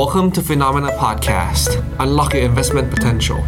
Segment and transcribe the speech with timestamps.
[0.00, 1.68] Welcome to Phenomena Podcast
[2.04, 3.40] Unlock your investment potential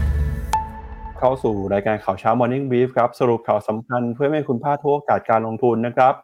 [1.19, 6.15] เข้าสู่รายการข่าวเช้า Morning Brief ครับ สรุปข่าวสำคัญเพื่อให้คุณพลาดทุกโอกาสการลงทุนนะครับ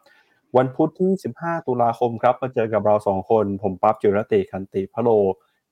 [0.57, 5.09] วันพุธที่ 15 ตุลาคมครับมาเจอกับเรา 2 คน ผมปั๊บจิรติคันติพะโล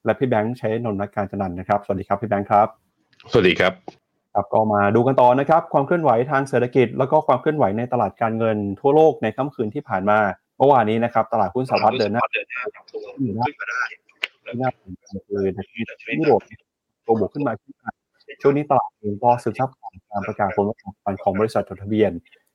[0.05, 2.68] และพี่แบงค์ใช้นนท์นักการจันทร์นะครับ สวัสดีครับพี่แบงค์ครับ
[3.31, 3.74] สวัสดีครับ
[4.33, 10.18] ครับก็มาดูกันต่อนะครับ ความเคลื่อนไหวทางเศรษฐกิจ แล้วก็ความเคลื่อนไหวในตลาดการเงินทั่วโลกในค่ำคืนที่ผ่านมา
[10.58, 12.26] เมื่อวานนี้นะครับ ตลาดหุ้นสหรัฐเดินหน้า
[13.22, 13.47] อยู่นะ
[14.52, 16.41] ที่น่าสนใจเลยนะครับยุโรป
[17.05, 17.90] ตัวบวกขึ้นมาขึ้นมา
[18.42, 19.70] ช่วงนี้ตลาดเองก็ซึมซับ
[20.12, 22.12] การประกาศผลประกอบการของบริษัทจดทะเบียน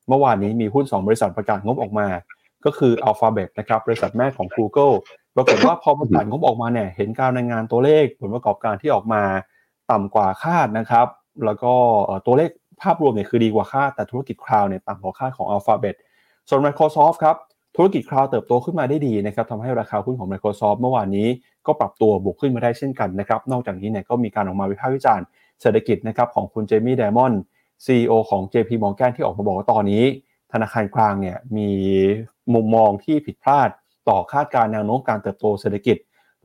[0.08, 2.08] เมื่อวานนี้มีหุ้น 2 บริษัทประกาศงบออกมา
[2.64, 4.94] ก็คือ Alphabet นะครับบริษัทแม่ของ Google
[5.36, 9.22] ปรากฏว่าพอประกาศงบออกมาเนี่ยเห็นการรายงานตัวเลขผลประกอบการที่ออกมา
[9.90, 11.06] ต่ำกว่าคาดนะครับ
[11.44, 11.72] แล้วก็
[12.26, 12.50] ตัวเลข
[12.82, 15.96] ภาพรวมเนี่ยคือดีกว่าคาดแต่ธุรกิจคลาวด์เนี่ยต่ำกว่าคาดของ Alphabet
[16.48, 17.36] ส่วน Microsoft ครับ
[17.76, 21.28] ธุรกิจคลาวด์เติบโตขึ้นมาได้ดีนะครับทำให้ราคาหุ้นของ Microsoft เมื่อวานนี้
[21.66, 25.26] ก็ปรับตัวบวกขึ้นมาได้เช่นกันนะครับ นอกจากนี้เนี่ยก็มีการออกมาวิพากษ์วิจารณ์
[25.60, 27.40] เศรษฐกิจนะครับของคุณเจมี่ไดมอนด์
[27.84, 30.04] CEO ของ JP Morgan ที่ออกมาบอกว่าตอนนี้
[30.52, 31.70] ธนาคารกลางเนี่ยมี
[32.54, 33.68] มุมมองที่ผิดพลาด
[34.08, 35.96] ต่อคาดการณ์แนวโน้มการเติบโตเศรษฐกิจ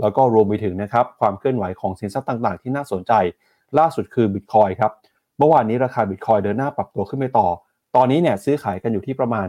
[0.01, 3.13] แล้วก็รวมไปถึงนะครับความเคลื่อนไหวของสินทรัพย์ต่างๆ ที่น่าสนใจ
[3.79, 4.91] ล่าสุดคือบิตคอยน์ครับ
[5.37, 7.47] เมื่อวานนี้ราคาบิตคอยเดินหน้าปรับตัวขึ้นไปต่อ
[7.95, 9.47] ตอนนี้เนี่ยซื้อขายกันอยู่ที่ประมาณ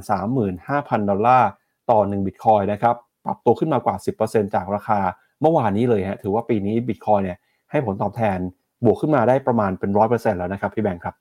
[0.52, 1.50] 35,000 ดอลลาร์
[1.90, 5.00] ต่อ1บิตคอยนะครับปรับตัวขึ้นมากว่า 10%จากราคา
[5.42, 7.38] เมื่อวานนี้เลยฮะถือว่าปีนี้บิตคอยเนี่ย
[7.70, 8.38] ให้ผลตอบแทน
[8.84, 11.14] บวกขึ้นมาได้ประมาณเป็นร้อยเปอร์เซ็นต์แล้วนะครับพี่แบงค์ครับ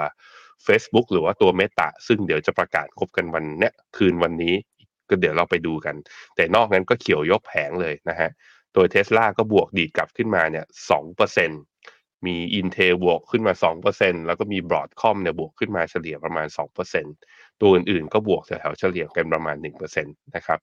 [0.66, 4.54] Facebook หรือว่าตัว Meta ซึ่งเดี๋ยวจะประกาศงบกันวันเนี้ยคืนวันนี้
[5.10, 5.96] ก็เดี๋ยวเราไปดูกัน
[6.36, 8.30] แต่นอกนั้นก็เขียวยกแผงเลยนะฮะ
[8.74, 11.50] โดยเทสลาก็บวกดีดกลับขึ้นมาเนี่ยสองเปอร์เซ็น
[12.26, 17.06] มี Intel บวกขึ้นมาสองเปอร์เซ็นแล้วก็มี Broadcom เนี่ยบวกขึ้นมาเฉลี่ยประมาณสองเปอร์เซ็น
[17.60, 20.60] ตัวอื่นๆ ก็บวกแถวๆเฉลี่ยกันประมาณหนึ่งเปอร์เซ็นตนะครับ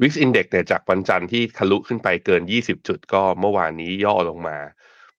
[0.00, 4.58] Wix Index เนี่ยจากวันจันทร์ที่ทะลุขึ้นไปเกิน 20 จุดก็เมื่อวานนี้ย่อลงมา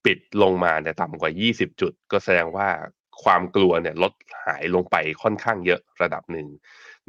[0.06, 2.70] ปิดลงมาเนี่ยต่ำกว่า 20 จุด ก็แสดงว่า
[3.24, 4.14] ความกลัวเนี่ยลด
[4.46, 6.48] หายลงไปค่อนข้างเยอะระดับหนึ่ง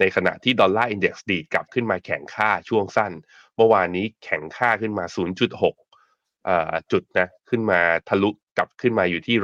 [0.00, 3.12] ในขณะที่ดอลลาร์อินเด็กซ์ดีดกลับขึ้นมาแข็งค่าช่วงสั้น
[3.56, 5.04] เมื่อวานนี้แข็งค่าขึ้นมา
[6.12, 9.36] 0.6จุดนะขึ้นมาทะลุกลับขึ้นมาอยู่ที่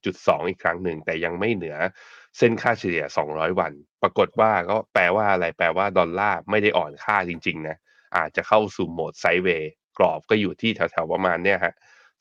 [0.00, 1.76] 106.2 อีกครั้งหนึ่ง แต่ยังไม่เหนือ
[2.38, 7.76] เส้นค่าเฉลี่ย 200 วัน ปรากฏว่าก็แปลว่าอะไรแปลว่าดอลลาร์ไม่ได้อ่อนค่าจริงๆนะ
[8.16, 11.74] อาจจะเข้าสู่โหมดไซด์เวย์กรอบก็อยู่ที่แถวๆประมาณเนี้ยฮะ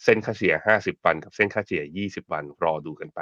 [0.03, 3.21] เส้นค่าเฉลี่ย 50 วันกับเส้นค่าเฉลี่ย 20 วันรอดูกันไป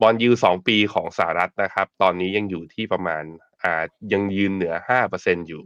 [0.00, 3.24] บอลยูสองปีของสหรัฐนะครับ ตอนนี้ยังอยู่ที่ประมาณ
[3.62, 5.64] อ่ายังยืนเหนือ 5%อยู่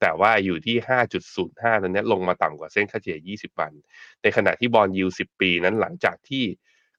[0.00, 3.72] แต่ว่าอยู่ที่ 5.05ตอนนี้ลงมาต่ำกว่าเส้นค่าเฉลี่ย 20 วัน
[4.22, 6.44] ในขณะที่ bond yield 10 ปีนั้นหลังจากที่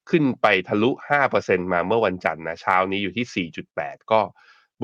[0.10, 4.22] ขึ้นไปทะลุ 5%มาเมื่อวันจันทร์นะเช้านี้อยู่ที่ 4.8 ก็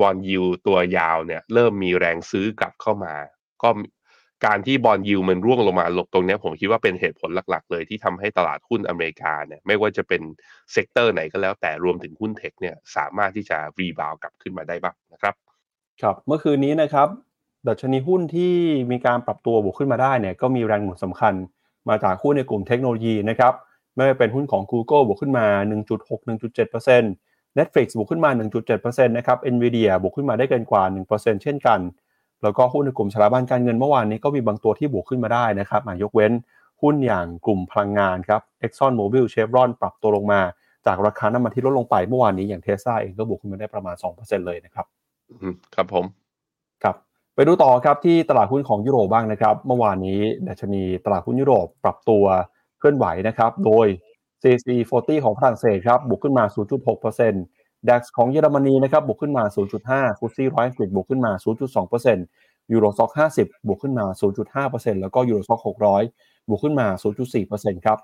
[0.00, 3.14] bond yield ตัวยาวเนี่ยเริ่มมีแรงซื้อกลับเข้ามา
[3.62, 3.70] ก็
[4.46, 10.22] การที่ bond yield มันร่วงลงมาลงตรงนี้ผมคิดว่าเป็นเหตุผลหลัก ๆ เลยที่ทำให้ตลาดหุ้นอเมริกาเนี่ยไม่ว่าจะเป็น
[10.72, 15.51] sector ไหนก็แล้วแต่รวมถึงหุ้นเทคเนี่ยสามารถที่จะ rebound กลับขึ้นมาได้บ้างนะครับ
[16.02, 17.08] ครับเมื่อคืนนี้นะครับ
[17.68, 18.54] ดัชนีหุ้นที่
[18.90, 21.34] มีการปรับตัวบวกขึ้นมาได้เนี่ยก็มีแรงหนุนสำคัญ
[21.88, 23.52] มาจากหุ้นในกลุ่มเทคโนโลยีนะครับ
[23.94, 25.46] ไม่ว่าเป็นหุ้นของ Google บวกขึ้นมา
[25.88, 28.30] 1.6 1.7% Netflix บวกขึ้นมา
[28.68, 30.82] 1.7%นะครับ Nvidia บวกขึ้นมาได้เกินกว่า
[31.12, 31.80] 1%เช่นกัน
[32.42, 36.32] แล้วก็หุ้นในกลุ่มสถาบันการเงินเมื่อวานนี้ก็มีบางตัวที่บวกขึ้นมาได้นะครับยกเว้น
[36.82, 40.40] หุ้นอย่างกลุ่มพลังงานครับ Exxon Mobil Chevron ปรับตัวลงมา
[40.86, 44.86] จากราคาน้ำมันที่ลดลงไปเมื่อวานนี้อย่างเทสซาเองก็บวกขึ้นมาได้ประมาณ 2%เลยนะครับ
[45.74, 46.04] ครับผม
[46.82, 46.96] ครับ
[47.34, 52.24] ไปดูต่อครับที่ตลาดหุ้นของยุโรปบ้างนะครับ เมื่อวานนี้ดัชนีตลาดหุ้นยุโรปปรับตัว
[52.78, 53.86] เคลื่อนไหวนะครับ โดย
[54.42, 56.44] CAC 40 ของฝรั่งเศสครับบวกขึ้นมา
[57.10, 59.44] 0.6% DAX ของเยอรมนีนะครับบวกขึ้นมา
[59.82, 61.32] 0.5ฟุตซี่ร้อยอังกฤษบวกขึ้นมา
[62.02, 64.06] 0.2%ยูโรซ็อก50 บวกขึ้นมา
[64.60, 65.60] 0.5%แล้วก็ยูโรซ็อก
[66.06, 66.86] 600 บวกขึ้นมา
[67.36, 67.98] 0.4%ครับ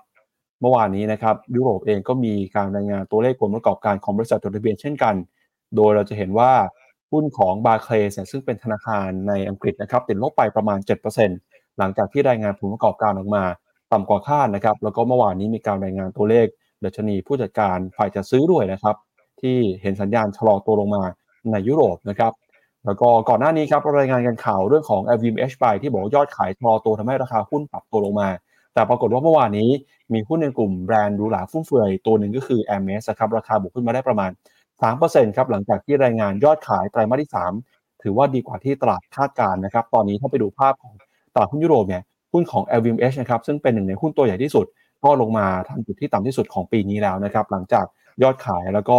[0.61, 5.15] เมื่อวานนี้นะครับยุโรปเองก็มีการรายงานตัวเลขผลประกอบการของบริษัทจดทะเบียนเช่นกัน
[5.75, 6.51] โดยเราจะเห็นว่า
[7.11, 10.79] หุ้นของบาร์เคลสซึ่งเป็นธนาคารในอังกฤษนะครับติดลบไปประมาณ
[11.27, 13.43] 7%หลังจากที่รายงานผลประกอบการออกมา
[13.93, 16.47] ต่ำกว่าคาดนะครับ แล้วก็เมื่อวานนี้มีการรายงานตัวเลข
[16.83, 18.95] ดัชนีผู้จัดการฝ่ายจัดซื้อด้วยนะครับ
[19.41, 21.03] ที่เห็นสัญญาณชะลอตัวลงมา
[21.51, 22.33] ในยุโรปนะครับ
[22.85, 28.29] แล้วก็ก่อนหน้านี้ครับรายงานกันข่าวเรื่องของ a v i m H ไปที่บอกยอดขายชะลอตัวทำให้ราคาหุ้นปรับตัวลงมา
[28.73, 29.69] แต่ปรากฏว่าเมื่อวานนี้
[30.13, 34.31] มีหุ้นในกลุ่มแบรนด์หรูหราฟุ่มเฟือยตัวหนึ่งก็คือ a อ m e s ครับราคาบวกขึ้นมาได้ประมาณ
[34.81, 37.31] 3%ครับหลังจากที่รายงานยอดขายไตรมาสที่
[37.65, 40.93] 3 ถือว่าดีกว่าที่ตลาดคาดการณ์นะครับตอนนี้ถ้าไปดูภาพของ
[41.33, 42.03] ตลาดหุ้นยุโรปเนี่ย
[42.33, 44.65] หุ้นของ LVMH นะครับซึ่งเป็นหนึ่งในหุ้นตัวใหญ่ที่สุด
[45.03, 47.85] ก็ลงมาทำจุดที่ต่ำที่สุดของปีนี้แล้วนะครับหลังจาก
[48.23, 48.97] ยอดขายแล้วก็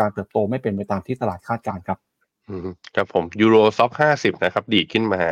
[0.00, 1.98] การเติบโตไม่เป็นไปตามที่ตลาดคาดการณ์ครับ
[2.94, 5.22] ครับผมยูโรซ็อกห้าสิบนะครับ ดีขึ้นมา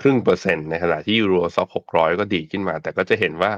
[0.00, 3.52] ครึ่งเปอร์เซ็นต์ในขณะที่ยูโรซ็อกหกร้อยก็ดีขึ้นมา แต่ก็จะเห็นว่า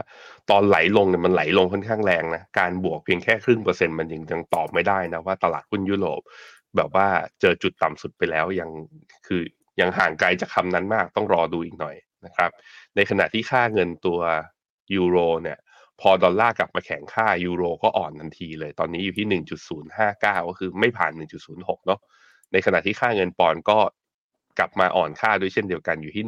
[0.50, 6.21] ตอนไหลลงเนี่ยมันไหลลงค่อนข้างแรงนะ การบวกเพียงแค่ครึ่งเปอร์เซ็นต์มันยังยังตอบไม่ได้นะว่าตลาดหุ้นยุโรป
[6.77, 7.06] แบบว่า
[7.41, 8.71] เจอจุดต่ำสุดไปแล้วยัง
[9.27, 9.43] คือ
[9.81, 11.97] ยังห่างไกลจากคำนั้นมากต้องรอดูอีกหน่อย
[12.27, 12.50] นะครับ
[12.97, 14.21] ในขณะที่ค่าเงินตัว
[14.94, 15.59] ยูโรเนี่ย
[16.00, 19.43] พอดอลลาร์กลับมาแข็งค่ายูโรก็อ่อนทันทีเลย ตอนนี้อยู่ที่
[19.82, 21.12] 1.059 ก็คือไม่ผ่าน
[21.49, 22.00] 1.06 เนาะ
[22.53, 23.79] ในขณะที่ค่าเงินปอนก็
[24.58, 26.25] กลับมาอ่อนค่าด้วยเช่นเดียวกันอยู่ที่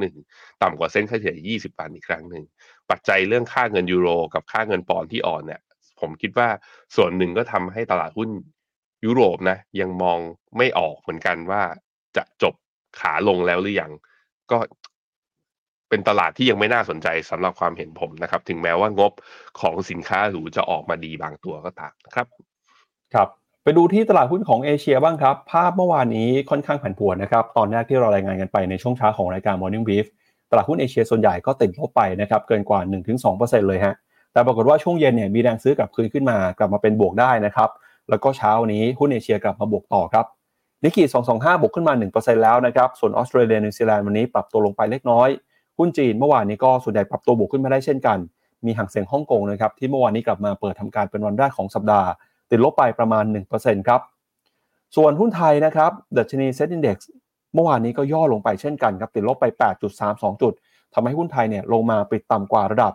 [0.00, 2.44] 1.21 ต่ำกว่าเส้นค่าเฉลี่ย 20 วันอีกครั้งหนึ่ง
[2.90, 5.60] ปัจจัยเรื่องค่าเงินยูโร กับค่าเงินปอนด์ที่อ่อนเนี่ย
[6.00, 6.48] ผมคิดว่า
[6.96, 8.30] ส่วนหนึ่งก็ทำให้ตลาดหุ้น
[9.04, 10.18] ยุโรปนะ ยังมอง
[10.56, 11.62] ไม่ออกเหมือนกันว่า
[12.16, 12.54] จะจบ
[13.00, 13.92] ขาลงแล้วหรือยัง
[14.50, 14.58] ก็
[15.88, 19.12] เป็นตลาดที่ยังไม่น่าสนใจสำหรับความเห็นผมนะครับ ถึงแม้ว่างบ
[19.60, 22.26] ของสินค้าหรูจะออกมาดีบางตัวก็ตามนะครับ
[23.14, 23.28] ครับ
[23.66, 30.06] ไปดูที่ตลาดหุ้นของเอเชียบ้างครับ ภาพเมื่อวานนี้ค่อนข้างผันผวนนะครับ ตอนแรกที่เรารายงานกันไปในช่วงเช้าของรายการ Morning Brief
[30.50, 32.80] ตลาดหุ้นเอเชียส่วนใหญ่ก็ติดลบไปนะครับ เกินกว่า
[33.24, 33.94] 1-2%เลยฮะ
[34.32, 37.70] แต่ปรากฏว่าช่วงเย็นเนี่ยมีแรงซื้อกลับคืนขึ้นมากลับมาเป็นบวกได้นะครับ
[38.10, 40.26] แล้วก็เช้านี้หุ้นเอเชียกลับมาบวกต่อครับ
[40.82, 45.28] นิกกี้225 บวกขึ้นมา 1%แล้วนะครับ ส่วนออสเตรเลียนิวซีแลนด์วันนี้ปรับตัวลงไปเล็กน้อย
[45.78, 48.18] หุ้นจีนเมื่อวานนี้ก็ส่วนใหญ่ปรับตัวบวกขึ้นมาได้เช่นกัน
[48.66, 52.08] มีฮั่งเส็งฮ่องกงนะครับที่เมื่อวานนี้กลับมาเปิดทำการเป็นวันแรกของสัปดาห์
[52.54, 53.24] ติดลบไปประมาณ
[53.56, 54.00] 1%ครับ
[54.96, 56.98] ส่วนหุ้นไทยนะครับดัชนี SET Index
[57.54, 59.44] เมื่อวานนี้ก็ย่อลงไปเช่นกันครับติดลบไป
[59.94, 60.52] 8.32 จุด
[60.94, 62.92] ทำให้หุ้นไทยเนี่ยลงมาปิดต่ำกว่าระดับ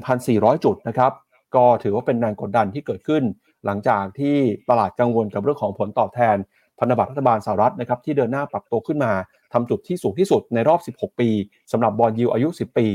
[0.00, 1.12] 1,400 จุดนะครับ
[1.54, 3.22] ก็ถือว่าเป็นแรงกดดันที่เกิดขึ้น
[3.64, 4.36] หลังจากที่
[4.70, 6.36] ตลาดกังวลกับเรื่องของผลตอบแทน
[6.78, 9.12] พันธบัตรรัฐบาลสหรัฐนะครับที่เดินหน้าปรับตัวขึ้นมา
[9.52, 11.28] ทำจุดที่สูงที่สุดในรอบ 16 ปี
[11.72, 12.86] สำหรับบอลยูอายุ 10 ปี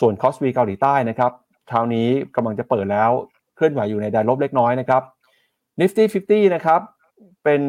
[0.00, 1.32] ส่วนคอสวีเกาหลีใต้นะครับ
[1.68, 3.10] เช้านี้กำลังจะเปิดแล้ว
[3.56, 5.02] เคลื่อนไหวอยู่ในแดนลบเล็กน้อยนะครับ
[5.80, 6.80] Nifty 50นะครับ
[7.44, 7.62] เป็น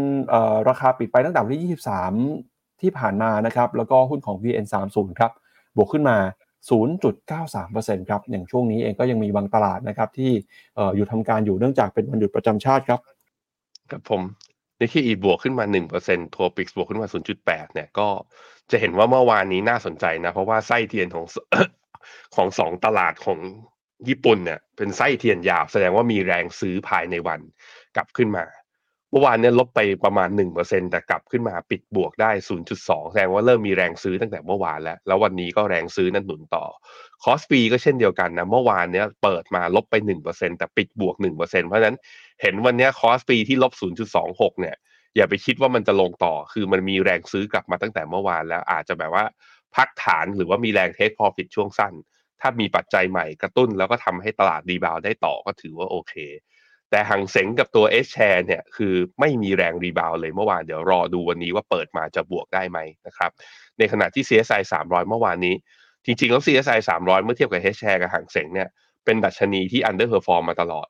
[0.70, 1.78] ราคาปิดไปตั้งแต่วันที่
[2.24, 5.32] 23 ที่ผ่านมานะครับ แล้วก็หุ้นของ VN30 ครับ
[5.78, 6.18] บวกขึ้นมา
[7.00, 10.32] 0.93%ครับ อย่างช่วงนี้เองก็ยังมีบางตลาดนะครับ ที่
[10.96, 13.00] อยู่ทำการอยู่เนื่องจากเป็นวันหยุดประจำชาติครับ
[13.92, 14.22] ครับผม
[14.80, 15.66] นี่คืออีบวกขึ้นมา
[16.00, 17.08] 1%ทัวปิกบวกขึ้นมา
[17.42, 18.08] 0.8 เนี่ยก็
[18.72, 21.26] จะเห็นว่าเมื่อวานนี้น่าสนใจนะ เพราะว่าไส้เทียนของ
[22.36, 23.40] ของสองตลาดของ
[24.10, 27.40] ญี่ปุ่นเนี่ยเป็นไส้เทียนยาวแสดงว่ามีแรงซื้อภายในวัน
[27.98, 28.46] กลับขึ้นมา
[29.12, 32.32] เมื่อวานเนี่ยลบไปประมาณ 1%แต่กลับขึ้นมาปิดบวกได้
[32.72, 36.66] 0.2 แสดงว่าเริ่มมีแรงซื้อตั้งแต่เมื่อวานแล้ว แล้ววันนี้ก็แรงซื้อนั้นหนุนต่อ
[37.24, 41.38] KOSPI ก็เช่นเดียวกันนะ เมื่อวานเนี้ยเปิดมาลบไป 1%แต่ปิดบวก 1%
[41.68, 41.98] เพราะฉะนั้น
[42.42, 43.74] เห็นวันนี้ KOSPI ที่ลบ
[44.18, 44.76] 0.26 เนี่ย
[45.16, 49.26] อย่าไปคิดว่ามันจะลงต่อ คือมันมีแรงซื้อกลับมาตั้งแต่เมื่อวานแล้วอาจจะแบบว่า
[49.76, 51.94] พักฐานหรือว่ามีแรง take profit ช่วงสั้น
[52.42, 56.14] ถ้ามีปัจจัยใหม่กระตุ้นแล้วก็ทำให้ตลาดดีบาวได้ต่อก็ถือว่าโอเค
[56.92, 63.32] แต่หังเสงกับตัว S share เนี่ยคือไม่มีแรงรีบาวเลยเมื่อวานเดี๋ยวรอดูวันนี้ว่าเปิดมาจะบวกได้ไหมนะครับ
[63.78, 65.56] ในขณะที่ CSI 300 เมื่อวานนี้
[66.06, 68.70] จริงๆแล้ว CSI 300 เมื่อเทียบกับ H share กับหังเสงเนี่ย
[69.06, 70.88] เป็นดัชนีที่ underperform มาตลอด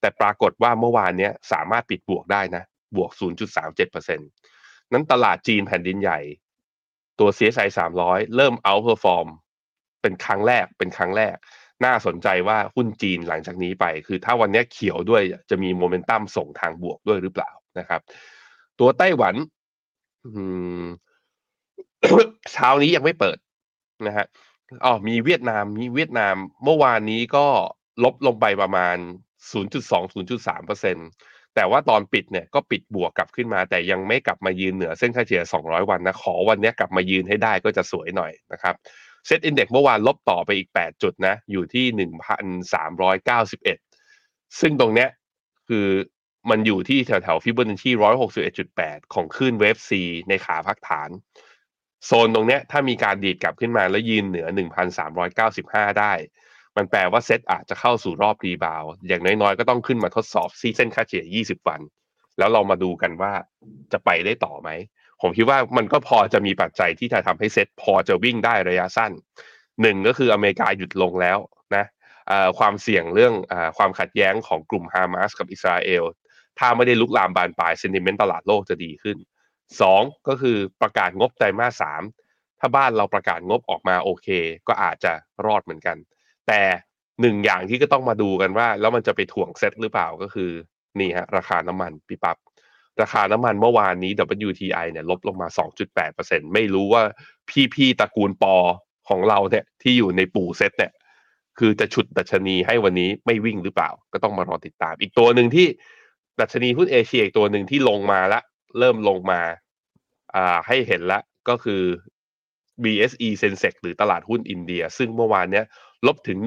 [0.00, 2.62] แต่ปรากฏว่าเมื่อวานนี้สามารถปิดบวกได้นะ
[2.96, 3.10] บวก
[3.82, 4.16] 0.37%
[4.92, 6.20] นั้นตลาดจีนแผ่นดินใหญ่
[7.18, 7.68] ตัว CSI
[8.00, 9.28] 300 เริ่ม outperform
[10.02, 11.36] เป็นครั้งแรกเป็นครั้งแรก
[11.84, 18.00] น่าสนใจว่าหุ้นจีนหลังจากนี้ไป คือถ้าวันนี้เขียวด้วยจะมีโมเมนตัมส่งทางบวกด้วยหรือเปล่านะครับ
[18.78, 19.34] ตัวไต้หวัน
[22.52, 23.38] เช้านี้ยังไม่เปิด
[24.06, 24.26] นะฮะ
[24.84, 27.46] อ๋อมีเวียดนามมีเวียดนามเมื่อวานนี้ก็
[28.04, 28.96] ลบลงไปประมาณ
[29.52, 38.74] 0.2-0.3%เแต่ว่าตอนปิดเนี่ยก็ปิดบวกกลับขึ้นมา แต่ยังไม่กลับมายืนเหนือเส้นค่าเฉลี่ย 200 วันนะ ขอวันนี้กลับมายืนให้ได้ก็จะสวยหน่อยนะครับ
[39.28, 42.08] SET Index เมื่อวานลบต่อไปอีก 8 จุดนะ อยู่ที่
[42.62, 45.08] 1,391 ซึ่งตรงเนี้ย
[45.68, 45.86] คือ
[46.50, 47.90] มันอยู่ที่แถวแถวฟิบเบอร์นัชชี
[48.52, 51.10] 161.8ของคลื่น Wave C ในขาพักฐาน
[52.06, 54.46] โซนตรงเนี้ยถ้ามีการดีดกลับขึ้นมาแล้วยืนเหนือ
[55.24, 56.12] 1,395ได้
[56.76, 61.80] มันแปลว่าเซตอาจจะเข้าสู่รอบ rebound อย่างน้อยๆ ก็ต้องขึ้นมาทดสอบที่เส้นค่าเฉลี่ย20วัน
[62.38, 63.32] แล้วเรามาดูกันว่า
[63.92, 64.70] จะไปได้ต่อไหม
[65.20, 69.12] ผมคิดว่ามันก็พอจะมีปัจจัยที่จะทำให้เซ็ตพอจะวิ่งได้ระยะสั้น
[69.82, 71.38] หนึ่งก็คืออเมริกาหยุดลงแล้ว
[71.76, 71.84] นะ
[72.58, 76.04] ความเสี่ยงเรื่องอความขัดแย้งของกลุ่มฮามาสกับอิสราเอล
[76.58, 79.16] ถ้าไม่ได้ลุกลามบานปลายเซนติเมนต์ตลาดโลกจะดีขึ้น
[79.80, 82.02] สองก็คือประกาศงบไตรมาสสาม
[82.60, 84.28] ถ้าบ้านเราประกาศงบออกมาโอเค
[84.68, 85.12] ก็อาจจะ
[85.46, 85.96] รอดเหมือนกัน
[86.48, 86.60] แต่
[87.20, 90.50] หนึ่งอย่างที่ก็ต้องมาดูกันว่า แล้วมันจะไปถ่วงเซ็ตหรือเปล่าก็คือ
[91.00, 92.36] นี่ฮะราคาน้ำมันพี่ปับ๊บ
[93.00, 94.12] ราคาน้ำมันเมื่อวานนี้
[94.48, 95.48] WTI เนี่ยลบลงมา
[96.00, 97.02] 2.8%ไม่รู้ว่า
[97.74, 98.56] พี่ๆตระกูลปอ
[99.08, 100.92] ของเราเนี่ยที่อยู่ในปู่เซ็ตเนี่ย
[101.58, 105.66] คือจะฉุดดัชนีให้วันนี้ไม่วิ่งหรือเปล่า ก็ต้องมารอติดตาม อีกตัวหนึ่งที่
[106.40, 108.40] ดัชนีหุ้นเอเชียอีกตัวหนึ่งที่ลงมาละ
[108.78, 109.40] เริ่มลงมา
[110.34, 111.82] อ่าให้เห็นละก็คือ
[112.84, 115.64] BSE Sensex หรือตลาดหุ้นอินเดีย ซึ่งเมื่อวานเนี้ย
[116.06, 116.38] ลบถึง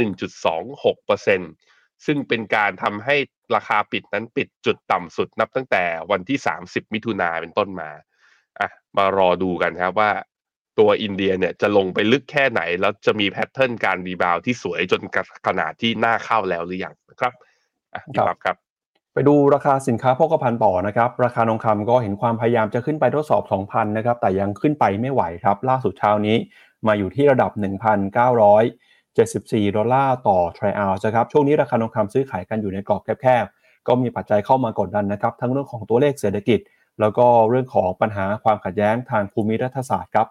[0.68, 1.71] 1.26%
[2.06, 3.16] ซึ่งเป็นการทำให้
[3.56, 7.90] ราคาปิดนั้นปิดจุดต่ำสุดนับตั้งแต่วันที่ 30 มิถุนาเป็นต้นมา
[8.60, 10.12] อะมารอดูกันครับว่า
[10.80, 15.02] ตัวอินเดียเนี่ยจะลงไปลึกแค่ไหน แล้วจะมี pattern การ rebound ที่สวยจน
[15.48, 17.34] ขนาดที่น่าเข้าแล้วหรือยังนะครับ
[18.18, 18.58] ครับครับ
[19.14, 26.36] ไปดูราคาสินค้าโภคภัณฑ์ต่อนะครับ ราคาทองคำก็เห็นความพยายามจะขึ้นไปทดสอบ 2,000 นะครับ แต่ยังขึ้นไปไม่ไหวครับ ล่าสุดเช้านี้
[26.88, 27.52] มาอยู่ที่ระดับ
[29.16, 36.60] 74 ดอลลาร์ต่อทริอัลนะครับ ช่วงนี้ราคาทองคำซื้อขายกันอยู่ในกรอบแคบๆ ก็มีปัจจัยเข้ามากดดันนะครับ ทั้งเรื่องของตัวเลขเศรษฐกิจ
[37.00, 40.28] แล้วก็เรื่องของปัญหาความขัดแย้งทางภูมิรัฐศาสตร์ครับ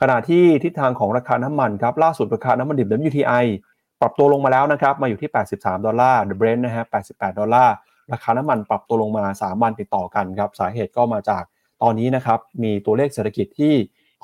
[0.00, 3.44] ขณะที่ทิศทางของราคาน้ำมันครับ ล่าสุดราคาน้ำมันดิบ WTI
[4.00, 7.74] ปรับตัวลงมาแล้วนะครับ มาอยู่ที่ 83 ดอลลาร์ The Brent นะฮะ 88 ดอลลาร์
[8.12, 11.42] ราคาน้ำมันปรับตัวลงมา 3 วันติดต่อกันครับ สาเหตุก็มาจาก
[11.82, 13.74] ตอนนี้นะครับ มีตัวเลขเศรษฐกิจที่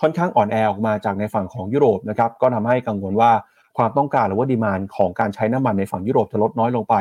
[0.00, 3.32] ค่อนข้างอ่อนแอออกมาจากในฝั่งของยุโรปนะครับ ก็ทำให้กังวลว่า
[3.76, 6.94] ความต้องการหรือว่าดีมานของการใช้น้ำมันในฝั่งยุโรปจะลดน้อยลงไป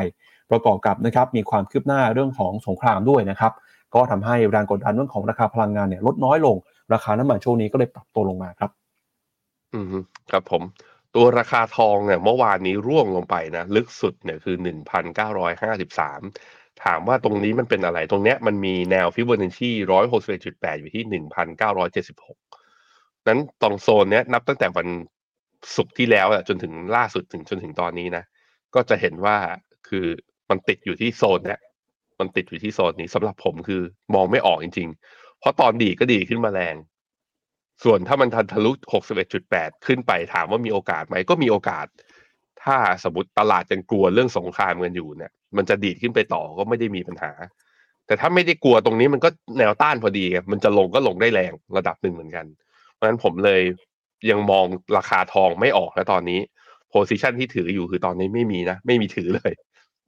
[0.50, 3.52] ประกอบกับนะครับมีความคืบหน้าเรื่องของสงครามด้วยนะครับ
[3.94, 6.56] ก็ทำให้แรงกดดันเรื่องของราคาพลังงานเนี่ยลดน้อยลง
[6.92, 8.70] ราคาน้ำมันช่วงนี้ก็เลยปรับตัวลงมาครับ
[9.74, 9.86] อืม
[10.30, 10.62] ครับผม
[11.14, 16.20] ตัวราคาทองเนี่ยเมื่อวานนี้ร่วงลงไปนะ ลึกสุดเนี่ยคือหนึ่งพันเก้าร้อยห้าสิบสาม
[16.84, 22.38] ถามว่าตรงนี้มันเป็นอะไร ตรงเนี้ยมันมีแนวฟิบเบอร์นชชีร้อยหกสิบเอ็ดจุดแปดอยู่ที่หนึ่งพันเก้าร้อยเจ็ดสิบหก
[23.28, 24.86] นั้นตรงโซนเนี้ยนับตั้งแต่วัน
[25.74, 28.24] ศุกที่แล้วอะจนถึงล่าสุดถึงจนถึงตอนนี้นะ
[28.74, 29.36] ก็จะเห็นว่า
[29.88, 30.06] คือ
[30.50, 31.60] มันติดอยู่ที่โซนเนี้ย
[32.20, 33.82] มันติดอยู่ที่โซนนี้สำหรับผมคือ
[34.14, 36.76] มองไม่ออกจริง ๆ เพราะตอนดีก็ดีขึ้นมาแรง
[37.84, 38.72] ส่วนถ้ามันทันทะลุ
[39.28, 41.86] 61.8 ขึ้นไปถามว่ามีโอกาสไหมก็มีโอกาส
[42.62, 47.32] ถ้าสมมติตลาดยังกลัวเรื่องสงครามกันอยู่เนี่ย มันจะดีดขึ้นไปต่อก็ไม่ได้มีปัญหา
[48.06, 52.46] แต่ถ้าไม่ได้กลัวตรงนี้มันก็แนวต้านพอดี มันจะลงก็ลงได้แรงระดับหนึ่งเหมือนกัน
[52.92, 53.62] เพราะฉะนั้นผมเลย
[54.30, 54.64] ยังมอง
[54.96, 56.40] ราคาทองไม่ออกแล้วตอนนี้
[56.90, 59.52] โพซิชันที่ถืออยู่คือตอนนี้ไม่มีนะ ไม่มีถือเลย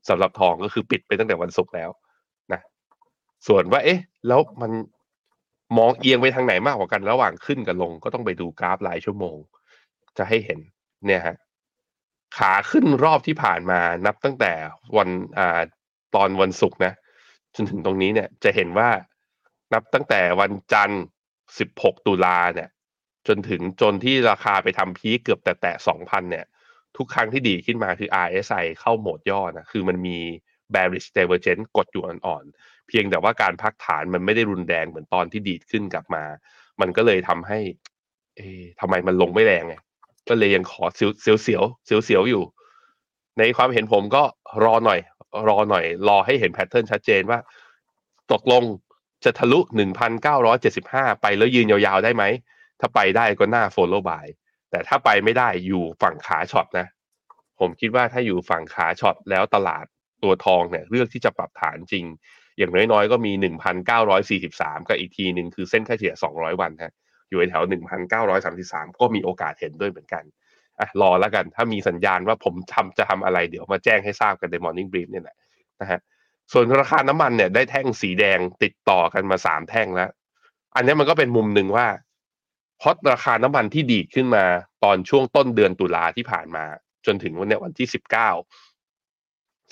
[0.08, 1.90] สำหรับทองก็คือปิดไปตั้งแต่วันศุกร์แล้ว
[2.52, 2.60] นะ
[3.46, 4.72] ส่วนว่า เอ๊ะ แล้วมัน
[5.78, 9.36] มองเอียงไปทางไหนมากกว่ากันระหว่างขึ้นกับลง ก็ต้องไปดูกราฟรายชั่วโมง
[10.18, 10.58] จะให้เห็น
[11.06, 11.36] เนี่ยฮะ
[12.36, 14.52] ขาขึ้นรอบที่ผ่านมานับตั้งแต่
[14.96, 15.60] วันอ่า
[16.14, 16.92] ตอนวันศุกร์นะ
[17.54, 18.88] จนถึงตรงนี้เนี่ยจะเห็นว่า
[19.72, 21.02] นับตั้งแต่วันจันทร์
[21.50, 22.68] 16 ตุลาเนี่ย
[23.28, 26.46] จนถึงจนที่ราคาไปทำพีคเกือบแต่แตะ2,000เนี่ย
[26.96, 30.18] ทุกครั้งที่ดีขึ้นมาคือ RSI เข้าโหมดย่อนะคือมันมี
[30.74, 36.24] bearish divergence กดอยู่อ่อนๆ เพียงแต่ว่าการพักฐานมันไม่ได้รุนแรงเหมือนตอนที่ดีดขึ้นกลับมา
[36.80, 37.58] มันก็เลยทำให้
[38.36, 38.48] เอ๊
[38.80, 39.74] ทำไมมันลงไม่แรงไง
[40.28, 42.42] ก็เลยยังขอเสียวเสียวเสียวเสียวเสียวอยู่
[43.38, 44.22] ในความเห็นผมก็
[44.64, 45.00] รอหน่อย
[45.48, 47.38] รอหน่อย รอให้เห็นแพทเทิร์นชัดเจนว่า
[48.32, 48.62] ตกลง
[49.24, 49.58] จะทะลุ
[50.40, 52.24] 1,975 ไปแล้วยืนยาวๆได้ไหม
[52.80, 54.26] ถ้าไปได้ก็น่า follow by
[54.70, 56.86] แต่ถ้าไปไม่ได้อยู่ฝั่งขาช็อตนะ
[57.60, 59.84] ผมคิดว่าถ้าอยู่ฝั่งขาช็อตแล้วตลาด
[60.22, 62.04] ตัวทองเนี่ยเลือกที่จะปรับฐานจริง
[62.58, 63.32] อย่างน้อยๆ ก็มี
[64.10, 66.92] 1,943 กับอีกทีหนึ่งคือเส้นค่าเฉลี่ย 200 วันฮะ
[67.28, 67.64] อยู่แถว
[68.30, 70.24] 1,933 ก็มีโอกาสเห็นด้วยเหมือนกัน
[70.80, 75.36] อะรอแล้วกัน ถ้ามีสัญญาณว่าผมทำจะทำอะไรเดี๋ยวมาแจ้งให้ทราบกันใน Morning Brief เนี่ยแหละ
[75.80, 76.00] นะฮะ
[76.52, 80.10] ส่วนราคาน้ำมันเนี่ยได้แท่งสีแดงติดต่อกันมาสามแท่งแล้ว
[80.74, 81.86] อันนี้มันก็เป็นมุมหนึ่งว่า
[82.78, 84.44] เพราะราคาน้ำมันที่ดีดขึ้นมา
[84.84, 86.64] ตอนช่วงต้นเดือนตุลาที่ผ่านมา
[87.06, 88.30] จนถึงวันเนี้ยวันที่สิบเก้า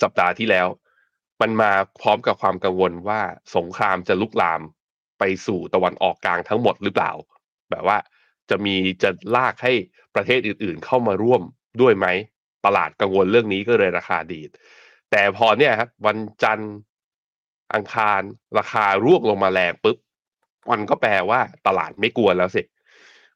[0.01, 0.67] สัปดาห์ที่แล้ว
[1.41, 1.71] มันมา
[2.01, 3.21] พร้อมกับความกังวลว่า
[3.55, 4.61] สงครามจะลุกลาม
[5.19, 7.11] ไปสู่ตะวันออกกลางทั้งหมดหรือเปล่า
[7.71, 7.97] แบบว่า
[8.49, 9.73] จะมีจะลากให้
[10.15, 11.41] ประเทศอื่นๆ เข้ามาร่วม
[11.81, 12.07] ด้วยไหม
[12.65, 14.49] ตลาดกังวลเรื่องนี้ก็เลยราคาดีด
[15.11, 16.73] แต่พอเนี่ยครับวันจันทร์
[17.73, 18.21] อังคาร
[18.57, 19.97] ราคาร่วงลงมาแรงปุ๊บ
[20.71, 22.61] มันก็แปลว่าตลาดไม่กลัวแล้วสิ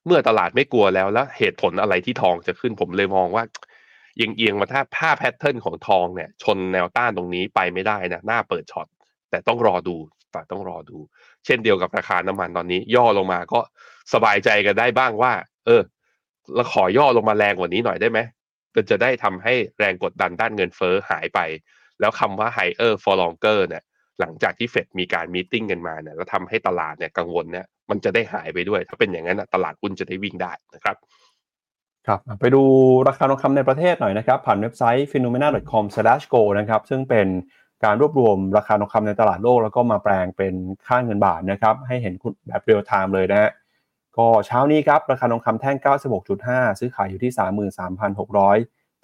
[0.06, 3.44] เมื่อตลาดไม่กลัวแล้วแล้วเหตุผลอะไรที่ทองจะขึ้นผมเลยมองว่า
[4.16, 8.88] เอียงเอียงมาถ้าภาพ pattern ของทองเนี่ย ชนแนวต้านตรงนี้ไปไม่ได้นะน่าเปิด short
[9.30, 9.96] แต่ต้องรอดู
[10.32, 10.98] แต่ต้องรอดู
[11.46, 13.60] เช่นเดียวกับราคาน้ำมันตอนนี้ ย่อลงมาก็
[14.14, 15.34] สบายใจกันได้บ้างว่า
[15.66, 15.82] เออ
[16.56, 18.20] เราขอย่อลงมาแรงกว่านี้หน่อยได้ไหม
[18.76, 21.40] ก็จะได้ทำให้แรงกดดันด้านเงินเฟ้อหายไป
[22.00, 23.84] แล้วคำว่า higher for longer เนี่ย
[24.22, 30.96] หลังจากที่เฟดมีการ meeting กันมาเนี่ยแล้วทำให้ตลาดเนี่ยกังวลเนี่ยมันจะได้หายไปด้วย ถ้าเป็นอย่างนั้นตลาดหุ้นจะได้วิ่งได้นะครับ
[32.08, 32.62] ครับไปดู
[33.08, 37.28] ราคาทองคำในประเทศหน่อยนะครับ ผ่านเว็บไซต์ phenomena.com/go นะครับซึ่งเป็น
[37.84, 40.54] การรวบรวมราคาทองคำในตลาดโลก แล้วก็มาแปลงเป็น
[40.88, 42.14] ค่าเงินบาทนะครับ ให้เห็น
[42.48, 43.52] แบบเรียลไทม์เลยนะฮะ
[44.18, 45.78] ก็เช้านี้ครับ ราคาทองคำแท่ง
[46.28, 47.32] 96.5 ซื้อขายอยู่ที่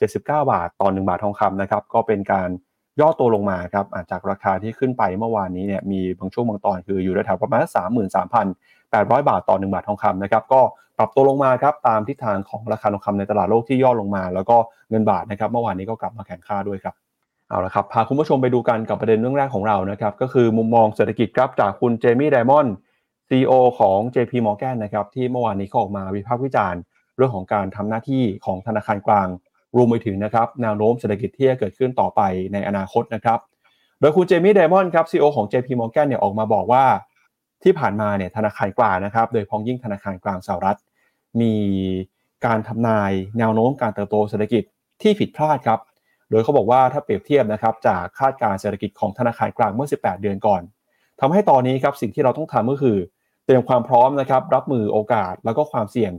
[0.04, 2.50] 33,679 บาท ต่อ 1 บาททองคำนะครับ ก็เป็นการ
[3.00, 7.64] ย่อตัวลงมาครับจากราคาที่ขึ้นไปเมื่อวานนี้เนี่ยมีบางช่วงบางตอนคืออยู่แถวประมาณ
[8.46, 10.62] 33,800 บาทต่อ 1 บาททองคำนะครับก็
[10.98, 14.58] ปรับตัวลงมาครับตามทิศทางของราคาทองคำในตลาดโลกที่ย่อลงมา แล้วก็
[14.90, 16.96] เงินบาทนะครับเมื่อวานนี้ก็กลับมาแข็งค่าด้วยครับ
[17.50, 22.74] เอาละครับพาคุณผู้ชมไปดูกันกับประเด็นเรื่องแรกของเรานะครับก็คือมุมมองเศรษฐกิจครับจากคุณเจมี่ไดมอนด์
[23.30, 26.82] CEO ของ JP Morgan นะครับที่เมื่อวานนี้เขาออกมาวิพากษ์วิจารณ์
[27.18, 29.28] เรื่องของการทำหน้าที่ของธนาคารกลาง
[29.78, 32.22] รวมไปถึงนะครับแนวโน้มเศรษฐกิจที่จะเกิดขึ้นต่อไป
[32.54, 33.40] ในอนาคตนะครับ
[34.00, 36.86] โดยคุณเจมี่ไดมอนด์ครับ CEO ของ JP Morgan เนี่ยออกมาบอกว่า
[37.64, 40.78] ที่ผ่านมาเนี่ยธนาคารกลางนะครับ โดยพ้องยิ่งธนาคารกลางสหรัฐ
[41.42, 41.56] มี
[42.46, 44.64] การทำนายแนวโน้มการเติบโตเศรษฐกิจ
[45.02, 45.80] ที่ผิดพลาดครับ
[46.30, 50.62] โดยเขาบอกว่าถ้าเปรียบเทียบนะครับจากคาดการเศรษฐกิจของธนาคารกลางเมื่อ 18 เดือนก่อน
[51.20, 52.98] ทำให้ตอนนี้ครับสิ่งที่เราต้องทำก็คือ
[53.46, 56.12] เตรียมความพร้อมนะครับรับมือโอกาสแล้วก็ความเสี่ยง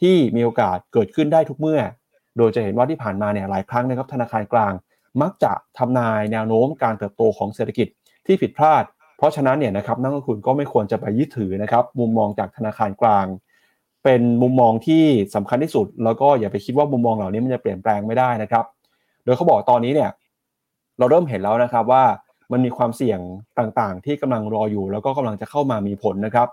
[0.00, 1.80] ที่มีโอกาสเกิดขึ้นได้ทุกเมื่อ
[2.36, 4.72] โดยจะเห็นว่าที่ผ่านมาเนี่ยหลายครั้งนะครับธนาคารกลาง
[5.22, 7.88] มักจะทำนายแนวโน้มการเติบโตของเศรษฐกิจ
[8.26, 8.84] ที่ผิดพลาด
[9.16, 13.26] เพราะฉะนั้นเนี่ยนะครับนักลงทุนก็ไม่ควรจะไปยึดถือนะครับมุมมองจากธนาคารกลาง
[14.04, 15.04] เป็นมุมมองที่
[15.34, 18.64] สำคัญที่สุด แล้วก็อย่าไปคิดว่ามุมมองเหล่านี้มันจะเปลี่ยนแปลงไม่ได้นะครับ
[19.24, 20.10] โดยเขาบอกตอนนี้เนี่ย
[20.98, 22.04] เราเริ่มเห็นแล้วนะครับว่า
[22.52, 23.20] มันมีความเสี่ยง
[23.58, 26.48] ต่างๆ ที่กำลังรออยู่ แล้วก็กำลังจะเข้ามามีผลนะครับ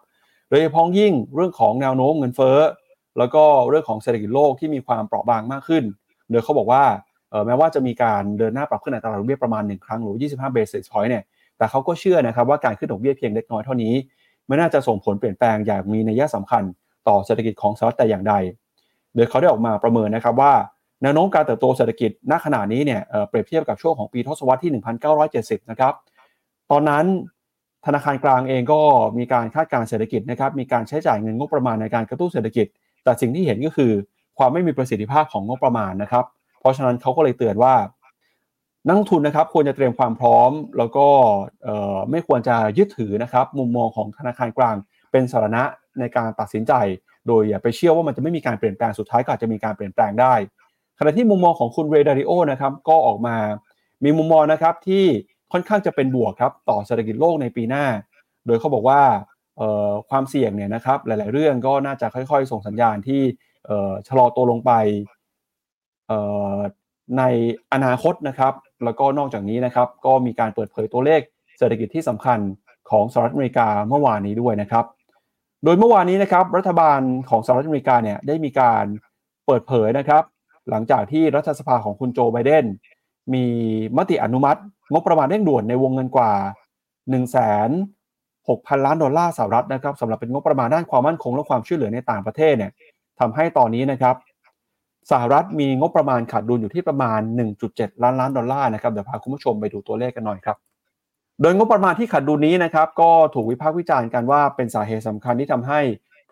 [0.50, 2.58] โดยเฉพาะยิ่งเรื่องของแนวโน้มเงินเฟ้อ
[3.18, 5.84] แล้วก็เรื่องของเศรษฐกิจโลกที่มีความเปราะบางมากขึ้น
[6.32, 6.84] โดยเขาบอกว่า
[7.46, 11.24] แม้ว่าจะมีการเดินหน้าปรับขึ้นอัตราดอกเบี้ยประมาณ 1 ครั้งหรือ 25 basis point เนี่ย
[11.58, 13.94] แต่เขาก็เชื่อนะครับว่าการขึ้นดอกเบี้ยเพียงเล็กน้อยเท่านี้
[14.48, 16.64] ไม่น่าจะส่งผลเปลี่ยนแปลงอย่างมีนัยสำคัญ
[17.08, 18.34] ต่อเศรษฐกิจของสหรัฐแต่อย่างใด
[19.16, 20.54] โดยเขาได้ออกมาประเมินนะครับว่า
[21.02, 24.72] แนวโน้มการเติบโตเศรษฐกิจณขณะนี้เนี่ยเปรียบเทียบกับช่วงของปีทศวรรษที่
[25.22, 25.94] 1970 นะครับ
[26.72, 27.06] ตอนนั้น
[27.86, 28.82] ธนาคารกลางเองก็
[29.18, 32.68] มีการคาดการเศรษฐกิจนะครับ มีการใช้จ่ายเงินงบประมาณในการกระตุ้นเศรษฐกิจ
[33.04, 33.92] แต่สิ่งที่เห็นก็คือ
[34.38, 36.26] ความไม่มีประสิทธิภาพของงบประมาณนะครับ
[36.60, 37.76] เพราะฉะนั้นเขาก็เลยเตือนว่า
[38.88, 41.08] นักทุนนะครับควรจะเตรียมความพร้อม แล้วก็
[42.12, 44.76] ไม่ควรจะยึดถือนะครับ มุมมองของธนาคารกลาง
[45.12, 45.64] เป็นสาระ
[46.00, 46.74] ในการตัดสินใจ
[47.28, 50.34] โดยอย่าไปเชื่อว่ามันจะไม่มีการเปลี่ยนแปลงสุดท้ายก็อาจจะมีการเปลี่ยนแปลงได้
[51.00, 53.36] ขณะที่มุมมองของคุณเรดาริโอนะครับก็ออกมา
[54.04, 55.06] มีมุมมองนะครับที่
[55.52, 57.86] ค่อนข้างจะเป็นบวกครับต่อเศรษฐกิจโลกในปีหน้า
[58.48, 59.02] โดยเขาบอกว่า
[60.10, 63.22] ความเสี่ยงเนี่ยนะครับ หลาย ๆ เรื่องก็น่าจะค่อย ๆ ส่งสัญญาณที่
[64.08, 64.72] ชะลอตัวลงไป
[67.18, 67.24] ใน
[67.74, 71.22] อนาคตนะครับ แล้วก็นอกจากนี้นะครับ ก็มีการเปิดเผยตัวเลข
[71.58, 72.40] เศรษฐกิจที่สำคัญ
[72.90, 74.86] ของสหรัฐอเมริกาเมื่อวานนี้ด้วยนะครับ
[75.64, 78.86] โดยเมื่อวานนี้นะครับ รัฐบาลของสหรัฐอเมริกาเนี่ยได้มีการ
[79.46, 80.24] เปิดเผยนะครับ
[80.70, 82.66] หลังจากที่รัฐสภาของคุณโจไบเดน
[83.34, 83.46] มี
[83.98, 84.60] มติอนุมัติ
[84.92, 86.32] งบประมาณเร่งด่วนในวงเงินกว่า
[86.82, 87.28] 1 6 0 0
[87.68, 88.01] 0
[88.86, 92.72] ล้านดอลลาร์สหรัฐนะครับสำหรับเป็นงบประมาณด้านความมั่นคงและความช่วยเหลือในต่างประเทศเนี่ย
[93.20, 94.16] ทำให้ตอนนี้นะครับ
[95.12, 97.20] สหรัฐมีงบประมาณขาดดุลอยู่ที่ประมาณ
[97.62, 100.58] 1.7 ล้านล้านดอลลาร์นะครับเดี๋ยวพาคุณผู้ชมไปดูตัวเลขกันหน่อยครับ
[101.42, 105.80] โดยงบประมาณที่ขาดดุลนี้นะครับก็ถูกวิพากษ์วิจารณ์กันว่าเป็นสาเหตุสำคัญที่ทำให้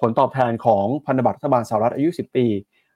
[0.02, 2.46] ผลตอบแทนของพันธบัตรรัฐบาลสหรัฐอายุ 10 ปี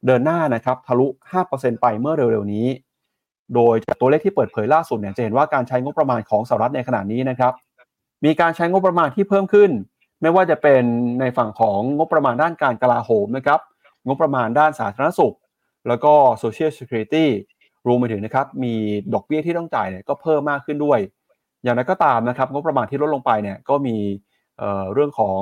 [0.06, 1.08] เดินหน้านะครับทะลุ
[1.43, 2.67] 5%ไปเมื่อเร็วๆนี้
[3.56, 7.54] โดยจากตัวเลขที่เปิดเผยล่าสุดเนี่ยจะเห็นว่าการใช้งบประมาณของสหรัฐในขณะนี้นะครับ
[8.25, 9.71] มีการใช้งบประมาณที่เพิ่มขึ้น
[10.21, 10.83] ไม่ว่าจะเป็น
[11.19, 13.59] ในฝั่งของงบประมาณด้านการกลาโหมนะครับ
[14.07, 15.36] งบประมาณด้านสาธารณสุข
[15.88, 17.25] แล้วก็ Social Security
[17.88, 18.73] รวมไปถึงนะครับ มี
[19.13, 20.99] ดอกเบี้ยที่ต้องจ่ายเนี่ยก็เพิ่มมากขึ้นด้วย
[21.63, 23.95] อย่างไรก็ตามนะครับ งบประมาณที่ลดลงไปเนี่ยก็มี
[24.57, 25.41] เเรื่องของ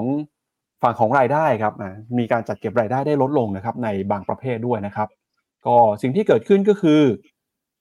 [0.83, 1.73] ฝั่งของรายได้ครับ
[2.17, 5.09] มีการจัดเก็บรายได้ได้ลดลงนะครับ ในบางประเภทด้วยนะครับ
[5.65, 7.01] ก็สิ่งที่เกิดขึ้นก็คือ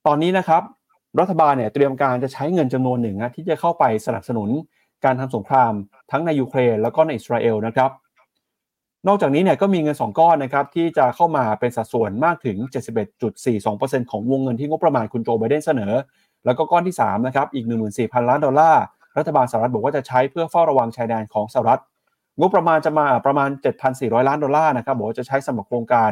[0.06, 0.62] ตอนนี้นะครับ
[1.20, 4.48] รัฐบาลเนี่ยเตรียมการจะใช้เงินจำนวนหนึ่งนะที่จะเข้าไปสนับสนุน
[5.04, 5.72] การทำสงคราม
[6.10, 7.90] ทั้งในยูเครนแล้วก็ในอิสราเอลนะครับ
[9.08, 12.56] นอกจากนี้เนี่ยก็มีเงิน 2 ก้อนนะครับที่จะเข้ามาเป็นสัดส่วนมากถึง
[13.34, 15.92] 71.42%ของวงเงินที่งบประมาณคุณโจไบเดนเสนอ
[16.44, 17.64] แล้วก็ก้อนที่3นะครับอีก
[17.96, 18.82] 14,000 ล้านดอลลาร์
[19.18, 21.80] รัฐบาลสหรัฐบอกว่าจะใช้เพื่อเฝ้าระวังชายแดนของสหรัฐ
[22.40, 23.48] งบประมาณจะมาประมาณ
[23.88, 26.10] 7,400 ล้านดอลลาร์นะครับบอกว่าจะใช้สำหรับโครงการ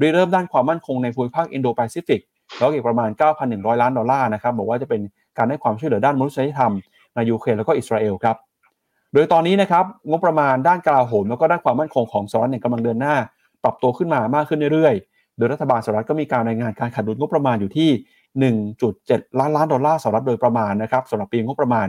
[0.00, 2.20] ริเริ่มด้านความมั่นคงในภูมิภาคอินโดแปซิฟิก
[2.58, 3.10] แล้วอีกประมาณ
[3.46, 5.00] 9,100 ล้านดอลลาร์นะครับบอกว่าจะเป็น
[5.38, 6.72] การให้ความช่วยเหลือด้านมนุษยธรรม
[7.16, 8.36] ในยูเครนแล้วก็อิสราเอลครับ
[9.12, 13.16] โดยตอนนี้นะครับงบประมาณด้านกลาโหมแล้วก็ด้านความมั่นคงของสหรัฐเนี่ยกำลังเดินหน้า
[13.64, 17.90] ปรับตัวขึ้นมามากขึ้นเรื่อยๆ โดยรัฐบาลสหรัฐก็มีการรายงานการขาดดุลงบประมาณอยู่ที่
[18.80, 21.86] 1.7 ล้านล้านดอลลาร์สหรัฐโดยประมาณนะครับสำหรับปีงบประมาณ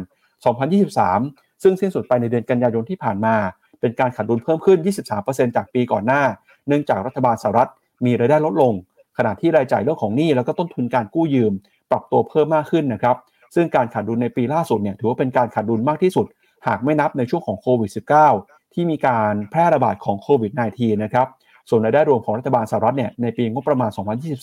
[0.79, 3.35] 2023 ซึ่งสิ้นสุดไปในเดือนกันยายนที่ผ่านมา
[3.79, 4.77] เป็นการขาดดุลเพิ่มขึ้น
[5.17, 6.21] 23%จากปีก่อนหน้า
[6.67, 7.69] เนื่องจากรัฐบาลสหรัฐ
[8.05, 8.73] มีรายได้ลดลง
[9.17, 11.53] ขณะที่รายจ่ายเรื่องของหนี้แล้วก็ต้นทุนการกู้ยืม
[11.91, 13.17] ปรับตัวเพิ่มมากขึ้นนะครับ
[13.55, 16.25] ซึ่งการขาดดุลในปีล่าสุดเนี่ยถือว่าเป็นการขาดดุลมากที่สุด
[16.67, 17.91] หากไม่นับในช่วงของโควิด
[18.33, 21.27] -19 ที่มีการแพร่ระบาดของโควิด -19 นะครับ
[21.69, 23.91] ส่วนรายได้รวมของรัฐบาลสหรัฐเนี่ยในปีงบประมาณ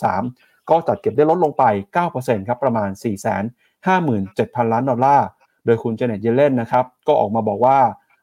[0.08, 1.64] 2023 ก็จัดเก็บได้ลดลงไป
[2.06, 2.88] 9%ครับประมาณ
[3.60, 5.26] 457,000 ล้านดอลลาร์
[5.64, 7.78] โดยคุณเจเน็ตเยเลนนะครับก็ออกมาบอกว่า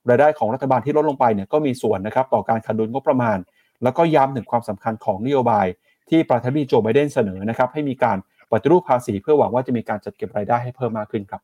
[0.10, 3.38] รายได้ของรัฐบาลที่ลดลงไปเนี่ยก็มีส่วนนะครับต่อการขาดดุลงบประมาณ
[3.84, 5.66] แล้วก็ย้ำถึงความสำคัญของนโยบาย
[6.10, 8.18] ที่ประธานาธิบดีโจไบเดนเสนอนะครับให้มีการ
[8.52, 11.42] ปฏิรูปภาษีเพื่อหวังว่าจะมีการจัดเก็บรายได้ให้เพิ่มมากขึ้นครับ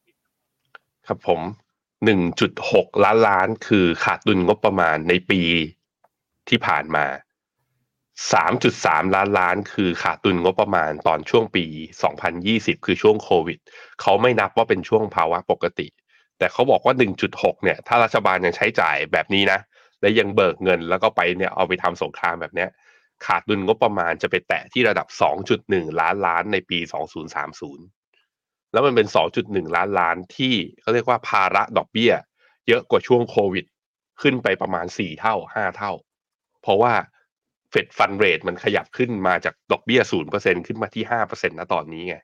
[1.08, 1.41] ครับผม
[2.24, 5.41] 1.6 ล้านล้านคือขาดดุลงบประมาณในปี
[6.50, 7.06] ที่ผ่านมา
[8.50, 11.65] 3.3 ล้านล้าน คือขาดดุลงบประมาณตอนช่วงปี
[12.26, 13.60] 2020 คือช่วงโควิด
[14.02, 15.88] เขาไม่นับว่าเป็นช่วงภาวะปกติ
[16.38, 16.93] แต่เขาบอกว่า
[17.30, 19.60] 1.6 เนี่ย ถ้ารัฐบาลยังใช้จ่ายแบบนี้นะ
[20.02, 22.70] และยังเบิกเงินแล้วก็ไปเนี่ยเอาไปทำสงครามแบบเนี้ย
[23.26, 25.08] ขาดดุลงบประมาณจะไปแตะที่ระดับ
[25.54, 26.80] 2.1 ล้านล้านในปี
[27.96, 29.08] 2030 แล้วมันเป็น
[29.42, 32.12] 2.1 ล้านล้านที่เขาเรียกว่าภาระดอกเบี้ย
[32.68, 33.66] เยอะกว่าช่วงโควิด
[34.22, 35.92] ขึ้นไปประมาณ 4 เท่า 5 เท่า
[36.62, 36.94] เพราะว่า
[37.72, 40.02] เฟดฟันเรทมันขยับขึ้นมาจากดอกเบี้ย
[40.34, 42.16] 0%ขึ้นมาที่ 5%นะตอนนี้ไง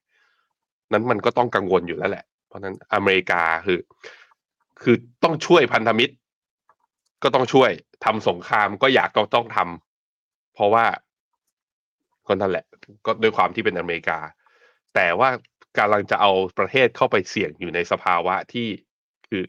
[0.92, 3.80] นั้นมันก็ต้องกังวลอยู่แล้วแหละ เพราะนั้นอเมริกาคือ
[4.84, 6.14] คือต้องช่วยพันธมิตร
[7.24, 7.70] ก็ต้องช่วย
[8.06, 9.93] ทำสงครามก็อยากก็ต้องทำ
[10.54, 10.86] เพราะว่า
[12.28, 12.66] ก็นั่นแหละ
[13.06, 14.20] ก็ด้วยความที่เป็นอเมริกา
[14.96, 15.30] แต่ว่า
[15.78, 18.68] กำลังจะเอาประเทศเข้าไปเสี่ยงอยู่ในสภาวะที่
[19.30, 19.44] คือ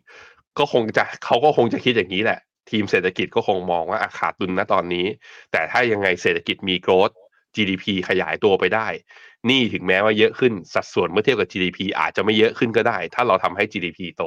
[0.58, 2.40] ก็คงจะเขาก็คงจะคิดอย่างนี้แหละ
[2.70, 5.06] ทีมเศรษฐกิจก็คงมองว่าขาดดุลนะตอนนี้
[5.52, 7.10] แต่ถ้ายังไงเศรษฐกิจมีโกรธ
[7.54, 8.86] GDP ขยายตัวไปได้
[9.50, 14.24] นี่ถึงแม้ว่าเยอะขึ้นสัดส่วนเมื่อเทียบกับ GDP อาจจะไม่เยอะขึ้นก็ได้ ถ้าเราทำให้ GDP โต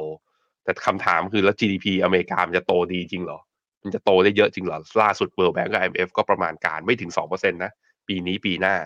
[0.64, 3.38] แต่คำถามคือแล้ว GDP อเมริกามันจะโตดีจริงหรอ
[3.82, 7.72] มันจะโตได้เยอะจริงเหรอ ล่าสุด World Bank กับ IMF ก็ประมาณการไม่ถึง 2%นะ
[8.08, 8.76] ปีนี้ปีหน้า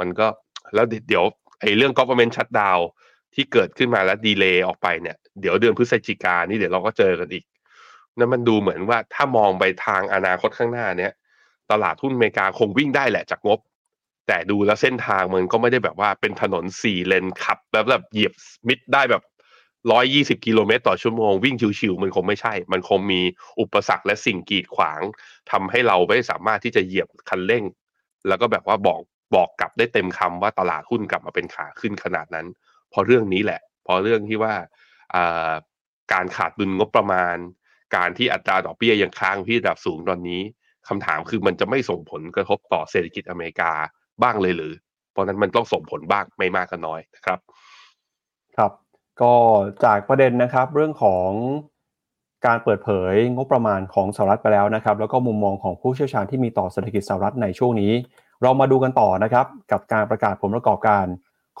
[0.00, 0.26] มันก็
[0.74, 1.24] แล้วเดี๋ยว
[1.60, 2.82] ไอ้เรื่อง government shutdown
[3.34, 7.44] ที่เกิดขึ้นมาแล้วดีเลย์ออกไปเนี่ย เดี๋ยวเดือนพฤศจิกานี่เดี๋ยวเราก็เจอกันอีก
[8.18, 11.12] นั่นมันดูเหมือนว่าถ้ามองไปทางอนาคตข้างหน้าเนี่ย
[11.70, 13.60] ตลาดหุ้นอเมริกาคงวิ่งได้แหละจากงบ
[14.26, 18.32] แต่ดูแล้วเส้นทางมันก็ไม่ได้แบบว่าเป็นถนนสี่เลนขับ แบบแบบเหยียบ
[18.68, 19.22] มิดได้แบบ
[19.92, 23.20] ร้อยยี่สิบกิโลเมตรต่อชั่วโมงวิ่งชิวๆมันคงไม่ใช่ มันคงมี
[23.60, 25.00] อุปสรรคและสิ่งกีดขวาง
[25.50, 27.64] ทำให้เราไม่สามารถที่จะเหยียบคันเร่ง
[28.28, 29.00] แล้วก็แบบว่าบอก
[29.34, 32.46] บอกกลับได้เต็มคำว่าตลาดหุ้นกลับมาเป็นขาขึ้นขนาดนั้น
[32.90, 34.54] เพราะเรื่องนี้แหละ เพราะเรื่องที่ว่า
[36.12, 37.36] การขาดดุลงบประมาณ
[37.96, 40.40] การที่อัตราดอกเบี้ยยังค้างที่ระดับสูงตอนนี้
[40.88, 43.72] คำถามคือมันจะไม่ส่งผลกระทบต่อเศรษฐกิจอเมริกา
[44.22, 44.72] บ้างเลยหรือ
[45.12, 47.38] เพราะนั้นมันต้องส่งผลบ้างไม่มากก็น้อยนะครับ
[48.56, 48.83] ครับ
[49.22, 49.32] ก็
[49.84, 51.30] จากประเด็นนะครับเรื่องของ
[52.46, 57.92] การเปิดเผยงบประมาณของสหรัฐไปแล้วนะครับ แล้วก็มุมมองของผู้เชี่ยวชาญที่มีต่อเศรษฐกิจสหรัฐในช่วงนี้
[58.42, 61.04] เรามาดูกันต่อนะครับกับการประกาศผลประกอบการ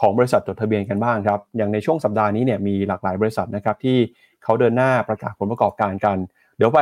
[0.00, 3.96] ของบริษัทจดทะเบียนกันบ้างครับ อย่างในช่วงสัปดาห์นี้เนี่ยมีหลากหลายบริษัทนะครับที่
[4.44, 6.16] เขาเดินหน้าประกาศผลประกอบการกัน
[6.56, 6.80] เดี๋ยวไป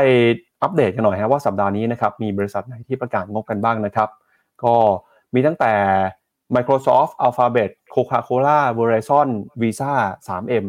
[0.63, 4.09] อัปเดตกันหน่อยฮะว่าสัปดาห์นี้นะครับมีบริษัทไหนที่ประกาศงบกันบ้างนะครับ
[4.65, 4.75] ก็
[5.35, 5.73] มีตั้งแต่
[6.55, 9.29] Microsoft Alphabet Coca-Cola Verizon
[9.61, 9.93] Visa
[10.27, 10.67] 3M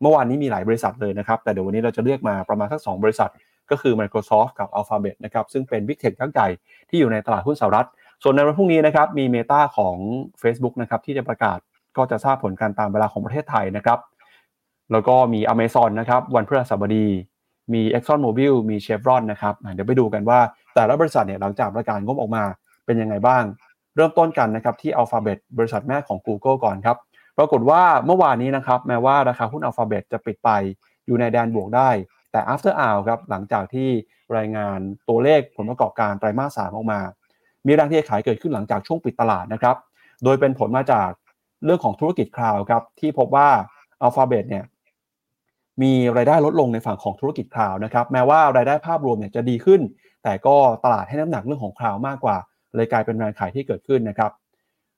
[0.00, 3.30] เมื่อวานนี้มีหลายบริษัทเลยนะครับ แต่เดี๋ยววันนี้เราจะเลือกมาประมาณสัก 2 บริษัท
[3.70, 6.48] ก็คือ Microsoft กับ Alphabet นะครับ ซึ่งเป็น Big Tech ยักษ์ใหญ่
[6.88, 7.88] ที่อยู่ในตลาดหุ้นสหรัฐ
[8.22, 9.96] ส่วนในวันพรุ่งนี้นะครับ มี Meta ของ
[10.42, 11.58] Facebook นะครับ ที่จะประกาศ
[11.96, 13.98] ก็จะทราบผลการตามเวลาของประเทศไทยนะครับ
[14.92, 17.06] แล้วก็มี Amazon นะครับ วันพฤหัสบดี
[17.74, 20.40] มี Exxon Mobil มี Chevron นะครับ เดี๋ยวไปดูกันว่า
[20.74, 22.44] แต่ละบริษัทเนี่ยหลังจากประกาศงบออกมา
[22.86, 23.42] เป็นยังไงบ้าง
[23.96, 26.96] เริ่มต้นกันนะครับที่ Alphabet บริษัทแม่ของ Google ก่อนครับ
[27.38, 30.50] ปรากฏว่าเมื่อวานนี้นะครับแม้ว่าราคาหุ้น Alphabet จะปิดไป
[31.06, 31.90] อยู่ในแดนบวกได้
[32.32, 33.88] แต่ after hour ครับหลังจากที่
[34.36, 34.78] รายงาน
[35.08, 37.00] ตัวเลขผลประกอบการไตรมาส3ออกมา
[37.66, 39.76] มีแรงที่ขายเกิดขึ้นหลังจากช่วงปิดตลาดนะครับ
[40.24, 41.10] โดยเป็นผลมาจาก
[41.64, 43.48] เรื่องของธุรกิจคลาวครับที่พบว่า
[44.06, 44.64] Alphabet เนี่ย
[45.82, 49.80] มีรายได้ลดลงในฝั่งของธุรกิจคลาวนะครับแม้ว่ารายได้ภาพรวมเนี่ยจะดีขึ้น
[50.22, 52.36] แต่ก็ตลาดให้น้ำหนักเรื่องของคลาวมากกว่า
[52.74, 54.30] เลยกลายเป็นแรงขายที่เกิดขึ้นนะครับ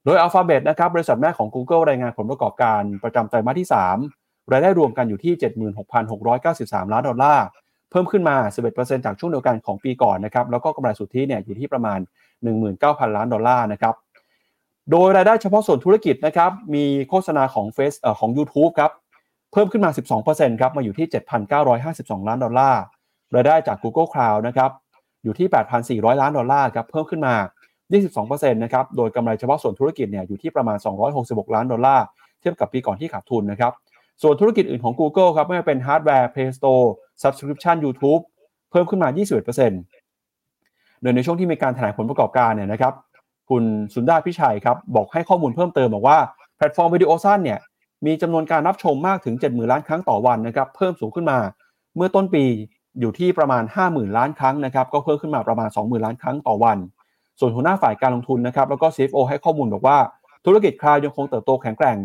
[0.05, 3.69] โดย Alphabet นะครับบริษัทแม่ของ Google รายงานผลประกอบการประจำไตรมาสที่
[4.09, 5.33] 3 รายได้รวมกันอยู่ที่
[6.13, 7.45] 76,693 ล้านดอลลาร์
[7.91, 8.37] เพิ่มขึ้นมา
[8.71, 11.99] 11%จากช่วงเดียวกันของปีก่อนนะครับแล้วก็กำไรสุทธิเนี่ยอยู่ที่ประมาณ
[12.59, 13.95] 19,000 ล้านดอลลาร์นะครับ
[14.91, 18.93] โดยรายได้เฉพาะส่วนธุรกิจนะครับมีโฆษณาของเฟซเอ่อของ YouTube ครับ
[19.53, 19.91] เพิ่มขึ้นมา
[20.25, 21.07] 12%ครับมาอยู่ที่
[21.69, 22.83] 7,952 ล้านดอลลาร์
[23.35, 24.71] รายได้จาก Google Cloud นะครับ
[25.25, 25.49] อยู่ที่
[26.01, 27.35] 8,400 ล้านดอลลาร์ครับเพิ่มขึ้นมา
[27.93, 30.79] 22%นะครับ โดยกำไรเฉพาะส่วนธุรกิจเนี่ยอยู่ที่ประมาณ
[31.17, 32.05] 266 ล้านดอลลาร์
[32.41, 33.73] เทียบกับปีก่อนที่ขาดทุนนะครับ
[34.23, 36.87] ส่วนธุรกิจอื่นของ Google ครับไม่ว่าเป็นฮาร์ดแวร์ Play Store
[37.23, 38.23] Subscription YouTube
[38.71, 39.09] เพิ่มขึ้นมา
[40.05, 42.95] 21%โดยในช่วงที่มีการแถลงผลประกอบการเนี่ยนะครับ
[43.51, 43.65] คุณ
[43.95, 46.19] Sundar Pichai ครับบอกให้ข้อมูลเพิ่มเติมบอกว่า
[46.57, 47.59] แพลตฟอร์มวิดีโอสั้นเนี่ย
[48.07, 51.39] มีจำนวนการรับชมมากถึง 70,000 ล้านครั้งต่อวันนะครับเพิ่มสูงขึ้นมา
[51.97, 52.45] เมื่อต้นปี
[53.01, 56.79] อยู่ที่ประมาณ 50,000 ล้านครั้งนะครับก็เพิ่มขึ้นมาประมาณ 20,000 ล้านครั้งต่อวัน
[57.41, 59.99] ส่วนหัวหน้าฝ่ายการลงทุนนะครับแล้วก็ CFO ให้ข้อมูลบอกว่า
[60.47, 61.99] ธุรกิจคลาวยังคงเติบโตแข็งแกร่ง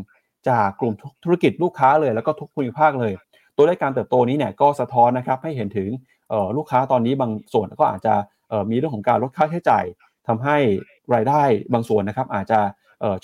[0.50, 3.14] จากกลุ่มธุรกิจลูกค้าเลย แล้วก็ทุกภูมิภาคเลย
[3.58, 5.90] ตัวเลขการเติบโตนี้เนี่ยก็สะท้อนนะครับให้เห็นถึง
[6.58, 8.14] ลูกค้าตอนนี้บางส่วนก็อาจจะ
[8.70, 9.86] มีเรื่องของการลดค่าใช้จ่าย
[10.28, 10.58] ทำให้
[11.14, 11.42] รายได้
[11.74, 12.60] บางส่วนนะครับอาจจะ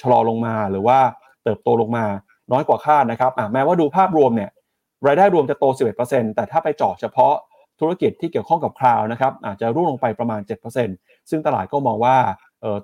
[0.01, 0.99] ชะลอลงมาหรือว่า
[1.43, 2.05] เติบโตลงมา
[2.51, 4.49] น้อยกว่าคาดนะครับแม้ว่าดูภาพรวมเนี่ย
[5.07, 5.65] รายได้รวมจะโต
[6.01, 7.33] 11%แต่ถ้าไปเจาะเฉพาะ
[7.79, 12.17] ธุรกิจที่เกี่ยวข้องกับคลาวนะครับอาจจะร่วงลงไปประมาณ 7% ซึ่งตลาดก็มองว่า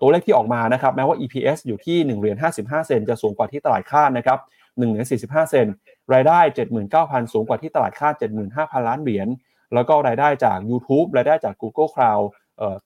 [0.01, 5.65] ตัวเลขที่ออกมานะครับแม้ว่า EPS อยู่ที่1เหรียญ55 เซนจะสูงกว่าที่ตลาดคาดนะครับ1เหรียญ45 เซน
[6.13, 6.39] รายได้
[6.85, 8.13] 79,000 สูงกว่าที่ตลาดคาด
[8.51, 9.27] 75,000 ล้านเหรียญ
[9.73, 12.23] แล้วก็รายได้จาก YouTube รายได้จาก Google Cloud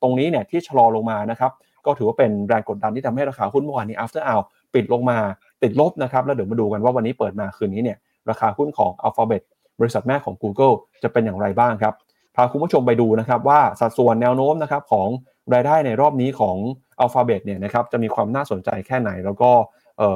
[0.02, 1.52] ตรงนี้เนี่ยที่ชะลอลงมานะครับ
[1.86, 4.44] ก็ถือว่าเป็นแรงกดดันที่ทำให้ราคาหุ้นเมื่อวานนี้ after hour
[4.76, 5.18] ปิดลงมา
[5.64, 7.98] ติดลบนะครับแล้วเดี๋ยวมาดูกันว่าวันนี้เปิดมาคืนนี้เนี่ย
[8.30, 9.42] ราคาหุ้นของ Alphabet
[9.80, 11.94] บริษัทแม่ของ Google จะเป็นอย่างไรบ้างครับ
[12.36, 15.08] พาคุณผู้ชมไปดูนะครับว่าสัดส่วนแนวโน้มนะครับของ
[15.54, 16.56] รายได้ในรอบนี้ของ
[17.04, 19.52] Alphabet เนี่ยนะครับจะมีความน่าสนใจแค่ไหน แล้วก็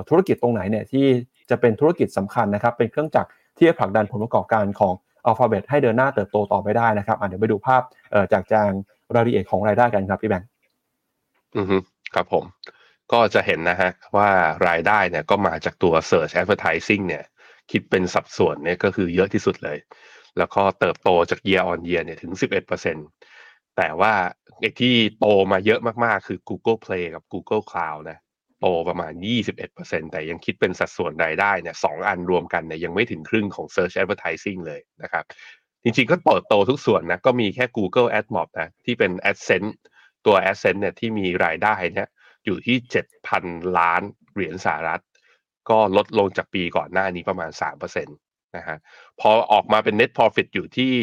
[0.09, 1.05] ธุรกิจตรงไหนเนี่ยที่
[1.49, 4.93] จะเป็นธุรกิจสำคัญนะครับเป็นเครื่องจักรที่จะผลักดันผลประกอบการของ
[5.27, 7.81] Alphabet ให้เดินหน้าเติบโตต่อไปได้นะครับเดี๋ยวไปดูภาพ
[8.33, 8.71] จากแจง
[9.15, 10.47] รายละเอียดของรายได้กันครับพี่แบงค์
[11.57, 11.77] อือฮึ
[12.15, 12.43] ครับผม
[13.11, 14.29] ก็จะเห็นนะฮะว่า
[14.67, 17.23] รายได้เนี่ยก็มาจากตัว Search Advertising เนี่ย
[17.71, 19.77] คิดเป็นสัดส่วนเนี่ยก็คือเยอะที่สุดเลย
[20.37, 22.31] แล้วก็เติบโตจาก year on year เนี่ยถึง
[23.05, 24.13] 11%แต่ว่า
[24.59, 28.19] ไอ้ที่โตมาเยอะมากๆ คือ Google Play กับ Google Cloud นะ
[28.61, 29.13] โตประมาณ
[29.61, 35.25] 21%แต่ยังคิดเป็นสัดส่วนรายได้เนี่ยสองอันรวมกันเนี่ยยังไม่ถึงครึ่งของ Search Advertising เลยนะครับ
[35.83, 39.71] จริงๆ ก็เติบโตทุกส่วนนะ ก็มีแค่ Google AdMob นะ ที่เป็น AdSense
[40.25, 42.09] ตัว AdSense เนี่ยที่มีรายได้เนี่ย
[42.45, 42.77] อยู่ที่
[43.27, 44.01] 7,000 ล้าน
[44.33, 45.03] เหรียญสหรัฐ
[45.69, 47.49] ก็ลดลงจากปีก่อนหน้านี้ประมาณ
[47.83, 48.77] 3%นะฮะ
[49.19, 50.93] พอออกมาเป็น net profit อยู่ที่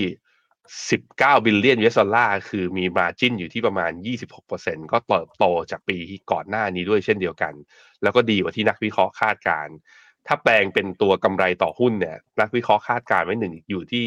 [0.74, 3.92] 19 บิลเลียน US ดอลลาร์ คือมี margin อยู่ที่ประมาณ
[4.46, 5.98] 26%ก็เติบโตจากปี
[6.32, 7.54] ก่อนหน้านี้ด้วยเช่นเดียวกัน
[8.02, 9.68] แล้วก็ดีกว่าที่นักวิเคราะห์คาดการ
[10.26, 14.02] ถ้าแปลงเป็นตัวกำไรต่อหุ้นเนี่ย นักวิเคราะห์คาดการณ์ไว้เนี่ยอยู่ที่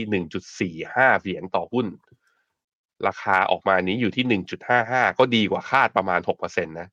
[0.85, 1.87] 1.45 เหรียญต่อหุ้น
[3.07, 4.41] ราคาออกมานี้อยู่ที่
[4.77, 6.87] 1.55 ก็ดีกว่าคาดประมาณ 6%นะ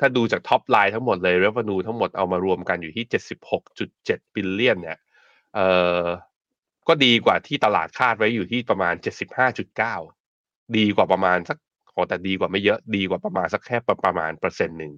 [0.00, 3.04] ถ้าดูจาก top line ทั้งหมดเลย revenue ทั้งหมดเอามารวมกันอยู่ที่
[3.68, 4.98] 76.7 billion เนี่ย
[5.54, 5.68] เอ่
[6.00, 6.02] อ
[6.88, 8.94] ก็ดีกว่าที่ตลาดคาดไว้อยู่ที่ประมาณ
[10.04, 11.58] 75.9 ดีกว่าประมาณสัก
[11.92, 14.92] โอแต่ดีกว่าไม่เยอะดีกว่าประมาณสักแค่ประมาณเปอร์เซ็นต์หนึ่ง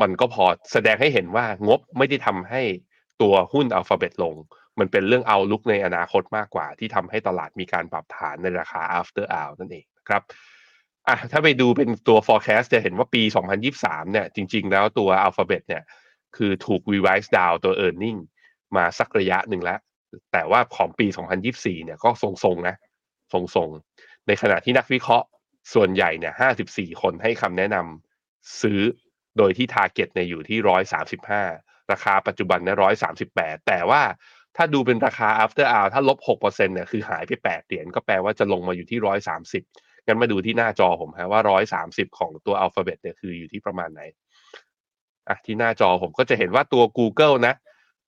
[0.00, 2.62] มันก็พอแสดงให้เห็นว่างบไม่ได้ทำให้
[3.22, 4.34] ตัวหุ้นอัลฟาเบตลง
[4.78, 10.22] มันเป็นเรื่องเอาลุกในอนาคตมากกว่า ที่ทำให้ตลาดมีการปรับฐานในราคา after hour นั่นเองครับ
[11.08, 13.22] อะถ้าไปดูเป็นตัว forecast จะเห็นว่าปี
[13.66, 15.82] 2023 เนี่ย จริง ๆ แล้วตัว Alphabet เนี่ย
[16.36, 18.18] คือถูก revise down ตัว earning
[18.76, 19.80] มาสักระยะหนึ่งแล้ว
[20.32, 21.06] แต่ว่าของปี
[21.46, 22.76] 2024 เนี่ยก็ทรงๆนะ
[23.32, 25.26] ทรงๆ ในขณะที่นักวิเคราะห์
[25.74, 26.34] ส่วนใหญ่เนี่ย
[26.68, 28.80] 54 คนให้คำแนะนำซื้อ
[29.38, 30.58] โดยที่ target เนี่ยอยู่ที่
[31.24, 32.76] 135 ราคาปัจจุบันเนี่ย
[33.22, 34.02] 138 แต่ว่า
[34.56, 36.40] ถ้าดูเป็นราคา after hour ถ้าลบ6%
[36.74, 38.98] เนี่ยคือหายไป 8 เหรียญก็แปลว่าจะลงมาอยู่ที่
[39.62, 41.40] 130 งั้นมาดูที่หน้าจอผมฮะว่า
[41.82, 44.02] 130 ของตัว Alphabet เนี่ยคืออยู่ที่ประมาณไหน
[45.28, 47.54] อะที่หน้าจอผมก็จะเห็นว่าตัว Google นะ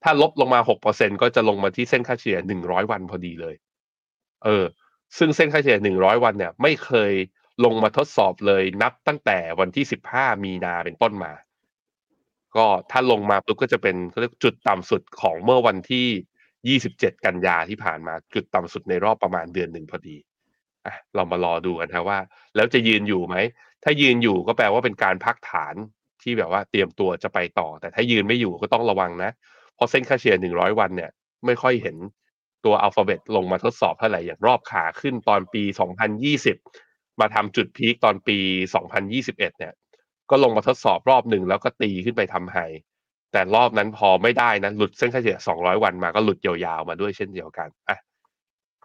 [0.02, 3.54] ถ้าลบลงมา6%ก็จะลงมาที่เส้นค่าเฉลี่ย100วันพอดีเลย
[4.44, 4.64] เออ
[5.18, 7.12] ซึ่งเส้นค่าเฉลี่ย100วันเนี่ย ไม่เคย
[7.64, 9.84] ลงมาทดสอบเลยนับตั้งแต่วันที่
[10.14, 11.32] 15มีนาเป็นต้นมา
[12.56, 20.16] ก็ถ้าลงมาปุ๊บก็จะเป็นเขาเรียกจุดต่ำสุดของเมื่อวันที่27กันยาที่ผ่านมาจุดต่ำสุดในรอบประมาณเดือนหนึ่งพอดี
[20.87, 22.18] อะเรามารอดูกันนะว่า
[22.56, 23.37] แล้วจะยืนอยู่ไหม
[23.84, 25.74] ถ้ายืนอยู่ก็แปลว่าเป็นการพักฐาน
[26.22, 29.30] ที่แบบว่าเตรียมตัวจะไปต่อ แต่ถ้ายืนไม่อยู่ก็ต้องระวังนะ
[29.79, 31.11] เพราะเส้นค่าเฉลี่ยหนึ่งร้อยวันเนี่ย
[31.47, 31.97] ไม่ค่อยเห็น
[32.64, 35.62] ตัวอัลฟาเบตลงมาทดสอบเท่าไหร่อย่างรอบขาขึ้นตอนปี
[36.43, 38.38] 2020 มาทำจุดพีคตอนปี
[38.95, 39.73] 2021 เนี่ย
[40.31, 42.59] ก็ลงมาทดสอบรอบหนึ่งแล้วก็ตีขึ้นไปทำไฮ
[43.33, 47.99] แต่รอบนั้นพอไม่ได้นะหลุดเส้นค่าเฉลี่ย 200 วันมาก็หลุดยาวๆมาด้วยเช่นเดียวกันอะ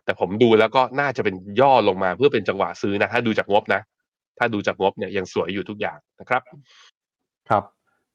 [0.06, 3.82] แต่ผมดูแล้วก็น่าจะเป็นย่อลงมาเพื่อเป็นจังหวะซื้อนะ ถ้าดูจากงบนะ
[4.38, 6.42] ถ้าดูจากงบเนี่ยยังสวยอยู่ทุกอย่างนะครับ
[7.50, 7.64] ครับ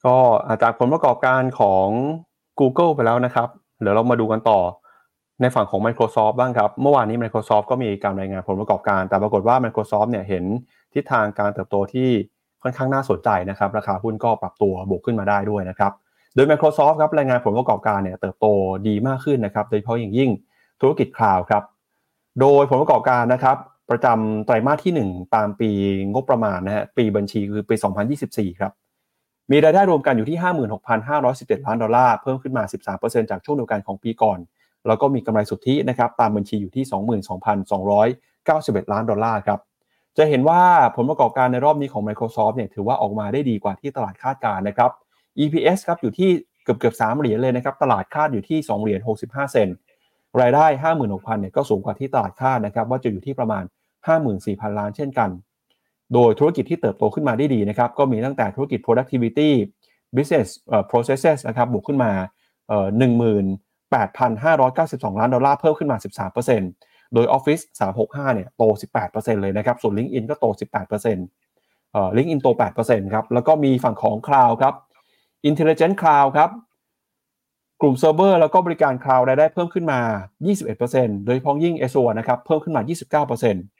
[0.04, 0.16] ก็
[0.62, 1.88] จากผลประกอบการของ
[2.60, 3.48] Google ไปแล้วนะครับ
[3.82, 4.58] เดี๋ยวเรามาดูกันต่อ
[5.40, 10.44] ในฝั่งของ Microsoft บ้างครับ เมื่อวานนี้ Microsoft ก็มีการรายงานผลประกอบการ แต่ปรากฏว่า Microsoft เนี่ยเห็น
[10.94, 12.08] ทิศทางการเติบโตที่
[12.62, 15.92] ค่อนข้างน่าสนใจนะครับ ราคาหุ้นก็ปรับตัวบวกขึ้นมาได้ด้วยนะครับ
[16.34, 18.46] โดย Microsoft ครับรายงานผลประกอบการเนี่ยเติบโต
[18.88, 20.30] ดีมากขึ้นนะครับ โดยเฉพาะอย่างยิ่ง
[20.80, 21.62] ธุรกิจคลาวด์ครับ
[22.40, 23.56] โดยผลประกอบการนะครับ
[23.90, 25.70] ประจำไตรมาสที่ 1 ตามปี
[26.12, 27.74] งบประมาณนะฮะปีบัญชีคือปี
[28.18, 28.72] 2024 ครับ
[29.50, 30.38] มีรายได้รวมกันอยู่ที่
[31.02, 32.64] 56,517 ล้านดอลลาร์ เพิ่มขึ้นมา
[32.96, 34.38] 13%จากช่วงเดียวกันของปีก่อน
[34.86, 36.84] แล้วก็มีกำไรสุทธินะครับตามบัญชีอยู่ที่
[38.84, 39.58] 22,291 ล้านดอลลาร์ครับ
[40.16, 40.60] จะเห็นว่า
[40.96, 44.90] ผลประกอบการในรอบนี้ของ Microsoft เนี่ยถือว่าออกมาได้ดีกว่าที่ตลาดคาดการณ์นะครับ
[45.42, 46.30] EPS ครับอยู่ที่
[46.64, 49.68] เกือบเกือบ3เหรียญเลยนะครับ ตลาดคาดอยู่ที่ 2 เหรียญ 65 เซน
[50.40, 50.66] รายได้
[51.02, 53.64] 56,000เนี่ยก็สูงกว่าที่ตลาดคาดนะครับว่าจะอยู่ที่ประมาณ
[54.20, 55.30] 54,000 ล้านเช่นกัน
[56.14, 59.50] โดยธุรกิจที่เติบโตขึ้นมาได้ดีนะครับ ก็มีตั้งแต่ธุรกิจ productivity
[60.16, 60.48] business
[60.90, 62.12] processes นะครับบวกขึ้นมา
[62.68, 62.86] เอ่อ
[63.88, 65.96] 18,592 ล้านดอลลาร์เพิ่มขึ้นมา
[66.54, 67.62] 13%โดย Office
[67.98, 68.62] 365 เนี่ยโต
[69.02, 70.46] 18%เลยนะครับ ส่วน LinkedIn ก็โต
[70.88, 72.48] 18%เอ่อ LinkedIn โต
[72.80, 74.74] 8%ครับ แล้วก็มีฝั่งของ Cloud ครับ
[75.48, 76.50] Intelligent Cloud ครับ
[77.80, 80.00] กลุ่มเซิร์ฟเวอร์แล้วก็บริการคลาวด์รายได้เพิ่มขึ้นมา
[80.62, 82.82] 21%โดยเฉพาะยิ่ง Azure นะครับ เพิ่มขึ้นมา
[83.26, 83.77] 29%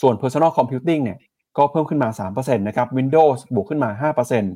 [0.00, 1.18] ส่วน Personal Computing เนี่ย
[1.58, 4.10] ก็เพิ่มขึ้นมา 3%นะครับ Windows บวกขึ้นมา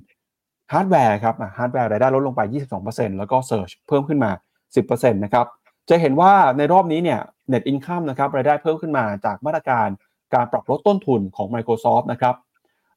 [0.04, 2.40] 5%ฮาร์ดแวร์ครับฮาร์ดแวร์รายได้ลดลงไป
[2.80, 4.30] 22%แล้วก็ Search เพิ่มขึ้นมา
[4.76, 5.46] 10%นะครับ
[5.88, 7.20] จะเห็นว่าในรอบนี้เนี่ย
[7.52, 9.88] Net Income นะครับรายได้เพิ่มขึ้นมาจากมาตรการ
[10.34, 12.36] การปรับลดต้นทุนของ Microsoft นะครับ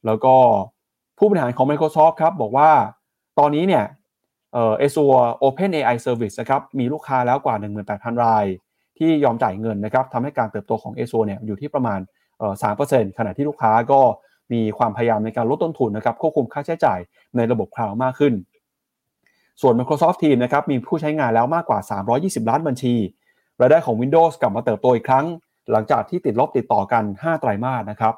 [0.06, 0.34] แล้วก็
[1.18, 2.70] ผู้บริหารของ Microsoft ครับบอกว่า
[3.38, 3.84] ตอนนี้เนี่ย
[4.52, 7.56] เอ่อ Azure Open AI Service นะครับมีลูกค้าแล้วกว่า
[7.88, 8.44] 18,000 ราย
[8.98, 12.00] ที่ยอมจ่ายเงินนะครับทำให้การเติบโตของ Azure เนี่ยอยู่ที่ประมาณ
[12.42, 12.54] เอ่อ
[12.88, 14.00] 3%ขณะที่ลูกค้าก็
[14.52, 16.98] มีความพยายามในการลดต้นทุนนะครับควบคุมค่าใช้จ่าย
[17.36, 18.34] ในระบบคลาวด์มากขึ้น
[19.60, 21.78] ส่วน Microsoft Teams นะครับมีผู้ใช้งานแล้วมากกว่า
[22.14, 22.94] 320 ล้านบัญชี
[23.60, 25.26] รายได้ของ Windows กลับมาเติบโตอีกครั้ง
[25.72, 28.14] หลังจากที่ติดลบติดต่อกัน 5 ไตรมาสนะครับ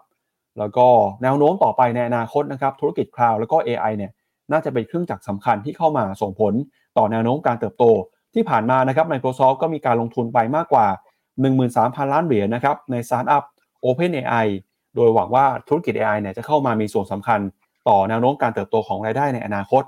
[0.58, 0.87] แล้วก็
[1.22, 4.12] แนวโน้มต่อไปในอนาคตนะครับธุรกิจคลาวด์แล้วก็ AI เนี่ย
[4.52, 6.54] น่าจะเป็นเครื่องจักรสำคัญที่เข้ามาส่งผล
[6.98, 7.84] ต่อแนวโน้มการเติบโต
[8.34, 10.87] ที่ผ่านมานะครับ Microsoft ก็มีการลงทุนไปมากกว่า
[11.50, 13.44] 13,000 ล้านเหรียญนะครับในสตาร์ทอัพ
[13.85, 14.47] OpenAI
[14.97, 17.40] โดยหวังว่าธุรกิจ AI เนี่ยจะเข้ามามีส่วนสำคัญ
[17.88, 19.85] ต่อแนวโน้มการเติบโตของรายได้ในอนาคต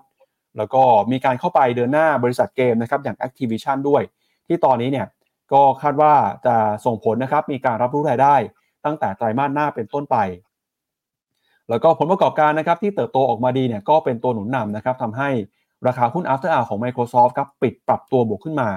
[0.56, 0.82] แล้วก็
[1.12, 4.02] มีการเข้าไปเดินหน้าบริษัทเกมนะครับอย่าง Activision ด้วย
[4.46, 5.06] ที่ตอนนี้เนี่ย
[5.52, 6.12] ก็คาดว่า
[6.46, 8.34] จะส่งผลนะครับมีการรับรู้รายได้
[8.84, 10.16] ตั้งแต่ไตรมาสหน้าเป็นต้นไป
[11.68, 15.30] แล้วก็ผลประกอบการนะครับที่เติบโตออกมาดีเนี่ยก็เป็นตัวหนุนนำนะครับทำให้
[15.86, 18.68] ราคาหุ้น After Hour ของ Microsoft ครับปิดปรับตัวบวกขึ้นมา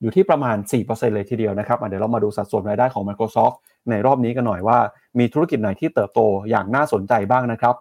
[0.00, 0.56] อยู่ที่ประมาณ
[0.86, 3.56] 4%เลยทีเดียวนะครับเดี๋ยวเรามาดูสัดส่วนรายได้ของ Microsoft
[3.90, 4.78] ในรอบนี้กันหน่อยว่า
[5.18, 7.74] มีธุรกิจไหนที่เติบโตอย่างน่าสนใจบ้างนะครับ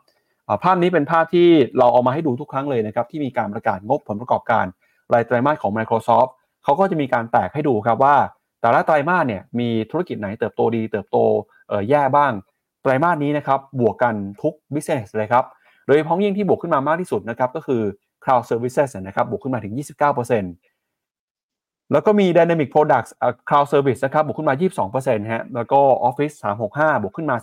[0.64, 1.48] ภาพนี้เป็นภาพที่
[1.78, 4.66] เราเอามาให้ดูทุกครั้งเลยนะครับที่มีการประกาศงบผลประกอบการ
[5.14, 6.30] รายไตรมาสของ Microsoft
[6.64, 8.16] เขาก็จะมีการแตกให้ดูครับว่า
[8.62, 11.18] แต่ละไตรมาสเนี่ยมีธุรกิจไหนเติบโตดี เติบโต
[11.90, 12.32] แย่บ้าง
[12.84, 15.46] ไตรมาสนี้นะครับบวกกันทุก business เลยครับ
[15.86, 17.82] โดยเฉพาะยิ่งที่บวกขึ้นมามากที่สุดนะครับก็คือ
[18.24, 20.75] cloud services นะครับบวกขึ้นมาถึง 29%
[21.92, 23.12] แล้วก็มี dynamic products
[23.50, 24.56] cloud service นะครับบวกขึ้นมา
[24.92, 26.36] 22%ฮะแล้วก็ office
[26.70, 27.36] 365 บวกขึ้นมา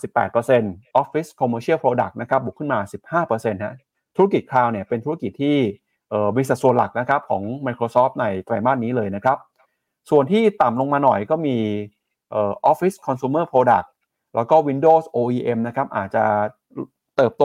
[0.42, 2.78] 18% office commercial product นะครับบวกขึ้นมา
[3.24, 3.74] 15%ฮะ
[4.16, 5.56] ธุรกิจ cloud เนี่ยเป็นธุรกิจที่
[6.36, 9.38] มีสัดส่วนหลักนะครับของ Microsoft ในไตรมาสนี้เลยนะครับ
[10.10, 11.56] ส่วนที่ต่ำลงมาหน่อยก็มี
[12.70, 13.88] office consumer product
[14.34, 16.24] แล้วก็ Windows OEM นะครับอาจจะ
[17.16, 17.44] เติบโต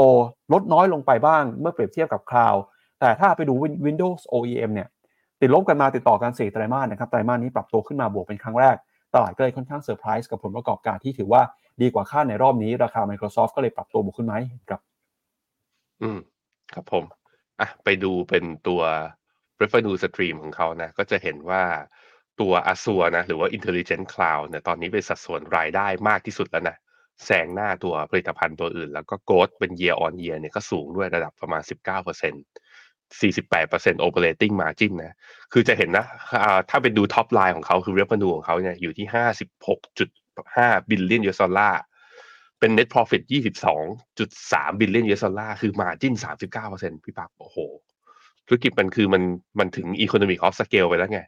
[0.54, 2.60] ลดน้อยลงไปบ้างเมื่อเปรียบเทียบกับ Cloud
[3.00, 3.54] แต่ถ้าไปดู
[3.86, 4.88] Windows OEM เนี่ย
[5.42, 8.76] ติดลบกันมาติดต่อกัน4ไตรมาสนะครับไตรมาสนี้ปรับตัวขึ้นมาบวกเป็นครั้งแรก
[9.14, 11.42] ตลาดก็เลยค่อนข้างเซอร์ไพรส์กับผลประกอบการที่ถือว่า
[11.82, 14.82] ดีกว่าคาดในรอบนี้ ราคา Microsoft ก็เลยปรับตัวบวกขึ้นมาให้เห็นครับ
[16.02, 16.20] อืม
[16.74, 17.04] ครับผม
[17.60, 18.82] อะไปดูเป็นตัว
[19.62, 21.64] revenue stream ของเขานะ ก็จะเห็นว่า
[22.40, 26.78] ตัว Azure นะ หรือว่า Intelligent Cloud เนี่ยตอนนี้เป็นสัดส่วนรายได้มากที่สุดแล้วนะ
[27.26, 31.62] แซงหน้าตัวผลิตภัณฑ์ตัวอื่น แล้วก็โกดเป็น year on year เนี่ยก็สูงด้วยระดับประมาณ
[32.08, 32.67] 19%
[33.22, 35.16] 48% operating margin นะ
[35.54, 36.06] คือจะเห็นนะ
[36.70, 39.08] ถ้าไปดู top line ของเขาคือ revenue ของเขาเนี่ยอยู่ที่
[39.94, 41.76] 56.5 billion US dollar
[42.60, 43.22] เป็น net profit
[44.02, 46.14] 22.3 billion US ดอลลาร์คือ margin
[46.64, 47.58] 39%พี่ปั๊บโอ้โห
[48.48, 49.24] ธุรกิจมันคือมัน
[49.60, 51.22] มันถึง economic of scale ไปแล้วไง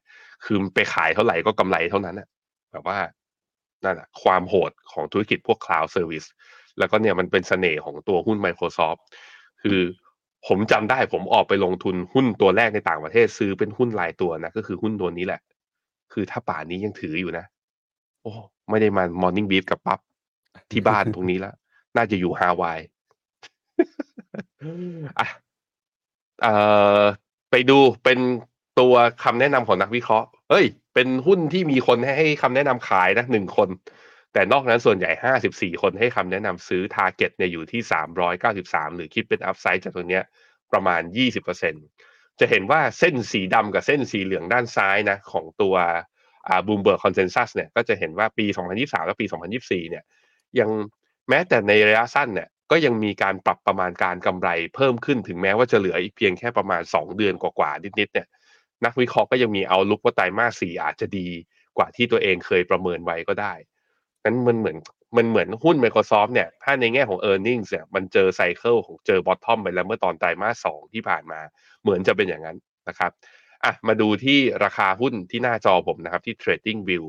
[0.45, 2.27] คือไปขายเท่าไหร่ก็กำไรเท่านั้นนะ
[2.71, 2.97] แบบว่า
[3.83, 6.27] นั่นแหะความโหดของธุรกิจพวก cloud service
[6.77, 9.01] แล้วก็เนี่ยมันเป็นเสน่ห์ของตัวหุ้น Microsoft
[9.61, 9.79] คือ
[10.47, 15.41] ผมจำได้ผมออกไปลงทุนหุ้นตัวแรกในต่างประเทศซื้อเป็นหุ้นรายตัวนะก็คือหุ้นตัวนี้แหละ
[16.13, 17.45] คือถ้าป่านนี้ยังถืออยู่นะ
[18.21, 18.31] โอ้
[18.69, 19.99] ไม่ได้มา Morning Brief กับปั๊บ
[20.71, 21.55] ที่บ้านตรงนี้แล้ว
[21.95, 22.79] น่าจะอยู่ฮาวาย
[25.19, 25.27] อะ
[26.41, 26.53] เอ่
[26.99, 27.01] อ
[27.51, 28.19] ไปดูเป็น
[28.79, 33.69] ตัวคำแนะนำของนักวิเคราะห์เฮ้ย เป็นหุ้นที่มีคนให้คำแนะนำขายนะหนึ่งคน
[34.33, 40.23] แต่นอกนั้นส่วนใหญ่ห้าสิบสี่คนให้คำแนะนำซื้อ target เนี่ยอยู่ที่สามร้อยเก้าสิบสามหรือคิดเป็น upside จากตรงเนี้ย
[40.71, 41.73] ประมาณยี่สิบเปอร์เซ็น
[42.39, 45.75] จะเห็นว่าเส้นสีดำกับเส้นสีเหลืองด้านซ้ายนะของตัว
[46.47, 48.45] อ่า Bloomberg consensus เนี่ยก็จะเห็นว่าปี
[48.77, 49.25] 2023 และปี
[49.57, 50.03] 2024 เนี่ย
[50.59, 50.69] ยัง
[51.29, 58.27] แม้แต่ในระยะสั้นเนี่ยก็ยังมีการปรับประมาณการกำไรเพิ่มขึ้นถึงแม้ว่าจะเหลืออีกเพียงแค่ประมาณ 2 เดือนกว่าๆนิดๆเนี่ย
[58.85, 61.27] นักวิเคราะห์ก็ยังมี outlook ว่าไตรมาสสี่อาจจะดี
[61.77, 63.53] กว่าที่ตัวเองเคยประเมินไว้ก็ได้
[64.25, 64.77] นั้นมันเหมือน
[65.17, 71.39] มันเหมือนหุ้น Microsoft เนี่ย ถ้าในแง่ของ e a r n i n g เนี่ยมันเจอ cycle ของเจอ bottom ไปแล้วเมื่อตอนไตรมาสสองที่ผ่านมา
[71.81, 72.57] เหมือนจะเป็นอย่างนั้น
[72.89, 73.11] นะครับ
[73.65, 77.03] อะมาดูที่ราคาหุ้นที่หน้าจอผมนะครับ ที่ Trading View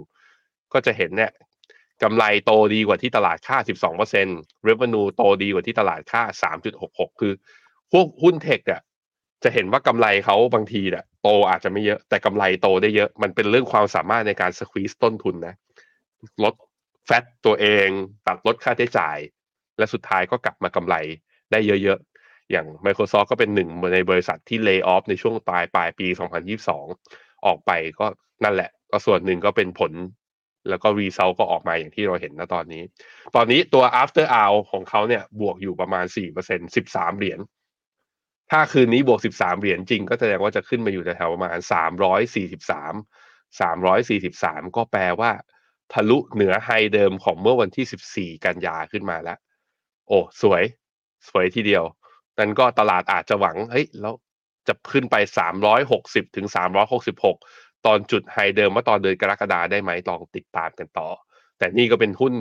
[0.73, 1.33] ก็จะเห็นเนี่ย
[2.03, 4.37] กำไรโตดีกว่าที่ตลาดค่า 12%
[4.69, 7.33] revenue โตดีกว่าที่ตลาดค่า 3.66 คือ
[7.93, 8.83] พวกหุ้นเทคอะ
[9.45, 15.55] จะเห็นว่ากำไรเขาบางทีเนี่ยโตอาจจะไม่เยอะแต่กำไรโตได้เยอะ มันเป็นเรื่องความสามารถในการสควีสต้นทุนนะ
[16.45, 16.55] ลด
[17.11, 17.89] ฟตตัวเอง
[18.27, 19.19] ตัดลดค่าใช้จ่าย
[19.79, 20.95] และสุดท้ายก็กลับมากำไร
[21.51, 26.07] ได้เยอะๆ อย่าง Microsoft ก็เป็นหนึ่งในบริษัทที่เลิกออฟในช่วงปลายปลายปี
[26.77, 28.07] 2022 ออกไปก็
[28.45, 29.93] นั่นแหละ ก็ส่วนหนึ่งก็เป็นผล
[30.69, 32.83] แล้วก็รีเซลก็ออกมาอย่างที่เราเห็นนะตอนนี้
[33.37, 36.05] ตอนนี้ตัว after hour ของเขาเนี่ยบวกอยู่ประมาณ
[36.47, 37.41] 4% 13 เหรียญ
[38.51, 41.65] ถ้าคืนนี้บวก 13 เหรียญจริง ก็แสดงว่าจะขึ้นมาอยู่แถวประมาณ 343
[43.61, 45.31] 343 ก็แปลว่า
[45.93, 49.39] ทะลุเหนือไฮเดิมของเมื่อวันที่ 14 กันยาขึ้นมาแล้ว
[50.09, 50.63] โอ้ สวย
[51.29, 51.85] สวยทีเดียว
[52.39, 54.15] นั้นก็ตลาดอาจจะหวัง เฮ้ย แล้ว
[54.69, 55.17] จะขึ้นไป
[55.77, 56.47] 360 ถึง
[57.11, 61.09] 366 ตอนจุดไฮเดิมว่าตอนเดือนกรกฎาได้ไหมลองติดตามกันต่อ
[61.59, 62.35] แต่นี่ก็เป็นหุ้น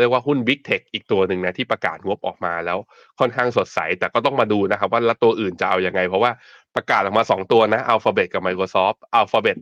[0.00, 2.78] เรียกว่าหุ้น Big Tech อีกตัวหนึ่งนะที่ประกาศงบออกมาแล้ว
[3.20, 6.32] ค่อนข้างสดใส แต่ก็ต้องมาดูนะครับ ว่าแล้วตัวอื่นจะเอาอยัางไง เพราะว่า
[6.76, 9.58] ประกาศออกมา 2 ตัวนะ Alphabet กับ Microsoft Alphabet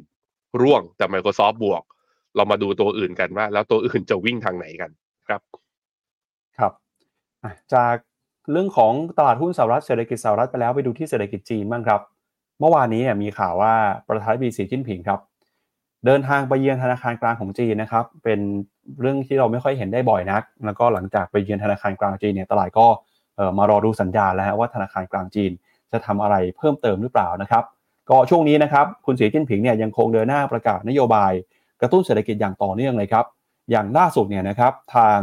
[0.63, 1.83] ร่วงแต่ Microsoft บวก
[2.37, 4.91] เรามาดูตัวอื่นกันว่า แล้วตัวอื่นจะวิ่งทางไหนกัน
[5.29, 5.41] ครับ
[6.59, 6.73] ครับ
[7.75, 7.95] จาก
[8.53, 12.01] เรื่องของตลาดหุ้นสหรัฐเศรษฐกิจสหรัฐไปแล้วไปดูที่เศรษฐกิจจีนบ้างครับ
[12.61, 13.75] เมื่อวานนี้เนี่ยมีข่าวว่า
[14.09, 15.21] ประธานาธิบดีสีจิ้นผิงครับ
[16.07, 18.41] เดินทางไปเยือนธนาคารกลางของจีนนะครับ เป็น
[19.01, 22.87] เรื่องที่เราไม่ค่อยเห็นได้บ่อยนัก แล้วก็หลังจากไปเยือนธนาคารกลางจีนเนี่ยตลาดก็
[23.59, 25.53] มารอดูสัญญาณแล้วว่าธนาคารกลางจีน
[25.93, 27.65] จะทำอะไรเพิ่มเติมหรือเปล่านะครับ
[28.11, 31.33] ก็ช่วงนี้นะครับคุณสีจิ้นผิงเนี่ยยังคงเดินหน้าประกาศนโยบาย
[31.85, 33.25] กระตุ้นเศรษฐกิจอย่างต่อเนื่องเลยครับ
[33.71, 35.19] อย่างล่าสุดเนี่ยนะครับทาง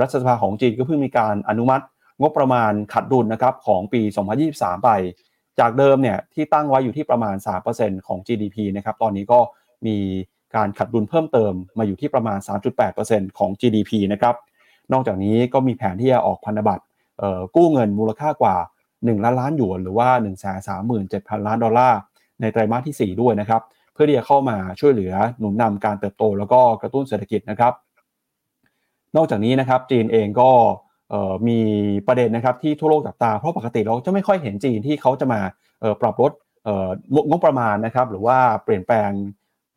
[0.00, 1.84] รัฐสภาของจีนก็เพิ่งมีการอนุมัติ
[2.20, 4.00] งบประมาณขัดดุลนะครับของปี
[4.42, 4.90] 2023 ไป
[5.60, 7.36] จากเดิมเนี่ยที่ตั้งไว้อยู่ที่ประมาณ
[7.70, 9.40] 3%ของ GDP นะครับตอนนี้ก็
[9.86, 9.96] มี
[10.56, 12.38] การขัดดุลเพิ่มเติมมาอยู่ที่ประมาณ
[12.88, 14.34] 3.8%ของ GDP นะครับ
[14.92, 16.84] นอกจากนี้ก็มีแผนที่จะออกพันธบัตร
[17.56, 18.56] กู้เงินมูลค่ากว่า
[18.90, 20.08] 1 ล้านล้านหยวน หรือว่า
[20.78, 21.98] 137,000 ล้านดอลลาร์
[22.40, 23.62] ในไตรมาสที่ 4 ด้วยนะครับ
[24.00, 27.72] พื่อที่จะเข้ามาช่วยเหลือหนุนนำการเติบโต แล้วก็กระตุ้นเศรษฐกิจนะครับ
[29.16, 30.50] นอกจากนี้นะครับจีนเองก็
[31.48, 31.58] มี
[32.06, 35.40] ประเด็นนะครับที่ทั่วโลกจับตาเพราะปกติเราจะไม่ค่อยเห็นจีนที่เขาจะมา
[36.00, 36.32] ปรับลด
[37.30, 39.10] งบประมาณนะครับหรือว่าเปลี่ยนแปลง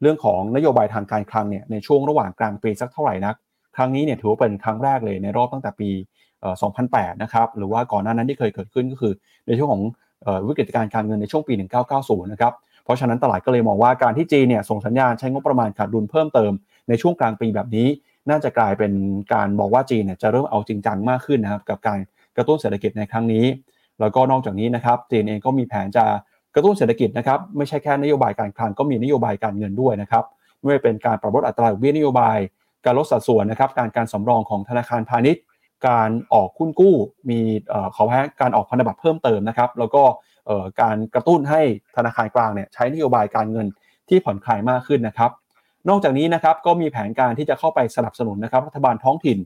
[0.02, 3.36] เรื่องของนโยบายทางการคลังเนี่ยในช่วงระหว่างกลางปีสักเท่าไหร่นัก
[3.76, 5.90] ครั้งนี้เนี่ยถือว่าเป็นครั้งแรกเลยในรอบตั้งแต่ปี
[6.56, 9.14] 2008 นะครับหรือว่าก่อนหน้านั้นที่เคยเกิดขึ้นก็คือ
[9.48, 9.84] ในช่วงของ
[10.48, 11.54] วิกฤตการการเงินในช่วงปี
[11.94, 12.54] 1990 นะครับ
[12.84, 16.52] เพราะฉะนั้นตลาดก็เลยมองว่าการที่จีนเนี่ยส่งสัญญาณใช้งบประมาณขาดดุลเพิ่มเติม
[16.90, 17.88] ในช่วงกลางปีแบบนี้
[18.30, 18.94] น่าจะกลายเป็น
[19.34, 22.00] การบอกว่าจีนเนี่ยจะเริ่มเอาจริงจังมากขึ้นนะครับกับการ
[22.36, 23.46] กระตุ้นเศรษฐกิจในครั้งนี้
[24.00, 26.06] แล้วก็นอกจากนี้นะครับจีนเองก็มีแผนจะ
[26.56, 30.24] กระตุ้นเศรษฐกิจนะครับไม่ใช่แค่นโยบายการคลังก็มีนโยบายการเงินด้วยนะครับ
[30.60, 32.38] ไม่ว่าเป็นการปรับลดอัตราดอกเบี้ยนโยบาย
[32.86, 35.44] การลดสัดส่วนนะครับการการสำรองของธนาคารพาณิชย์
[35.88, 36.96] การออกคุ้นกู้
[37.30, 37.40] มี
[37.96, 40.04] ขอแพ้การออกพันธบัตรเพิ่มเติมนะครับแล้วก็
[40.82, 41.62] การกระตุ้นให้
[41.96, 43.68] ธนาคารกลางเนี่ยใช้นโยบายการเงิน
[44.10, 45.32] ที่ผ่อนคลายมากขึ้นนะครับ
[45.90, 49.38] นอกจากนี้นะครับก็มีแผนการที่จะเข้าไปสนับสนุนนะครับรัฐบาลท้องถิ่น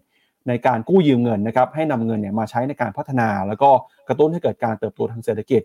[0.48, 3.70] ในการกู้ยืมเงินนะครับให้นำเงินเนี่ยมาใช้ในการพัฒนา แล้วก็
[4.08, 5.62] กระตุ้นให้เกิดการเติบโตทางเศรษฐกิจ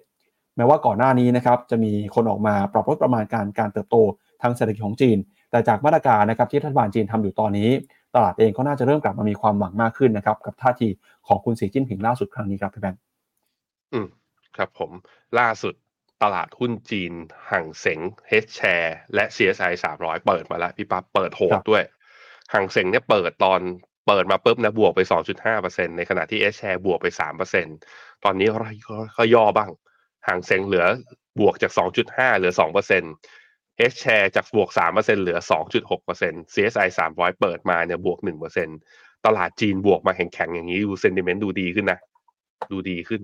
[0.57, 3.97] แม้ว่าก่อนหน้านี้นะครับจะมีคนออกมาปรับลดประมาณการการเติบโต
[4.43, 5.19] ทางเศรษฐกิจของจีน
[5.51, 7.69] แต่จากมาตรการนะครับที่รัฐบาลจีนทำอยู่ตอนนี้
[8.15, 10.89] ตลาดเองก็น่าจะเริ่มกลับมามีความหวังมากขึ้นนะครับกับท่าที
[11.27, 13.01] ของคุณสีจิ้นผิงล่าสุดครั้งนี้ครับพี่แบงค์
[13.93, 14.07] อืม
[14.57, 14.91] ครับผม
[15.39, 15.75] ล่าสุด
[16.23, 17.13] ตลาดหุ้นจีน
[17.51, 21.85] ห่างเสงเฮดแชร์และ CSI 300 เปิดมาแล้วพี่ปั๊บเปิดโหดด้วย
[22.53, 23.61] ห่างเสงเนี่ยเปิดตอน
[24.07, 25.01] เปิดมาปุ๊บนะบวกไป
[25.49, 27.07] 2.5%ในขณะที่เอชแชร์บวกไป
[27.51, 28.49] 3%ตอนนี้
[29.15, 29.71] เขาย่อบ้าง
[30.27, 30.85] ห่างเสงเหลือ
[31.41, 31.73] บวกจาก
[32.07, 32.53] 2.5 เหลือ
[33.15, 35.39] 2%เอชแชร์จากบวก 3%เหลือ
[35.97, 38.19] 2.6% CSI 300 เปิดมาเนี่ยบวก
[38.73, 41.99] 1%ตลาดจีนบวกมาแข็งๆอย่างนี้ดูเซนดิเมนต์ดูดีขึ้นนะ
[42.71, 43.23] ดูดีขึ้น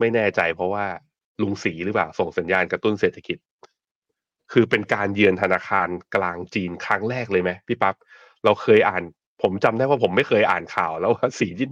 [0.00, 0.84] ไม่แน่ใจเพราะว่า
[1.42, 3.38] ลุงสีหรือเปล่า ส่งสัญญาณกระตุ้นเศรษฐกิจ
[4.52, 7.94] คือเป็นการเยือนธนาคารกลางจีนครั้งแรกเลยไหมพี่ปับ๊บ
[8.44, 9.02] เราเคยอ่าน
[9.42, 11.70] ผมจำได้ว่าผมไม่เคยอ่านข่าวแล้วว่าสีจิ้น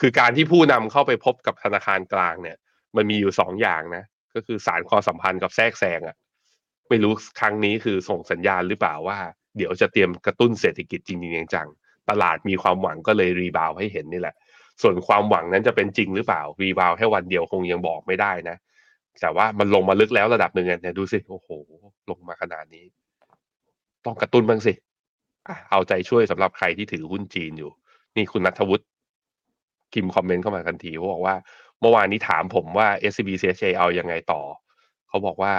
[0.00, 2.56] คือการที่ผู้นำเข้าไปพบกับธนาคารกลางเนี่ย
[2.96, 4.04] มันมีอยู่สองอย่างนะ
[4.34, 6.16] ก็คือสานความสัมพันธ์กับแทรกแซงอะ่ะ
[6.88, 9.18] ไม่รู้ครั้งนี้คือส่งสัญญาณหรือเปล่าว่า
[9.56, 11.68] เดี๋ยวจะเตรียมกระตุ้นเศรษฐกิจจริงๆจัง
[12.10, 14.34] ตลาดมีความหวังก็เลย rebound ให้เห็นนี่แหละ
[14.82, 18.56] ส่วนความหวังนั้นจะเป็นจริงหรือเปล่า rebound แค่วันเดียวคงยังบอกไม่ได้นะ
[19.20, 21.48] แต่ว่ามันลงมาลึกแล้วระดับหนึ่งเนี่ยดูสิโอ้โห
[22.10, 22.84] ลงมาขนาดนี้
[24.04, 24.72] ต้องกระตุ้นบ้างสิ
[25.70, 27.70] เอาใจช่วยสำหรับใครที่ถือหุ้นจีนอยู่
[28.16, 28.84] นี่คุณนัทวุฒิ
[29.92, 31.34] พิมพ์คอมเมนต์เข้ามาทันทีเขาบอกว่า
[31.80, 34.40] เมื่อวานนี้ถามผมว่า SCBCHA เอายังไงต่อ
[35.08, 35.54] เขาบอกว่า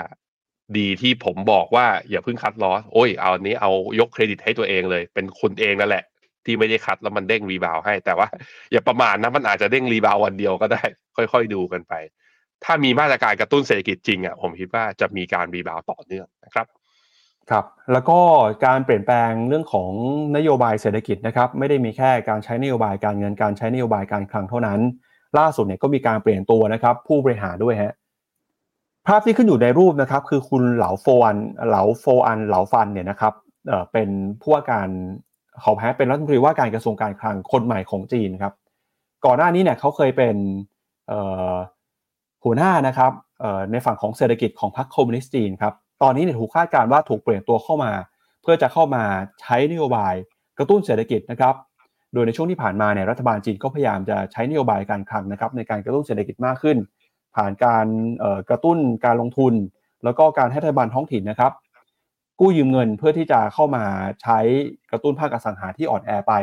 [0.78, 6.04] ดีที่ผมบอกว่าอย่าเพิ่ง cut loss โอ้ย เอาอันนี้เอายกเครดิตให้ตัวเองเลย เป็นคุณเองนั่นแหละ
[6.46, 8.28] ที่ไม่ได้ cut แล้วมันเด้ง rebound ให้ แต่ว่า
[8.72, 10.82] อย่าประมาทนะมันอาจจะเด้ง rebound วันเดียวก็ได้
[11.16, 11.94] ค่อยๆดูกันไป
[12.64, 16.68] ถ้ามีมาตรการกระตุ้นเศรษฐกิจจริงอะผมคิดว่าจะมีการ rebound ต่อเนื่องนะครับ
[17.52, 18.20] ครับแล้วก็
[18.66, 19.92] การเปลี่ยนแปลงเรื่องของ
[20.38, 24.80] นโยบายเศรษฐกิจนะครับไม่ได้มีแค่การใช้นโยบายการเงินการใช้นโยบายการคลังเท่านั้น
[25.40, 27.94] ล่าสุดเนี่ยก็มีการเปลี่ยนตัวนะครับผู้บริหารด้วยฮะ
[29.08, 33.34] ภาพที่ขึ้นอยู่ในรูปนะครับคือคุณหลานโฝอันหลานโฝอันหลานโฝอันเนี่ยนะครับ
[33.68, 34.10] เอ่อเป็น
[34.42, 34.90] ผู้ว่าการ
[35.64, 38.54] ขาแพ้เป็นรัฐมนตรีว่าการกระทรวงการคลังคนใหม่ของจีนครับ
[39.26, 40.36] ก่อนหน้านี้เนี่ยเขาเคยเป็น
[42.44, 43.12] หัวหน้านะครับ
[43.72, 45.74] ในฝั่งของเศรษฐกิจของพรรคคอมมิวนิสต์จีนครับ
[46.04, 47.92] ตอนนี้เนี่ยถูกคาดการณ์ว่าถูกเปลี่ยนตัวเข้ามา
[48.42, 49.04] เพื่อจะเข้ามา
[49.42, 50.14] ใช้นโยบาย
[50.58, 51.56] กระตุ้นเศรษฐกิจนะครับ
[52.14, 56.78] โดยในช่วงที่ผ่านมาเนี่ยรัฐบาลจีนก็พยายามจะใช้นโยบายการคลังนะครับในการกระตุ้นเศรษฐกิจมากขึ้น
[57.36, 57.88] ผ่านการ
[58.50, 59.54] กระตุ้นการลงทุน
[60.04, 61.52] แล้วก็การให้รัฐบาลท้องถิ่นนะครับ
[62.40, 63.84] กู้ยืมเงินเพื่อที่จะเข้ามา
[64.22, 64.40] ใช้
[64.92, 66.34] กระตุ้นภาคอสังหาที่อ่อนแอไป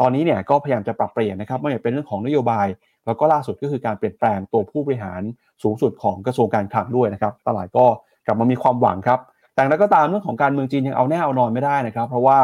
[0.00, 2.66] ตอนนี้เนี่ยก็พยายามจะปรับเปลี่ยนนะครับไม่ว่าจะเป็นเรื่องของนโยบาย
[3.06, 5.20] แล้วก็ล่าสุดก็คือการเปลี่ยนแปลงตัวผู้บริหาร
[5.62, 7.86] สูงสุดของกระทรวงการคลังด้วยนะครับตลาดก็
[8.26, 9.20] กลับมามีความหวังครับ
[9.54, 12.38] แต่แล้วก็ตามเรื่องของการเมืองจีนยังเอาแน่เอานอนไม่ได้นะครับ เพราะว่า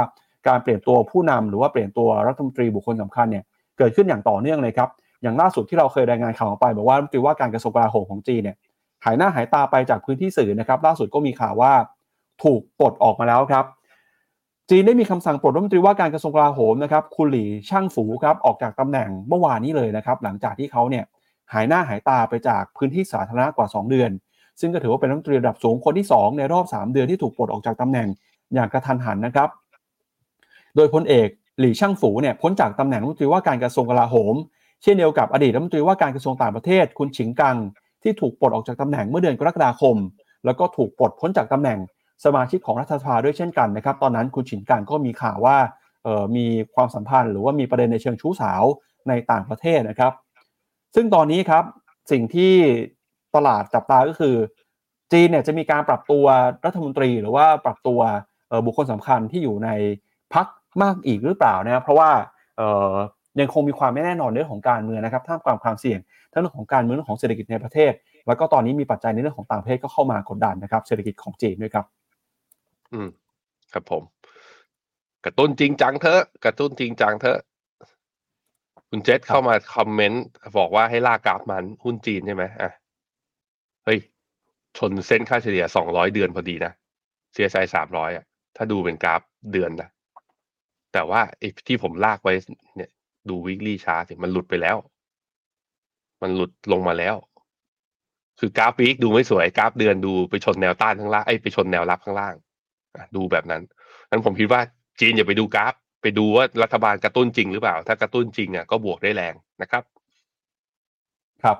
[0.49, 3.45] การเปลี่ยนตัวผู้นำหรือว่าเปลี่ยนตัวรัฐมนตรีบุคคลสำคัญเนี่ย
[3.79, 4.89] เกิดขึ้นอย่างต่อเนื่องเลยครับ
[5.23, 8.57] อย่างล่าสุดที่เราเคยรายงานข่าวไปบอกว่ารัฐมนตรีว่าการกระทรวงกลาโหมของจีนเนี่ย
[9.05, 11.73] หายหน้าหายตาไปจากพื้นที่สื่อนะครับล่าสุดก็มีข่าวว่า
[12.43, 13.65] ถูกปลดออกมาแล้วครับ
[14.71, 21.05] จีนได้มีคำสั่งปลดรัฐมนตรีว่าการกระทรวงกลาโหมนะครับคุณหลี่ช่างฝูครับออกจากตำแหน่งเมื่อวานนี้เลยนะครับ หลังจากที่เขาเนี่ย
[21.53, 24.11] หายหน้าหายตาไปจากพื้นที่สาธารณะกว่า 2 เดือน
[24.61, 28.09] ซึ่งก็ถือว่าเป็นรัฐมนตรีระดับสูงคนที่ 2 ในรอบ 3 เดือนที่ถูกปลดออกจากตำแหน่ง
[28.55, 29.49] อย่างกระทันหันนะครับ
[30.77, 31.29] โดยพลเอก
[31.61, 34.35] หลี่ช่างฝูเนี่ยพ้นจากตำแหน่งรัฐมนตรีว่าการกระทรวงกลาโหม
[34.83, 37.57] เช่นเดียวกับอดีตรัฐมนตรีว่าการกระทรวงต่างประเทศ คุณฉิงกัง
[38.03, 39.97] ที่ถูกปลดออกจากตำแหน่งเมื่อเดือนกรกฎาคม
[40.45, 41.79] แล้วก็ถูกปลดพ้นจากตำแหน่ง
[42.25, 45.57] สมาชิกของรัฐสภาด้วยเช่นกันนะครับ ตอนนั้นคุณฉินการก็มีข่าวว่า
[46.37, 48.63] มีความสัมพันธ์ หรือว่ามีประเด็นในเชิงชู้สาว
[49.09, 50.13] ในต่างประเทศนะครับ
[50.95, 51.65] ซึ่งตอนนี้ครับ
[52.11, 52.55] สิ่งที่
[53.35, 54.35] ตลาดจับตาก็คือ
[55.13, 56.25] จีนเนี่ยจะมีการปรับตัว
[56.65, 58.01] รัฐมนตรี หรือว่าปรับตัว
[58.67, 59.71] บุคคลสำคัญที่อยู่ใน
[60.35, 60.47] พัก
[60.83, 62.11] มากอีกหรือเปล่านะครับเพราะว่า
[63.41, 65.99] ยังคงมีความไม่แน่นอนเรื่องของการเมืองนะครับท่ามกลางความเสี่ยง
[66.33, 67.93] ทั้งเรื่องของการเมืองเรื่องของเศรษฐกิจในประเทศ
[68.27, 71.87] แล้วก็ตอนนี้มีปัจจัยในเรื่องของต่างประเทศก็เข้ามากดดันนะครับเศรษฐกิจของจีนด้วยครับ
[72.93, 73.09] อืม
[73.73, 74.03] ครับผม
[75.25, 77.39] กระตุ้นจริงจังเถอะ กระตุ้นจริงจังเถอะ
[78.89, 80.25] คุณเจษเข้ามาคอมเมนต์
[80.59, 82.71] บอกว่าให้ลากกราฟมันหุ้นจีนใช่ไหมอะ
[83.85, 83.99] เฮ้ย
[84.79, 86.73] ชนเส้นค่าเฉลี่ยสองร้อยเดือนพอดีนะ
[87.35, 88.25] CSI สามร้อยอะ
[88.57, 89.21] ถ้าดูเป็นกราฟ
[89.53, 89.89] เดือนนะ
[90.93, 92.35] แต่ว่าไอ้ที่ผมลากไว้
[92.77, 92.91] เนี่ย
[93.29, 94.77] ดูวิกฤตชาร์ตมันหลุดไปแล้ว
[96.23, 97.17] มันหลุดลงมาแล้ว
[98.41, 102.35] คือกราฟวีคดูไม่สวย กราฟเดือนดูไปชนแนวต้านข้างล่างไอ้ไปชนแนวรับข้างล่าง
[103.17, 103.63] ดูแบบนั้น
[104.11, 104.61] นั้นผมคิดว่า
[105.01, 109.83] จีนอย่าไปดูกราฟ ไปดูว่ารัฐบาลกระตุ้นจริงหรือเปล่า ถ้ากระตุ้นจริงอะก็บวกได้แรงนะครับ
[111.43, 111.59] ครับ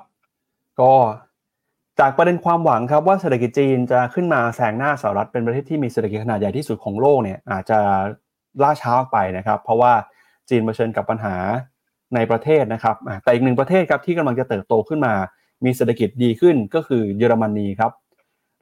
[0.81, 0.93] ก็
[2.01, 7.79] จากประเด็นความหวังครับว่าเศรษฐกิจจีนจะขึ้นมาแซงหน้าสหรัฐเป็นประเทศที่มีเศรษฐกิจขนาดใหญ่ที่สุดของโลกเนี่ยอาจจะ
[8.63, 9.93] ล่าช้าไปนะครับ เพราะว่า
[10.49, 11.37] จีนเผชิญกับปัญหา
[12.15, 15.15] ในประเทศนะครับแต่อีกหนึ่งประเทศครับที่กำลังจะเติบโตขึ้นมา
[15.65, 17.93] มีเศรษฐกิจดีขึ้นก็คือเยอรมนีครับ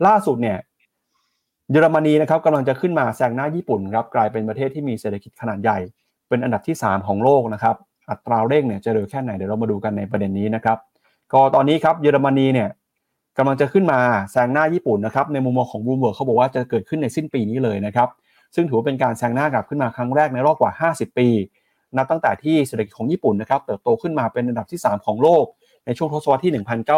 [0.07, 0.59] ล่าสุดเนี่ย
[1.71, 5.79] เยอรมนีนะครับกำลังจะขึ้นมาแซงหน้าญี่ปุ่นครับกลายเป็นประเทศที่มีเศรษฐกิจขนาดใหญ่
[6.29, 7.77] เป็นอันดับที่ 3 ของโลกนะครับ
[8.11, 10.79] อัตราเร่งเนี่ยจะเร็วแค่ไหนเดี๋ยวเรามาดูกันในประเด็นนี้นะครับ
[11.33, 12.69] ก็ตอนนี้ครับเยอรมนีเนี่ย
[13.39, 13.99] กำลังจะขึ้นมา
[14.33, 18.09] แซงหน้าญี่ปุ่นนะครับในมุมมองของบลูเบิร์กเขาบอกว่าจะเกิดขึ้นในสิ้นปีนี้เลยนะครับ
[18.55, 21.29] ซึ่งถือว่าเป็นการแซงหน้ากลับขึ้นมาครั้งแรกในรอบกว่า 50 ปี
[21.97, 25.45] นับตั้งแต่ที่เศรษฐกิจของญี่ปุ่นนะครับเติบโตขึ้นมาเป็นอันดับที่ 3 ของโลก
[25.87, 26.53] ในช่วงทศวรรษที่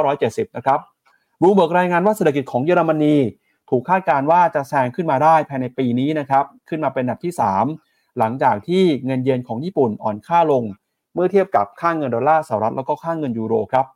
[0.04, 0.78] 1970 นะครับ
[1.40, 3.16] บลูเบิร์กรายงานว่าเศรษฐกิจของเยอรมนี
[3.68, 7.34] ถูกคาดการณ์ว่าจะแซงขึ้นมาได้ภายในปีนี้นะครับ ขึ้นมาเป็นอันดับที่
[7.74, 10.64] 3 หลังจากที่เงินเยนของญี่ปุ่นอ่อนค่าลง
[11.14, 13.86] เมื่อเทียบกับค่าเงินดอลลาร์สหรัฐแล้วก็ค่าเงินยูโรครับ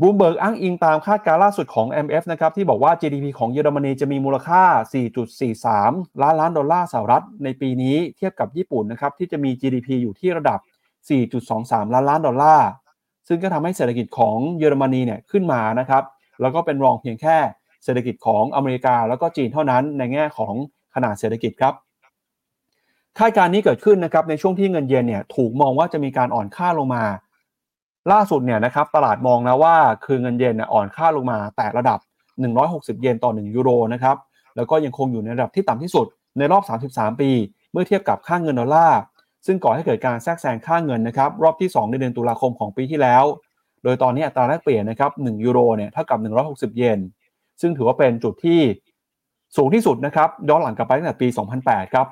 [0.00, 4.62] บูมเบิร์กอ้างอิงตามคาดการณ์ล่าสุดของ IMF นะครับที่บอกว่า GDP ของเยอรมนีจะมีมูลค่า
[5.42, 10.58] 4.43 ล้านล้านดอลลาร์สหรัฐในปีนี้เทียบกับญี่ปุ่นนะครับที่จะมี GDP อยู่ที่ระดับ
[11.26, 12.68] 4.23 ล้านล้านดอลลาร์
[13.28, 16.02] ซึ่งก็ทำให้เศรษฐกิจของเยอรมนีเนี่ยขึ้นมานะครับ
[16.40, 17.36] แล้วก็เป็นรองเพียงแค่
[17.84, 20.54] เศรษฐกิจของอเมริกาแล้วก็จีนเท่านั้นในแง่ของ
[20.94, 21.74] ขนาดเศรษฐกิจครับ
[23.18, 27.04] คาดการณ์นี้เกิดขึ้นนะครับในช่วงที่เงินเยนเนี่ยถูกมองว่าจะมีการอ่อนค่าลงมา
[28.12, 29.74] ล่าสุดเนี่ยนะครับตลาดมองนะว่า
[30.04, 31.98] คือเงินเยนเนี่ยอ่อนค่าลงมา แตะระดับ
[32.50, 34.16] 160 เยนต่อ 1 ยูโรนะครับ
[34.56, 36.06] แล้วก็ยังคงอยู่ในระดับที่ต่ำที่สุด
[36.38, 36.62] ในรอบ
[36.92, 37.30] 33 ปี
[37.72, 39.00] เมื่อเทียบกับค่าเงินดอลลาร์
[39.46, 43.24] ซึ่งก่อให้เกิดการแทรกแซงค่าเงินนะครับรอบที่ 2 ในเดือนตุลาคมของปีที่แล้ว
[43.82, 46.18] โดยตอนนี้อัตราแลกเปลี่ยนนะครับ1ยูโรเนี่ยเท่ากับ
[46.48, 46.98] 160 เยน
[47.60, 48.60] ซึ่งถือว่าเป็นจุดที่
[49.56, 51.28] สูงที่สุดนะครับย้อนหลังกลับไปตั้งแต่ปี
[51.60, 52.06] 2008 ครับ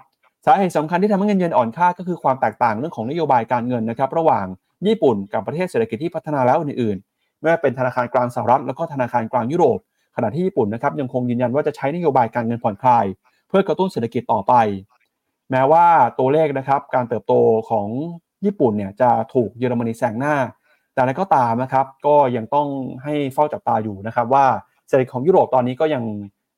[0.47, 4.47] สาเหตุสำคัญที่ทำให้เงินเยนอ่อนค่าก็คือความแตกต่างเรื่องของนโยบายการเงินนะครับ ระหว่าง
[4.87, 9.79] ญี่ปุ่นกับประเทศเศรษฐกิจที่พัฒนาแล้วอื่นๆไม่ว่าเป็นธนาคารกลางสหรัฐแล้วก็ธนาคารกลางยุโรป
[10.17, 13.07] ขณะที่ญี่ปุ่นนะครับยังคงยืนยันว่าจะใช้นโยบายการเงินผ่อนคลาย
[13.49, 14.55] เพื่อกระตุ้นเศรษฐกิจต่อไป
[15.51, 15.87] แม้ว่า
[16.19, 17.35] ตัวเลขนะครับการเติบโต
[17.71, 17.89] ของ
[18.45, 20.35] ญี่ปุ่นเนี่ยจะถูกเยอรมนีแซงหน้า
[20.93, 22.69] แต่อะไรก็ตามนะครับก็ยังต้อง
[23.05, 24.47] ให้เฝ้าจับตาอยู่นะครับว่า
[24.89, 26.03] เศรษฐกิจของยุโรปตอนนี้ก็ยัง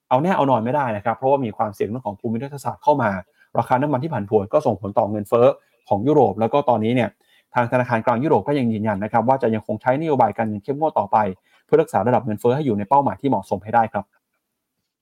[0.09, 3.11] เอาแน่เอานอนไม่ได้นะครับ เพราะว่ามีความเสี่ยงเรื่องของภูมิรัฐศาสตร์เข้ามา
[3.59, 5.47] ราคาน้ำมันที่ผันผวนก็ส่งผลต่อเงินเฟ้อ
[5.89, 7.09] ของยุโรป แล้วก็ตอนนี้เนี่ย
[7.55, 11.17] ทางธนาคารกลางยุโรปก็ยังยืนยันนะครับว่าจะยังคงใช้นโยบายการเงินเข้มงวดต่อไป
[11.65, 14.05] เพื่อรักษาระดับเงินเฟ้อให้อยู่ในเป้าหมายที่เหมาะสมให้ได้ครับ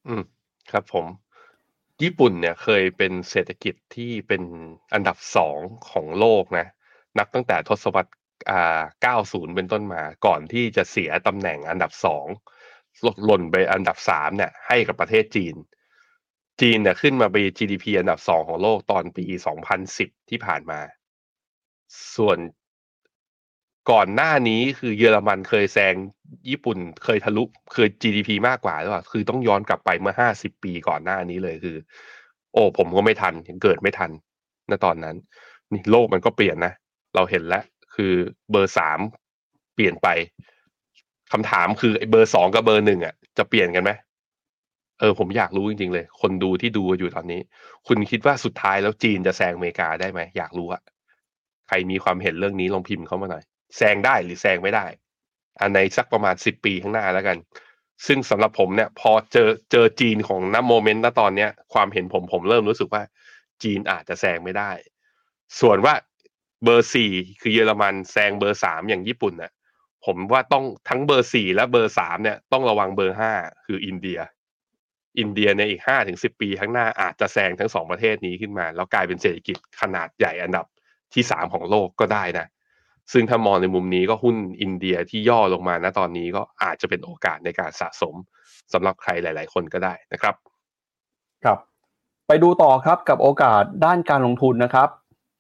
[0.07, 0.23] อืม
[0.71, 1.07] ครับผม
[2.03, 4.43] ญี่ปุ่นเนี่ยเคยเป็นเศรษฐกิจที่เป็น
[4.95, 5.59] อันดับสอง
[5.91, 6.67] ของโลกนะ
[7.19, 8.13] นับตั้งแต่ทศวรรษ
[8.51, 12.27] อ่า90 เป็นต้นมาก่อนที่จะเสียตำแหน่งอันดับสอง
[13.25, 15.55] หล่นไปอันดับสามเนี่ยให้กับประเทศจีน
[16.61, 19.25] จีนเนี่ยขึ้นมาไป GDP อันดับสองของโลกตอนปี
[19.79, 20.81] 2010 ที่ผ่านมา
[22.17, 22.39] ส่วน
[23.91, 25.95] ก่อนหน้านี้คือเยอรมันเคยแซง
[26.51, 27.45] ญี่ปุ่นเคยทะลุ
[27.75, 31.77] เคย GDP มากกว่าหรือเปล่าคือต้องย้อนกลับไปเมื่อห้าสิบปีก่อนหน้านี้เลยคือ
[32.53, 34.11] โอ้ผมก็ไม่ทันยังเกิดไม่ทัน
[34.71, 35.17] ณตอนนั้น
[35.73, 36.73] นี่โลกมันก็เปลี่ยนนะ
[37.15, 38.13] เราเห็นแล้วคือ
[38.51, 38.99] เบอร์สาม
[39.75, 40.09] เปลี่ยนไป
[41.33, 43.91] คำถามคือเบอร์สองกับเบอร์หนึ่งอะจะเปลี่ยนกันไหม
[45.01, 47.41] เออผมอยากรู้จริงๆเลย คนดูที่ดูอยู่ตอนนี้
[47.87, 50.83] คุณคิดว่าสุดท้ายแล้วจีนจะแซงอเมริกาได้ไหมอยากรู้อะ
[51.69, 53.45] ใครมีความเห็นเรื่องนี้ลองพิมพ์เข้ามาหน่อย
[53.77, 54.87] แซงได้หรือแซงไม่ได้
[55.61, 57.37] อันในสักประมาณสิบปีข้างหน้าแล้วกัน
[58.07, 63.03] ซึ่งสำหรับผมเนี่ย พอเจอเจอจีนของน้ำ moment ณตอนเนี้ย ความเห็นผมผมเริ่มรู้สึกว่า
[63.63, 64.71] จีนอาจจะแซงไม่ได้
[65.61, 65.95] ส่วนว่า
[66.65, 69.51] เบอร์สี่คือเยอรมันแซงเบอร์สามอย่างญี่ปุ่นน่ะ
[70.09, 73.33] ผมว่าต้องทั้งเบอร์สี่และเบอร์สามเนี่ยต้องระวังเบอร์ห้า
[73.67, 74.21] คืออินเดีย
[75.19, 80.67] อินเดียในอีกห้าถึงสิบปีข้างหน้าอาจจะแซงทั้งสองประเทศนี้ขึ้นมา แล้วกลายเป็นเศรษฐกิจขนาดใหญ่อันดับ
[81.15, 82.47] ที่สามของโลกก็ได้นะ
[83.13, 88.15] ซึ่งถ้ามองในมุมนี้ก็หุ้นอินเดียที่ย่อลงมาณตอนนี้ก็อาจจะเป็นโอกาสในการสะสม
[88.73, 90.35] สำหรับใครหลาย ๆ คนก็ได้นะครับ
[91.45, 91.59] ครับ
[92.29, 94.89] ไปดูต่อครับกับโอกาสด้านการลงทุนนะครับ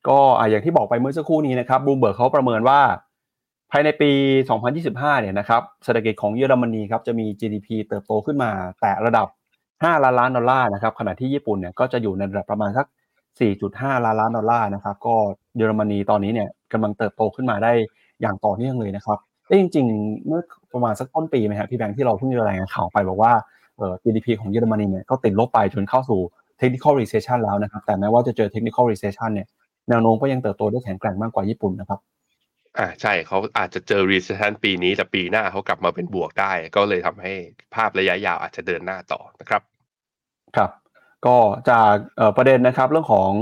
[0.08, 0.18] ก็
[0.50, 2.80] อย่างที่บอกไปเมื่อสักครู่นี้นะครับบูมเบิร์กเขาประเมินว่า
[3.72, 4.10] ภายในปี
[4.66, 8.50] 2025 เนี่ยนะครับเศรษฐกิจของเยอรมนีครับจะมี GDP เติบโตขึ้นมา
[8.80, 9.26] แต่ระดับ
[9.64, 12.86] 5 ล้านล้านดอลลาร์นะครับขณะที่ญี่ปุ่นเนี่ยก็จะอยู่ในระดับประมาณสัก
[13.46, 15.14] 4.5 ล้านล้านดอลลาร์นะครับก็
[15.56, 17.72] เยอรมนีตอนนี้เนี่ยกำลังเติบโตขึ้นมาได้
[18.20, 20.42] อย่างต่อเนื่องเลยนะครับแต่จริง ๆ เมื่อ
[20.72, 23.32] ประมาณสักต้นปีไหมครับพี่แบงค์ที่เราเพิ่งรายงานข่าวไปบอกว่า
[23.76, 26.20] เอ่อ GDP ของเยอรมนีเนี่ยก็ติดลบไปจนเข้าสู่
[26.60, 29.46] technical recession แล้วนะครับแต่แม้ว่าจะเจอ technical recession เนี่ย
[29.88, 32.00] แนวโน้มก็ยังเติบโตได้แข็งแกร่งมากกว่าญี่ปุ่นนะครับ
[32.78, 37.32] อ่าใช่เขาอาจจะเจอ recession ปีนี้ แต่ปีหน้าเขากลับมาเป็นบวกได้ ก็เลยทำให้
[37.74, 39.62] ภาพระยะยาวอาจจะเดินหน้าต่อนะครับ
[40.56, 40.70] ครับ
[41.26, 41.36] ก็
[41.70, 41.94] จาก
[42.36, 43.32] ประเด็นนะครับเรื่องของ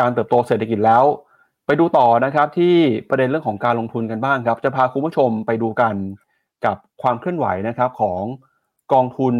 [0.00, 1.04] การเติบโตเศรษฐกิจแล้ว
[1.66, 2.74] ไปดูต่อนะครับที่
[3.10, 5.94] ประเด็นเรื่องของการลงทุนกันบ้างครับ จะพาคุณผู้ชมไปดูกัน
[6.66, 8.22] กับความเคลื่อนไหวนะครับของ
[8.92, 9.34] กองทุน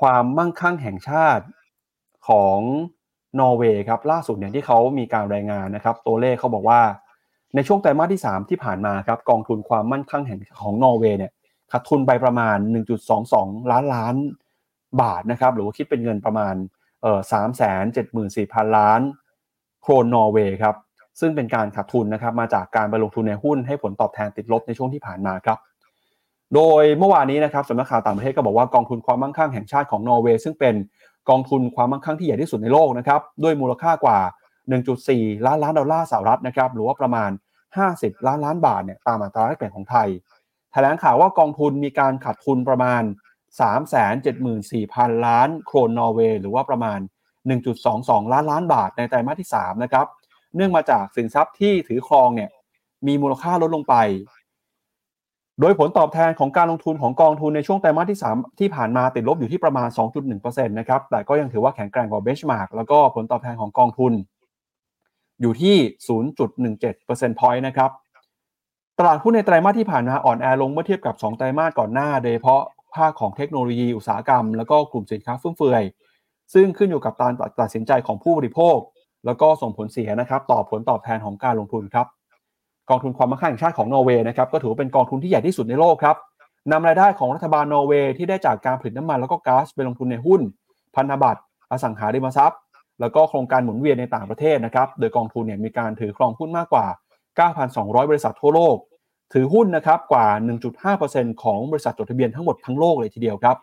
[0.00, 1.44] ความมั่งคั่งแห่งชาติ
[2.28, 2.58] ของ
[3.40, 6.80] นอร์เวย์ครับล่าสุดเนี่ยที่เขามีการรายงานนะครับ ตัวเลขเขาบอกว่า
[7.54, 11.32] ในช่วงไตรมาสที่ 3 ที่ผ่านมาครับกองทุนความมั่นคงแห่งของนอร์เวย์เนี่ย
[11.72, 12.56] ขาดทุนไปประมาณ
[13.14, 14.14] 1.22 ล้านล้าน
[15.02, 16.54] บาทนะครับหรือว่าคิดเป็นเงินประมาณ
[17.02, 19.00] เอ่อสามแสนเจ็ดหมื่นสี่พันล้าน
[19.82, 20.74] โครนนอร์เวย์ครับ
[21.20, 25.58] ซึ่งเป็นการขาดทุนนะครับมาจากการไปลงทุนในหุ้นให้ผลตอบแทนติดลบในช่วงที่ผ่านมาครับ
[26.54, 30.74] โดยเมื่อวานนี้นะครับสำนักข่าวต่างประเทศก็บอกว่ากองทุนความมั่งคั่งแห่งชาติของนอร์เวย์ซึ่งเป็น
[31.30, 34.18] กองทุนความมั่งคั่งที่ใหญ่ที่สุดในโลกนะครับด้วยมูลค่ากว่า
[34.82, 37.30] 1.4 ล้านล้านดอลลาร์สหรัฐนะครับหรือว่าประมาณ
[37.96, 40.08] 50 ล้านล้านบาทเนี่ยตามอัตราแลกเปลี่ยนของไทย
[40.72, 43.02] แถลงข่าวว่ากองทุนมีการขาดทุนประมาณ
[43.98, 46.98] 374,000 ล้านโครนนอร์เวย์หรือว่าประมาณ
[47.66, 50.06] 1.22 ล้านล้านบาทในไตรมาสที่3นะครับ
[50.56, 52.50] เนื่องมาจากสินทรัพย์ที่ถือครองเนี่ย
[53.06, 53.94] มีมูลค่าลดลงไป
[55.60, 59.88] โดยผลตอบแทนของการลงทุนของกองทุนในช่วงไตรมาสที่ 3 ที่ผ่านมาติดลบอยู่ที่ประมาณ
[60.32, 64.12] 2.1%นะครับแต่ก็ยังถือว่าแข็งแกร่งกว่าเบนช์มาร์กแล้วก็ผลตอบแทนของกองทุน
[65.42, 65.76] อยู่ที่
[66.58, 67.90] 0.17% point นะครับ
[68.98, 72.62] ตลาดหุ้นในไตรมาสที่ผ่านมาอ่อนแอลงเมื่อเทียบกับ 2 ไตรมาสก่อนหน้า โดยเฉพาะ
[72.94, 75.82] ภาคของเทคโนโลยีอุตสาหกรรม แล้วก็กลุ่มสินค้าฟุ่มเฟือย
[76.54, 78.76] ซึ่งขึ้นอยู่กับการตัดสินใจของผู้บริโภค
[79.26, 82.06] แล้วก็ส่งผลเสียนะครับต่อผลตอบแทนของการลงทุนครับ
[82.90, 86.16] กองทุนความมั่งคั่งแห่งชาติของนอร์เวย์นะครับก็ถือเป็นกองทุนที่ใหญ่ที่สุดในโลกครับ
[86.70, 90.40] นำรายได้ของรัฐบาลนอร์เวย์ที่ได้จากการผลิตน้ำมันแล้วก็ก๊าซไปลงทุนในหุ้น
[90.94, 91.40] พันธบัตร
[91.70, 92.58] อสังหาริมทรัพย์
[93.00, 96.86] แล้วก็โครงการหมุนเวียนในต่างประเทศนะครับ โดยกองทุนเนี่ยมีการถือครองหุ้นมากกว่า
[97.48, 98.76] 9,200 บริษัททั่วโลก
[99.32, 100.26] ถือหุ้นนะครับกว่า
[100.84, 103.56] 1.5%ของบริษัทจดทะเบียนทั้งหมดทั้งโลกเลยทีเดียวครับ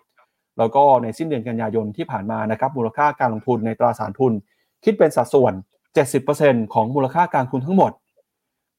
[0.58, 4.34] แล้วก็ในสิ้นเดือนกันยายนที่ผ่านมานะครับ มูลค่าการลงทุนในตราสารทุน
[4.84, 5.54] คิดเป็นสัดส่วน
[6.14, 7.92] 70%ของมูลค่าการทุนทั้งหมด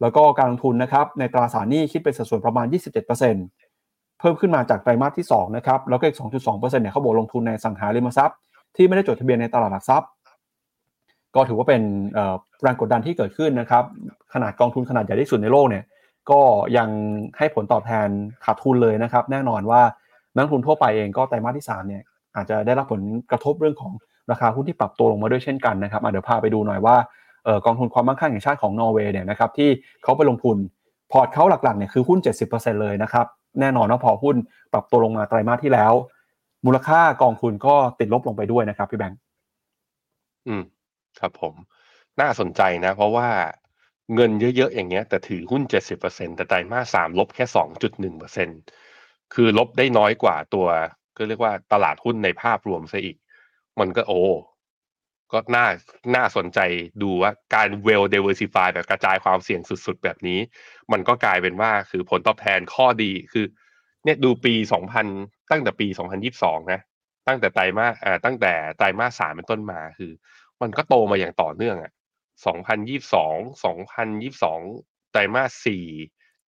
[0.00, 8.36] แล้วก็การลงทุนนะครับในตราสารหนี้คิดเป็นสัดส่วนประมาณ 27%เพิ่มขึ้นมาจากไตรมาสที่2นะครับ แล้วก็อีก 2.2%เนี่ยเขาบอกลงทุนในสังหาริมทรัพย์
[8.76, 10.08] ที่ไม่ได้จดทะเบียนในตลาดหลักทรัพย์
[11.34, 11.82] ก็ถือว่าเป็น
[12.62, 13.84] แรงกดดันที่เกิดขึ้นนะครับ
[14.34, 15.84] ขนาดกองทุนขนาดใหญ่ที่สุดในโลกเนี่ย
[16.30, 16.40] ก็
[16.76, 16.88] ยัง
[17.38, 18.08] ให้ผลตอบแทน
[18.44, 19.82] ขาดทุนเลยนะครับ แน่นอนว่า
[20.36, 22.02] นักทุนทั่วไปเองก็ไตรมาสที่3เนี่ย
[22.36, 23.92] อาจจะได้รับผลกระทบเรื่องของ
[24.30, 26.96] ราคาหุ้นที่ปรับตัวลงมาด้วยเช่นกันนะครับเดี๋ยวพาไปดูหน่อยว่า
[27.66, 29.70] กองทุนความมั่งคั่งแห่งชาติของนอร์เวย์เนี่ยนะครับที่
[30.02, 30.56] เขาไปลงทุน
[31.12, 32.18] พอร์ตเขาหลักๆเนี่ยคือหุ้น
[32.50, 33.26] 70%เลยนะครับ
[33.60, 34.36] แน่นอนว่าพอหุ้น
[34.72, 35.92] ปรับตัวลงมาไตรมาสที่แล้ว
[36.66, 39.18] มูลค่ากองทุนก็ติดลบลงไปด้วยนะครับพี่แบงค์
[40.48, 40.62] อืม
[41.18, 41.54] ครับผม
[42.20, 43.28] น่าสนใจนะ เพราะว่า
[44.14, 48.48] เงินเยอะๆ อย่างเงี้ย แต่ถือหุ้นเจ็ดสิบเปอร์เซ็นแต่ไตรมาสสามลบแค่สองจุดหนึ่งเปอร์เซ็น
[49.34, 50.66] คือลบได้น้อยกว่าตัว
[51.16, 53.16] ก็เรียกว่าตลาดหุ้นในภาพรวมซะอีก
[53.80, 54.22] มันก็โอ้
[55.32, 55.66] ก็น่า
[56.16, 56.58] น่าสนใจ
[57.02, 60.38] ดูว่าการ well diversify แบบกระจายความเสี่ยงสุดๆ แบบนี้
[60.92, 63.44] มันก็กลายเป็นว่าคือผลตอบแทนข้อดีคือ
[64.04, 65.06] เนี่ยดูปีสองพัน
[65.50, 66.80] ตั้งแต่ปีสองพันยิบสองนะ
[67.28, 70.12] ตั้งแต่ไตรมาสอ่าตั้งแต่ไตรมาสสามเป็นต้นมาคือ
[70.62, 71.92] มันก็โตมาอย่างต่อเนื่องอะ
[72.46, 74.60] สองพันยี่สองสองพันยี่สอง
[75.12, 75.84] ไตรมาสสี่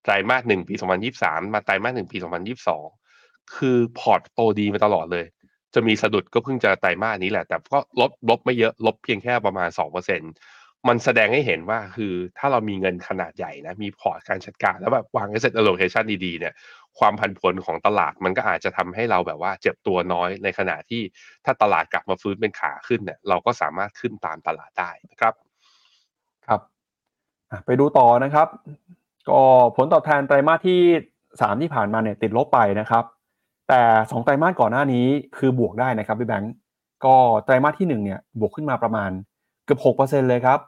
[0.04, 2.86] ไตรมาสหนึ่งปีสองพันยี่สามมาไตรมาสหนึ่งปีสองพันยี่สอง
[3.56, 5.26] คือพอร์ตโตดีมาตลอดเลย
[5.74, 10.22] จะมีสะดุดก็เพิ่งจะไตรมาสนี้แหละ แต่ก็ลดลบไม่เยอะลบเพียงแค่ประมาณสองเปอร์เซ็น
[10.88, 16.54] มันแสดงให้เห็นว่าคือถ้าเรามีเงินขนาดใหญ่นะ มีพอร์ตการจัดการแล้วแบบวาง asset allocation ดีๆเนี่ย
[16.98, 21.02] ความผันผวนของตลาดมันก็อาจจะทำให้เราแบบว่าเจ็บตัวน้อยในขณะที่
[21.44, 25.34] ถ้าตลาดกลับมาฟื้นเป็นขาขึ้นเนี่ยเราก็สามารถขึ้นตามตลาดได้นะครับ
[26.46, 26.60] ครับ
[27.66, 28.48] ไปดูต่อนะครับ
[29.28, 29.40] ก็
[29.76, 30.80] ผลตอบแทนไตรมาสที่
[31.40, 33.04] สามที่ผ่านมาเนี่ยติดลบไปนะครับ
[33.68, 35.06] แต่สองไตรมาสก่อนหน้านี้
[35.38, 36.54] คือบวกได้นะครับพี่แบงก์
[37.04, 39.10] ก็ไตรมาสที่หนึ่งเนี่ยบวกขึ้นมาประมาณ
[39.64, 40.58] เกือบหกเปอร์เซ็นเลยครับ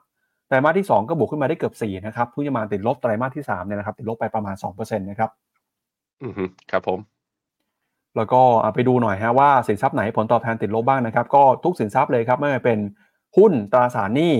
[0.48, 5.30] ไตรมาสที่สองก็บวกขึ้นมาได้เกือบสี่นะครับเพิ่งจะมาติดลบไตรมาสที่สามเนี่ยนะครับติดลบไปประมาณสองเปอร์เซ็นต์นะครับ
[6.24, 6.98] อือฮึครับผม
[8.16, 8.42] แล้วก็
[8.74, 12.78] ไปดูหน่อยฮะว่าสินทรัพย์ไหนผลตอบแทนติดลบบ้างนะครับ ก็ทุกสินทรัพย์เลยครับไม่ว่าเป็น
[13.36, 14.34] หุ้นตราสารหนี้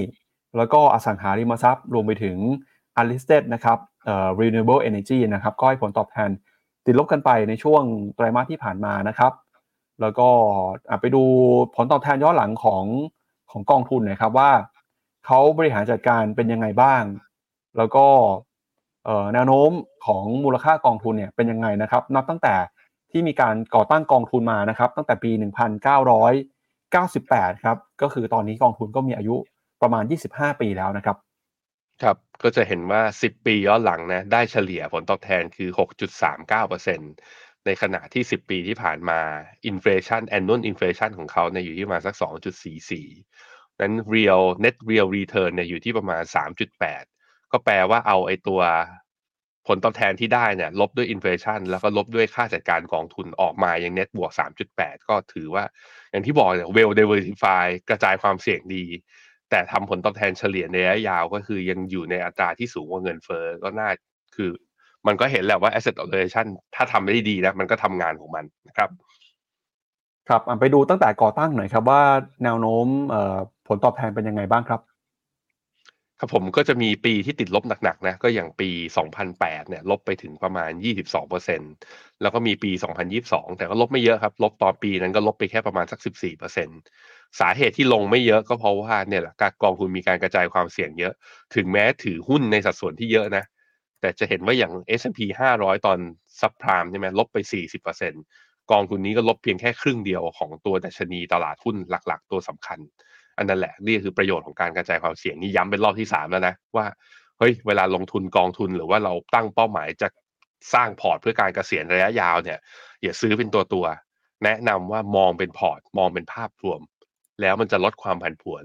[0.57, 2.37] แล้วก็อสังหาริมทรัพย์ รวมไปถึง
[3.01, 6.30] unlisted นะครับเอ่อ renewable energy นะครับ ก็ให้ผลตอบแทน
[6.87, 7.82] ติดลบกันไปในช่วง
[8.14, 9.32] ไตรมาสที่ผ่านมานะครับ
[10.01, 10.28] แล้วก็
[11.01, 11.22] ไปดู
[11.76, 12.85] ผลตอบแทนย้อนหลังของ
[13.51, 14.51] ของกองทุนนะครับว่า
[15.26, 17.03] เขาบริหารจัดการเป็นยังไงบ้าง
[17.76, 18.07] แล้วก็
[19.35, 19.71] แนวโน้ม
[20.07, 22.55] ของมูลค่ากองทุนเนี่ยเป็นยังไงนะครับ นับตั้งแต่
[23.11, 25.31] ที่มีการก่อตั้งกองทุนมานะครับ ตั้งแต่ปี
[26.67, 29.35] 1998 ครับ ก็คือตอนนี้กองทุนก็มีอายุ
[29.83, 31.17] ประมาณ 25 ปีแล้วนะครับ
[32.03, 35.69] ครับก็จะเห็นว่า 10 ปีย้อนหลังนะได้เฉลี่ยผลตอบแทนคือ
[36.49, 39.21] 6.39%ในขณะที่ 10 ปีที่ผ่านมา
[39.67, 42.15] inflation annual inflation ของเขาเนี่ยอยู่ที่ประมาณสัก
[42.99, 47.14] 2.44นั้น real net real return เนี่ยอยู่ที่ประมาณ 3.8
[47.55, 48.61] ก็แปลว่าเอาไอ้ตัว
[49.67, 54.31] ผลตอบแทนที่ได้เนี่ย ลบด้วย inflation แล้วก็ลบด้วยค่าจัดการกองทุนออกมาอย่างเน็ตบวก
[54.71, 55.65] 3.8 ก็ถือว่า
[56.11, 58.85] อย่างที่บอกเนี่ย well diversify กระจายความเสี่ยงดี
[59.51, 63.91] แต่ทำผลตอบแทนเฉลี่ยในระยะยาวก็คือยังอยู่ในอัตราที่สูงกว่าเงินเฟ้อก็น่า
[64.37, 64.51] คือ
[65.07, 68.91] มันก็เห็นแหละว่า asset allocation ถ้าทำได้ดีนะ มันก็ทำงานของมันนะครับ
[70.29, 72.03] ครับไปดูตั้งแต่ก่อตั้งหน่อยครับว่า
[72.45, 72.87] แนวโน้ม
[73.69, 74.81] ผลตอบแทนเป็นยังไงบ้างครับ
[76.21, 81.73] ครับผมก็จะมีปีที่ติดลบหนักๆนะก็อย่างปี 2008 เนี่ยลบไปถึงประมาณ 22%
[82.23, 86.79] แล้วก็มีปี 2022 แต่ก็ลบไม่เยอะครับ ลบตอนปีนั้นก็ลบไปแค่ประมาณสัก 14%
[87.41, 91.12] สาเหตุที่ลงไม่เยอะก็เพราะว่าเนี่ยแหละการกองทุนมีการกระจายความเสี่ยงเยอะ
[91.55, 93.45] ถึงแม้ถือหุ้นในสัดส่วนที่เยอะนะ
[94.01, 95.99] แต่จะเห็นว่าอย่าง S&P 500 ตอน
[96.41, 98.23] subprime ใช่ไหมลบไป 40%
[98.71, 102.79] กองทุนนี้ก็ลบเพียงแค่ครึ่งเดียวของตัวดัชนีตลาดหุ้นหลัก ๆ ตัวสำคัญ
[103.39, 106.87] อันนั้นแหละนี่คือประโยชน์ของการกระจายความเสี่ยงนี่ย้ำเป็นรอบที่สามแล้วนะว่า
[107.39, 110.09] เฮ้ยเวลาลงทุนกองทุนหรือว่าเราตั้งเป้าหมายจะ
[110.74, 112.59] สร้างพอร์ตเพื่อการเกษียณระยะยาวเนี่ย
[113.03, 113.87] อย่าซื้อเป็นตัวตัว
[114.45, 116.80] แนะนำว่ามองเป็นพอร์ต มองเป็นภาพรวม
[117.41, 118.64] แล้วมันจะลดความผันผวน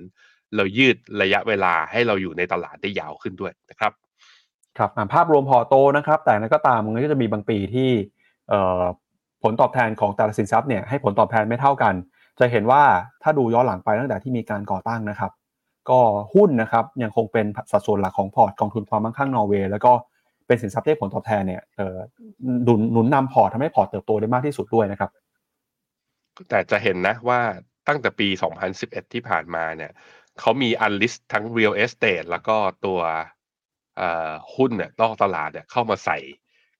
[0.55, 3.91] เรายืดระยะเวลาให้เราอยู่ในตลาดได้ยาวขึ้นด้วยนะครับ
[4.77, 7.89] ครับภาพรวมพอร์ตโตนะครับ แต่นั้นก็ตามมันก็จะมีบางปีที่
[9.43, 11.93] ผลตอบแทนของแต่ละสินทรัพย์เนี่ยให้ผลตอบแทนไม่เท่ากัน
[12.39, 12.83] จะเห็นว่า
[13.23, 15.31] ถ้าดูย้อนหลังไปตั้งแต่ที่มีการก่อตั้งนะครับ
[15.89, 15.99] ก็
[16.33, 19.91] หุ้นนะครับยังคงเป็นสัดส่วนหลักของพอร์ตกองทุนความมั่งคั่งนอร์เวย์แล้วก็
[20.47, 21.61] เป็นสินทรัพย์ที่ผลตอบแทนเนี่ย
[22.63, 25.09] หนุนหนุนนำพอร์ตทำให้พอร์ตเติบโตได้มากที่สุดด้วยนะครับ
[26.49, 27.39] แต่จะเห็นนะว่า
[27.87, 28.27] ตั้งแต่ปี
[28.71, 29.91] 2011 ที่ผ่านมาเนี่ย
[30.39, 32.99] เขามี unlisted ทั้ง real estate แล้วก็ตัว
[34.55, 36.17] หุ้นเนี่ยนอกตลาดเนี่ยเข้ามาใส่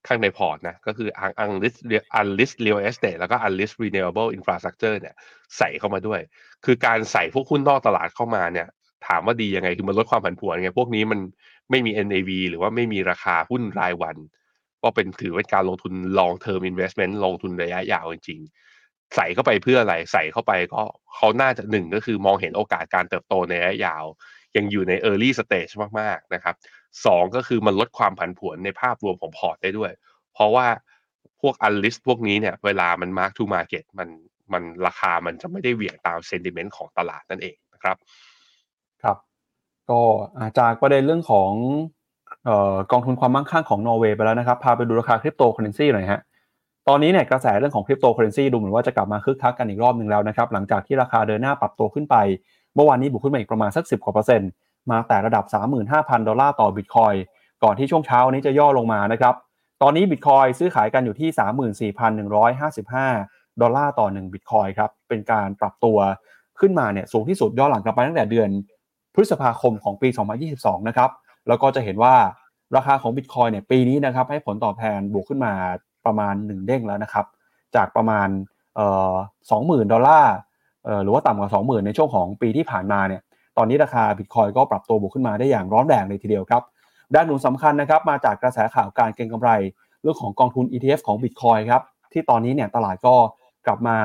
[0.07, 1.75] ข้างในพอร์ตนะก็คือ unlisted
[2.15, 5.15] unlisted real estate แล้วก็ unlisted renewable infrastructure เนี่ย
[5.57, 6.19] ใส่เข้ามาด้วย
[6.65, 8.67] คือการใส่พวกหุ้นนอกตลาดเข้ามาเนี่ย
[9.07, 11.19] ถามว่าดียังไงคือมันลดความผันผวนไงพวกนี้มัน
[11.69, 14.17] ไม่มี NAV หรือว่าไม่มีราคาหุ้นรายวัน
[14.83, 20.81] ก็เป็นถือเป็นการลงทุน long term investment ลงทุนระยะยาวจริงๆ ใส่เข้าไปเพื่ออะไรใส่เข้าไปก็
[21.15, 24.03] เขาน่าจะหนึ่งก็คือมองเห็นโอกาสการเติบโตในระยะยาว
[24.57, 26.55] ยังอยู่ใน early stage มากๆนะครับ
[27.05, 29.91] สองก็คือมันลดความผันผวนในภาพรวมของพอร์ตได้ด้วย
[30.33, 30.67] เพราะว่า
[31.41, 34.09] พวกอันลิสพวกนี้เนี่ยเวลามัน mark to market มัน
[34.53, 37.97] มันราคามันจะไม่ได้เหวี่ยงตามเซนติเมนต์ของตลาดนั่นเองนะครับ
[39.03, 39.17] ครับ
[39.89, 39.99] ก็
[40.59, 41.51] จากประเด็นเรื่องของ
[42.91, 46.21] กองทุนความมั่งคั่งของนอร์เวย์ไปแล้วนะครับ พาไปดูราคาคริปโตเคอเรนซีหน่อยฮะ
[46.87, 52.15] ตอนนี้เนี่ยกระแสเรื่องของคริปโตเคอเรนซีดูเหมือนว่าจะกลับมาคึกคักกันอีกรอบหนึ่งแล้วนะครับ หลังจากที่ราคาเดินหน้าปรับตัวขึ้นไป
[52.75, 54.49] เมื่อวานนี้บวกขึ้นมาอีกประมาณสัก 10กว่าเปอร์เซ็นต์
[54.91, 55.45] มาแตะระดับ
[55.87, 57.13] 35,000 ดอลลาร์ต่อบิตคอยน์
[57.63, 59.35] ก่อนที่ช่วงเช้านี้จะย่อลงมานะครับ
[59.81, 65.97] ตอนนี้บิตคอยน์ซื้อขายกันอยู่ที่ 34,155 ดอลลาร์ต่อ 1 บิตคอยน์ครับ เป็นการปรับตัว
[66.59, 68.49] ขึ้นมาเนี่ยสูงที่สุดย้อนหลังกลับไปตั้งแต่เดือน
[69.13, 70.09] พฤษภาคมของปี
[70.49, 71.09] 2022 นะครับ
[71.47, 72.15] แล้วก็จะเห็นว่า
[72.75, 75.53] ราคาของบิตคอยเนี่ยปีนี้นะครับให้ผลตอบแทนบวกขึ้นมา
[76.05, 77.25] ประมาณ 1 เด้งแล้วนะครับ
[77.75, 78.27] จากประมาณ
[78.75, 79.13] เอ่อ
[79.49, 80.35] 20,000ดอลลาร์
[81.03, 83.21] หรือว่าต่ำกว่า 20,000 ในช่วงของปีที่ผ่านมาเนี่ย
[83.59, 86.63] ตอนนี้ราคาบิตคอยก็ปรับตัวบวกขึ้นมาได้อย่างร้อนแรงเลยทีเดียวครับ
[87.15, 89.51] ด้านหนุนสำคัญนะครับมาจากกระแสข่าวการเก็งกำไร
[90.01, 91.81] เรื่องของกองทุน ETF ของ Bitcoin ครับ
[92.11, 93.15] ที่ตอนนี้เนี่ยตลาดก็
[93.67, 93.97] กลับมา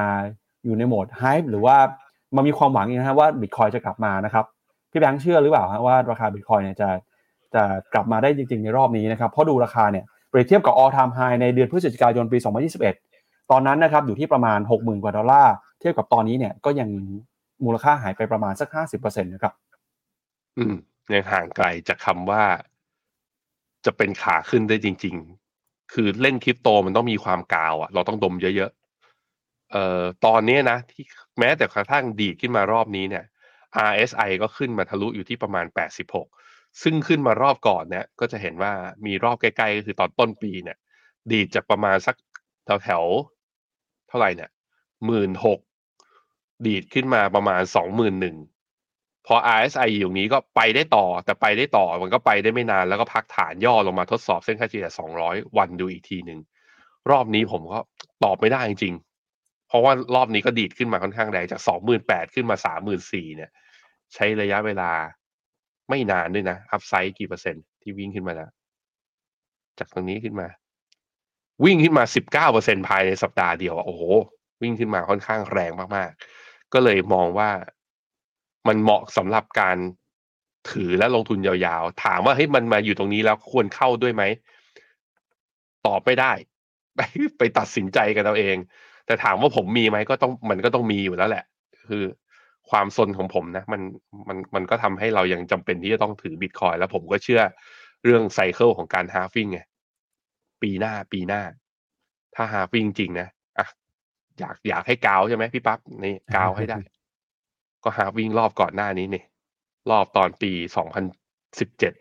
[0.65, 1.77] อยู่ในโหมด Hype หรือว่า
[2.37, 4.45] มันมีความหวังนะฮะว่า Bitcoin จะกลับมานะครับ
[4.91, 6.89] พี่แบงค์เชื่อหรือเปล่าว่าราคา Bitcoin เนี่ยจะ
[7.55, 7.63] จะ
[7.95, 12.39] กลับมาได้จริง ๆ ในรอบนี้นะครับเพราะดูราคาเนี่ยเปรียบเทียบกับ all time high ในเดือนพฤศจิกายนปี
[12.95, 16.89] 2021 ตอนนั้นนะครับอยู่ที่ประมาณ 60,000 กว่าดอลลาร์เทียบกับตอนนี้เนี่ยก็ยัง
[17.65, 19.55] มูลค่าหายไปประมาณสัก50%นต์นะครับ
[20.59, 20.75] อืม
[21.13, 22.45] ยังห่างไกลจากคำว่า
[23.87, 25.17] จะเป็นขาขึ้นได้จริง
[25.55, 31.05] ๆ คือเล่นคริปโตมันต้องมีความกาวอะเราต้องดมเยอะๆเอ่อตอนนี้นะที่
[31.39, 33.25] แม้แต่กระทั่งดีดขึ้นมารอบนี้เนี่ย
[33.91, 35.67] RSI ก็ขึ้นมาทะลุอยู่ที่ประมาณ
[36.23, 38.73] 86 ซึ่งขึ้นมารอบก่อนเนี่ยก็จะเห็นว่า
[39.07, 40.79] มีรอบใกล้ๆก็คือตอนต้นปีเนี่ย
[41.31, 42.17] ดีดจากประมาณสัก
[42.65, 43.05] แถวแถว
[44.09, 44.51] เท่าไหร่เนี่ย
[45.07, 45.61] หมื่นหก
[46.67, 48.37] ดีดขึ้นมาประมาณสองหมื่นหนึ่ง
[49.27, 54.89] พอ RSI อยู่นี้ก็ไปได้ต่อ แต่ไปได้ต่อมันก็ไปได้ไม่นานแล้วก็พักฐานย่อลงมาทดสอบเส้นค่าเฉลี่ย
[55.23, 56.39] 200 วันดูอีกทีหนึ่ง
[57.11, 57.79] รอบนี้ผมก็
[58.25, 61.61] ตอบไม่ได้จริงๆ เพราะว่ารอบนี้ก็ดีดขึ้นมาค่อนข้างแรงจาก
[61.99, 62.57] 28,000 ขึ้นมา
[62.93, 63.51] 34,000เนี่ย
[64.15, 64.91] ใช้ระยะเวลา
[65.89, 68.51] ไม่นานด้วยนะ อัพไซด์กี่เปอร์เซ็นต์ที่วิ่งขึ้นมาแล้ว
[69.79, 70.49] จากตรงนี้ขึ้นมา
[71.65, 72.05] วิ่งขึ้นมา
[72.47, 74.03] 19%ภายในสัปดาห์เดียวโอ้โห
[74.63, 76.44] วิ่งขึ้นมาค่อนข้างแรงมากๆ
[76.75, 77.51] ก็เลยมองว่า
[78.69, 79.77] มันเหมาะสำหรับการ
[80.71, 84.23] ถือและลงทุนยาวๆ ถามว่าเฮ้ยมันมาอยู่ตรงนี้แล้วควรเข้าด้วยไหม
[85.87, 86.33] ตอบไม่ได้
[86.97, 87.01] ไป
[87.39, 88.57] ไปตัดสินใจกันเอาเอง
[89.07, 91.45] แต่ถามว่าผมมีไหมก็ต้องมันก็ต้องมีอยู่แล้วแหละ
[91.89, 92.05] คือ
[92.71, 93.81] ความสนของผมนะ มัน
[94.29, 97.43] มันมันก็ทำให้เรายังจำเป็นที่จะต้องถือบิตคอยแล้วผมก็เชื่อ
[98.05, 99.61] เรื่องไซเคิลของการฮาฟิ้งไง
[100.63, 101.43] ปีหน้าปีหน้า
[102.35, 103.29] ถ้า halving จริงนะ
[104.35, 106.79] อะอยากอยากให้กาวใช่ไหมพี่ปั๊บนี่กาวให้ได้
[107.85, 109.23] ก็ halving รอบก่อนหน้านี้นี่
[109.91, 111.05] รอบตอนปีสองพัน
[111.59, 111.93] สิบเจ็ด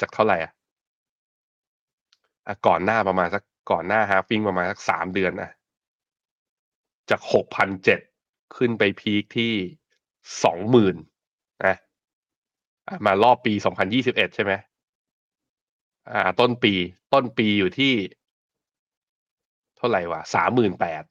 [0.00, 0.52] จากเท่าไหร่อะ
[2.66, 5.50] ก่อนหน้าประมาณสักก่อนหน้า halving ประมาณสักสามเดือนนะ
[7.10, 8.00] จากหกพันเจ็ด
[8.56, 9.52] ขึ้นไป peak ที่
[10.44, 10.96] สองหมื่น
[11.66, 11.76] นะ
[13.06, 13.52] มารอบปี
[13.94, 14.52] 2021ใช่ไหม
[16.12, 16.74] อ่า ต้นปี
[17.12, 17.92] ต้นปีอยู่ที่
[19.78, 21.02] เท่าไหร่วะสามหมื่นแปด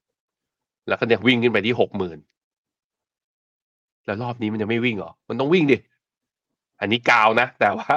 [0.87, 2.17] แล้วก็เนี่ยวิ่งขึ้นไปที่หกหมื่น
[4.05, 5.77] แล้วรอบนี้มันจะไม่วิ่งเหรอ มันต้องวิ่งดิ
[6.81, 7.95] อันนี้กาวนะ แต่ว่า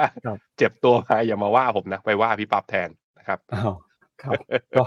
[0.57, 3.73] เจ็บตัวมาอย่ามาว่าผมนะ ไปว่าพี่ปั๊บแทนนะครับอ้าว
[4.21, 4.33] ครับ
[4.77, 4.83] ก็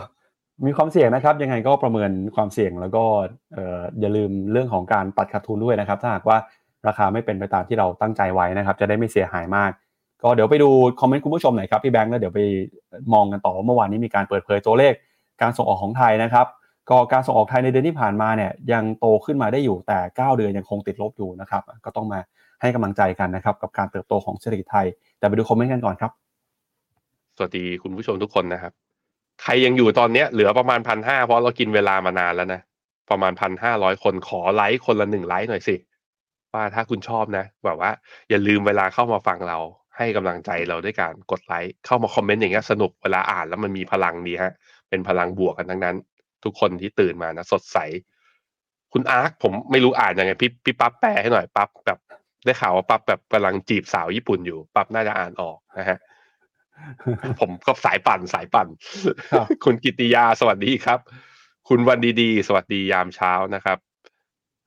[0.66, 3.04] มีความเสี่ยงนะครับ ยังไงก็ประเมินความเสี่ยงแล้วก็
[3.54, 6.38] เอ่ออย่าลืมเรื่องของการตัดขาดทุนด้วยนะครับ ถ้าหากว่า
[6.86, 9.70] ราคาไม่เป็นไปตามที่เราตั้งใจไว้นะครับ จะได้ไม่เสียหายมาก
[10.22, 10.70] ก็เดี๋ยวไปดู
[11.00, 12.40] คอมเมนต์คุณผู้ชมหน่อยครับพี่แบงค์แล้วเดี๋ยวไป
[13.14, 14.94] มองกันต่อเมื่อวานนี้มีการเปิดเผยตัวเลข
[15.42, 16.46] การส่งออกของไทยนะครับ
[16.90, 22.20] ก็การส่งออกไทยในเดือนที่ผ่านมาเนี่ยยังโตขึ้นมาได้อยู่แต่ 9 เดือนยังคงติดลบอยู่นะครับ ก็ต้องมา
[22.60, 24.86] ให้กำลังใจกันนะครับกับการเติบโตของเศรษฐกิจไทย
[25.18, 26.10] แต่ไปดูคอมเมนต์กันก่อนครับ
[27.36, 28.72] สวัสดีคุณผู้ชมทุกคนนะครับ
[29.42, 32.60] ใครยังอยู่ตอนเนี้ยเหลือประมาณพันห้าเพราะเรากินเวลามานานแล้วนะ
[33.10, 35.76] ประมาณพันห้าร้อยคนขอไลค์คนละหนึ่งไลค์หน่อยสิ
[36.52, 37.90] ว่าถ้าคุณชอบนะแบบว่า
[38.30, 39.58] อย่าลืมเวลาเข้ามาฟังเรา
[39.96, 44.52] ให้กำลังใจเราด้วยการกดไลค์เข้ามาคอมเมนต์อย่างเงี้ยสนุกเวลาอ่านแล้วมันมีพลังดีฮะ
[44.88, 45.96] เป็นพลังบวกกันทั้งนั้น
[46.44, 47.78] ทุกคนที่ตื่นมานะสดใส
[48.92, 51.98] คุณอาร์คผมไม่รู้อ่านยังไงพี่พี่ปั๊บแปลให้หน่อยปั๊บแบบ
[52.44, 55.98] ได้ข่าวว่าปั๊บแบบกำลังจีบสาวญี่ปุ่นอยู่ ปั๊บน่าจะอ่านออกนะฮะ
[57.40, 58.68] ผมก็สายปั่นสายปั่น
[59.64, 60.98] คุณกิติยาสวัสดีครับ
[61.68, 63.78] คุณวันดีๆ สวัสดียามเช้านะครับ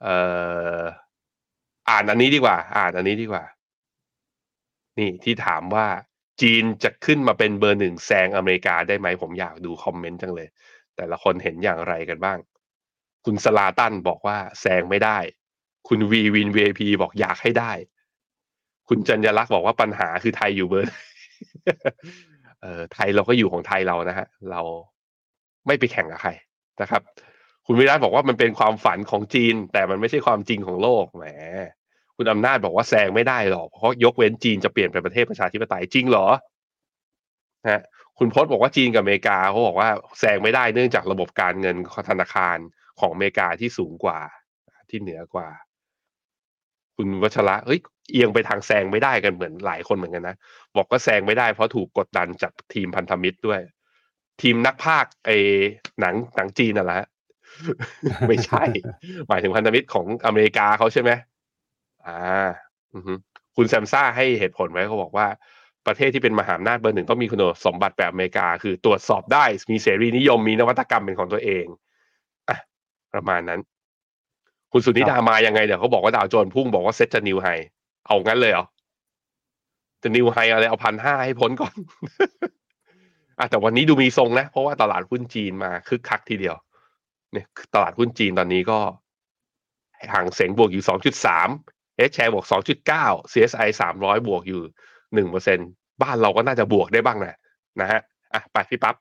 [0.03, 0.18] เอ่
[0.80, 0.82] อ
[1.89, 3.43] อ่านอันนี้ดีกว่า อ่านอันนี้ดีกว่า
[4.97, 5.88] นี่ที่ถามว่า
[6.41, 10.47] จีนจะขึ้นมาเป็นเบอร์หนึ่งแซงอเมริกาได้ไหมผมอยากดูคอมเมนต์จังเลย
[10.95, 12.38] แต่ละคนเห็นอย่างไรกันบ้าง
[13.25, 15.17] คุณสลาตันบอกว่าแซงไม่ได้
[15.88, 17.71] คุณวีวินเวพีบอกอยากให้ได้
[18.89, 20.91] คุณจัญญลักษณ์บอกว่าปัญหาคือไทยอยู่เบอร์
[22.61, 24.61] เออไทยเราก็อยู่ของไทยเรานะฮะ เรา
[25.67, 26.31] ไม่ไปแข่งกับใคร
[26.81, 27.01] นะครับ
[27.65, 31.25] คุณวิรัตบอกว่ามันเป็นความฝันของจีน แต่มันไม่ใช่ความจริงของโลกแหม
[32.18, 36.28] คุณอำนาจบอกว่าแซงไม่ได้หรอก เพราะยกเว้นจีนจะเปลี่ยนเป็นประเทศประชาธิปไตยจริงเหรอ
[37.65, 37.82] นะ
[38.20, 39.89] คุณพจน์บอกว่าจีนกับอเมริกาเขาบอกว่า
[40.20, 41.76] แซงไม่ได้เนื่องจากระบบการเงิน
[42.09, 42.57] ธนาคาร
[42.99, 44.20] ของอเมริกาที่สูงกว่า
[44.89, 45.49] ที่เหนือกว่า
[46.95, 47.80] คุณวัชระเฮ้ย
[48.11, 50.36] เอียงไปทางแซงไม่ได้กันเหมือนหลายคนเหมือนกันนะ
[50.76, 53.61] บอกก็แซงไม่ได้เพราะถูกกดดันจากทีมพันธมิตรด้วย
[54.41, 55.38] ทีมนักภาคไอ้
[55.99, 57.07] หนังหนังจีนน่ะแหละ
[58.28, 58.63] ไม่ใช่
[59.28, 61.11] หมายถึงพันธมิตรของอเมริกาเขาใช่ไหม
[62.08, 62.47] อ่า
[63.55, 65.28] คุณแซมซ่าให้เหตุผลไว้เขาบอกว่า
[65.88, 71.66] ประเทศที่เป็นมหาอำนาจเบอร์หนึ่งต้องมีคุณสมบัติแบบอเมริกา คือตรวจสอบได้มีเสรีนิยมมีนวัตกรรมเป็นของตัวเอง
[72.49, 72.58] อะ
[73.14, 73.60] ประมาณนั้น
[74.72, 77.47] คุณสุนิดามายังไงเดี๋ยวเขาบอกว่าดาวโจนพุ่งบอกว่าเซ็ตจะนิวไฮ
[78.05, 78.66] เอางั้นเลยเหรอ
[80.03, 81.76] จะนิวไฮอะไรเอาพันห้าให้พ้นก่อน
[83.39, 86.55] อะแต่วันนี้ดูมีทรงนะ เพราะว่าตลาดหุ้นจีนมาคึกคักทีเดียว
[87.32, 88.80] เนี่ย ตลาดหุ้นจีนตอนนี้ก็
[90.14, 91.49] ห่างเสงบวกอยู่สองจุดสาม
[91.97, 94.61] เอชแชร์บวกสองจุดเก้า CSI สามร้อยบวกอยู่
[95.13, 95.57] หนึ่งเปอร์เซ็น
[96.01, 97.37] บ้านเราก็น่าจะบวกได้บ้างนะ
[97.81, 97.99] นะฮะ
[98.33, 98.95] อะไปพี่ปั๊บ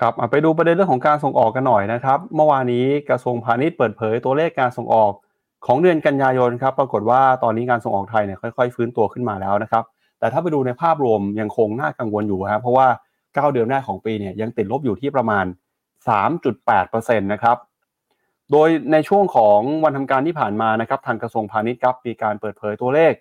[0.00, 5.12] ครับไปดูประเด็นเรื่องของการส่งออกกันหน่อยนะครับ เมื่อวานนี้กระทรวงพาณิชย์เปิดเผยตัวเลขการส่งออก
[5.66, 9.84] ของเดือนกันยายนครับ ปรากฏว่าตอนนี้การส่งออกไทยเนี่ยค่อยๆ ฟื้นตัวขึ้นมาแล้วนะครับ
[10.18, 12.86] แต่ถ้าไปดูในภาพรวมยังคงน่ากังวลอยู่ครับเพราะว่า
[13.18, 15.44] 9 เดือนแรกของปีเนี่ยยังติดลบอยู่ที่ประมาณ
[16.08, 17.56] 3.8%นะครับ
[18.52, 23.12] โดยในช่วงของวันทำการที่ผ่านมานะครับทางกระทรวงพาณิชย์ครับมีการเปิดเผยตัวเลข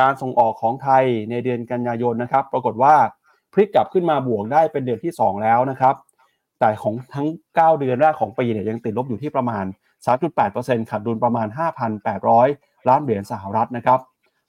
[0.00, 2.94] การส่งออกของไทยในเดือนกันยายนนะครับ ปรากฏว่า
[3.52, 5.94] พลิกกลับขึ้นมาบวกได้เป็นเดือนที่ 2 แล้วนะครับ
[6.60, 9.64] แต่ของทั้ง 9 เดือนแรกของปีเนี่ยยังติดลบอยู่ที่ประมาณ
[10.26, 11.46] 3.8%ขาดดุลประมาณ
[12.18, 14.00] 5,800 ล้านเหรียญสหรัฐนะครับ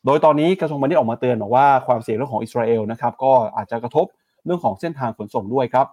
[0.06, 4.06] โดยตอนนี้กระทรวงพาณิชย์ออกมาเตือนบอกว่าความเสี่ยงเรื่องของอิสราเอลนะครับก็อาจจะกระทบ
[4.46, 5.88] เรื่องของเส้นทางขนส่งด้วยครับ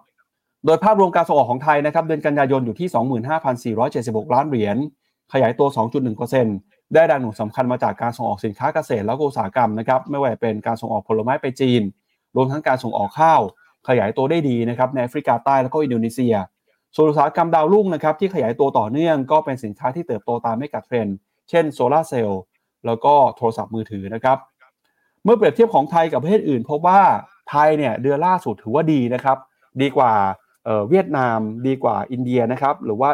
[0.65, 4.77] โดยภาพรวมการส่งออกของไทยนะครับเดือนกันยายนอยู่ที่ 25,476 ล้านเหรียญ
[5.33, 5.67] ขยายตัว
[6.29, 11.81] 2.1%ได้แรงหนุนสำคัญมาจากการส่งออกสินค้าเกษตรและอุตสาหกรรมนะครับไม่ว่าจะเป็นการส่งออกผลไม้ไปจีน
[12.35, 13.41] รวมทั้งการส่งออกข้าว
[13.87, 16.35] ขยายตัวได้ดีนะครับในแอฟริกาใต้แล้วก็อินโดนีเซีย
[16.95, 21.07] ส่วนอุตสาหกรรมดาวรุ่งนะครับที่ขยายตัวต่อเนื่องก็เป็นสินค้าที่เติบโตตามเมกะเทรนด์
[21.49, 22.41] เช่นโซลาร์เซลล์
[22.85, 24.37] แล้วก็โทรศัพท์มือถือนะครับ
[25.23, 27.01] เมื่อเปรียบเทียบของไทยกับประเทศอื่นพบว่า
[27.49, 29.37] ไทยเนี่ยเดือนล่าสุดถือว่าดีนะครับ
[29.81, 30.13] ดีกว่า
[30.89, 33.09] เวียดนามดีกว่าอินเดียนะครับหรือว่า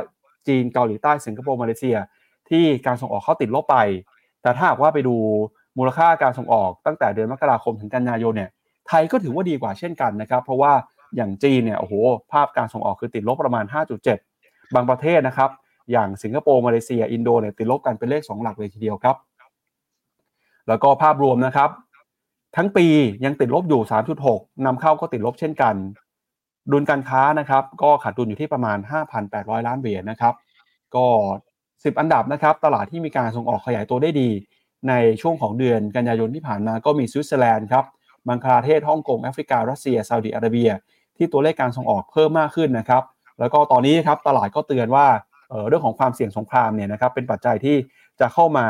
[0.47, 1.97] จีนเกาหลีใต้สิงคโปร์มาเลเซีย
[2.49, 3.77] ที่การส่งออกเขาติดลบไป
[4.41, 5.15] แต่ถ้าหากว่าไปดู
[5.77, 8.49] มูลค่าการส่งออกตั้งแต่เดือนมกราคมถึงกันยายนเนี่ย
[8.87, 10.73] ไทยก็ถือว่าดีกว่าเช่นกันนะครับเพราะว่า
[11.15, 11.93] อย่างจีนเนี่ยโอ้โห
[12.31, 13.65] ภาพการส่งออกคือติดลบประมาณ
[14.19, 15.49] 5.7 บางประเทศนะครับ
[15.91, 19.15] อย่างสิงคโปร์มาเลเซียอินโดเนี่ยติดลบกันเป็นเลข 2 หลักเลยทีเดียวครับ
[20.67, 21.69] แล้วก็ภาพรวมนะครับ
[22.55, 22.85] ทั้งปี
[23.25, 23.81] ยังติดลบอยู่
[24.23, 25.75] 3.6นำเข้าก็ติดลบเช่นกัน
[26.71, 28.77] ดุลการค้านะครับก็ขาดดุลอยู่ที่ประมาณ
[29.21, 30.33] 5,800 ล้านเหรียญนะครับ
[30.95, 31.05] ก็
[31.59, 34.29] 10 อันดับนะครับตลาดที่มีการส่งออกขยายตัวได้ดี
[34.89, 37.85] ในช่วงของเดือนกันยายนที่ผ่านมาก็มีสวิตเซอร์แลนด์ครับ
[38.27, 40.69] บังคลาเทศฮ่องกงแอฟริการัสเซียซาอุดิอาระเบีย
[41.17, 43.03] ที่ตัวเลขการส่งออกเพิ่มมากขึ้นนะครับ
[43.39, 45.07] แล้วก็ตอนนี้ครับตลาดก็เตือนว่า
[45.49, 47.75] เเรื่องของความเสี่ยงสงครามเนี่ยนะครับเป็นปัจจัยที่
[48.19, 48.67] จะเข้ามา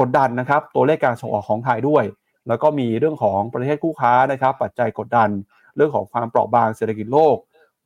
[0.00, 2.04] กดดันนะครับตัวเลขการส่งออกของไทยด้วย
[2.48, 5.28] แล้วก็มีเรื่องของประเทศคู่ค้านะครับ ปัจจัยกดดัน
[5.76, 7.36] เรื่องของความเปราะบางเศรษฐกิจโลก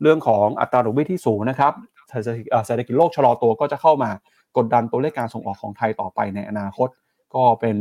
[0.03, 1.73] เรื่องของอัตราดอกเบี้ยที่สูงนะครับ
[2.67, 4.11] เศรษฐกิจโลกชะลอตัวก็จะเข้ามา
[4.57, 6.89] กดดันตัวเลขการส่งออกของไทยต่อไปในอนาคต
[7.35, 7.77] ก็เป็น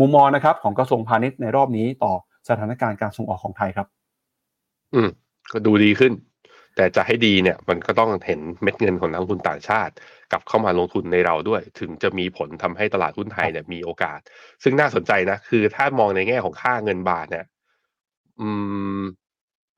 [0.00, 2.12] มุมมองนะครับของกระทรวงพาณิชย์ในรอบนี้ต่อ
[2.48, 3.86] สถานการณ์การส่งออกของไทยครับ
[4.94, 5.08] อืม
[5.52, 6.12] ก็ดูดีขึ้น
[6.76, 9.92] แต่จะให้ดีเนี่ย มันก็ต้องเห็นเม็ดเงินของนักลงทุนต่างชาติ
[10.32, 14.18] กลับเข้ามาลงทุนในเราด้วย ถึงจะมีผลทำให้ตลาดหุ้นไทยเนี่ยมีโอกาส
[14.62, 17.44] ซึ่งน่าสนใจนะ คือถ้ามองในแง่ของค่าเงินบาทเนี่ย
[18.40, 18.48] อื
[19.00, 19.02] ม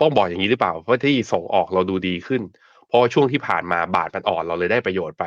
[0.00, 2.42] ต้องบอกอย่างนี้หรือเปล่า เพราะที่ส่งออกเราดูดีขึ้น
[2.88, 5.24] เพราะช่วงที่ผ่านมาบาทมันอ่อนเราเลยได้ประโยชน์ไป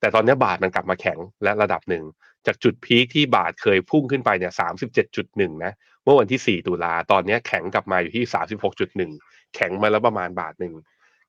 [0.00, 2.04] แต่ตอนนี้บาทมันกลับมาแข็งและระดับหนึ่ง
[2.46, 5.72] จากจุดพีคที่บาทเคยพุ่งขึ้นไปเนี่ยสามสิบเจ็ดจุดหนึ่งนะ
[6.04, 9.10] เมื่อวันที่สี่ตุลา ตอนนี้แข็งกลับมาอยู่ที่สามสิบหกจุดหนึ่ง
[9.54, 10.74] แข็งมาแล้วประมาณบาทหนึ่ง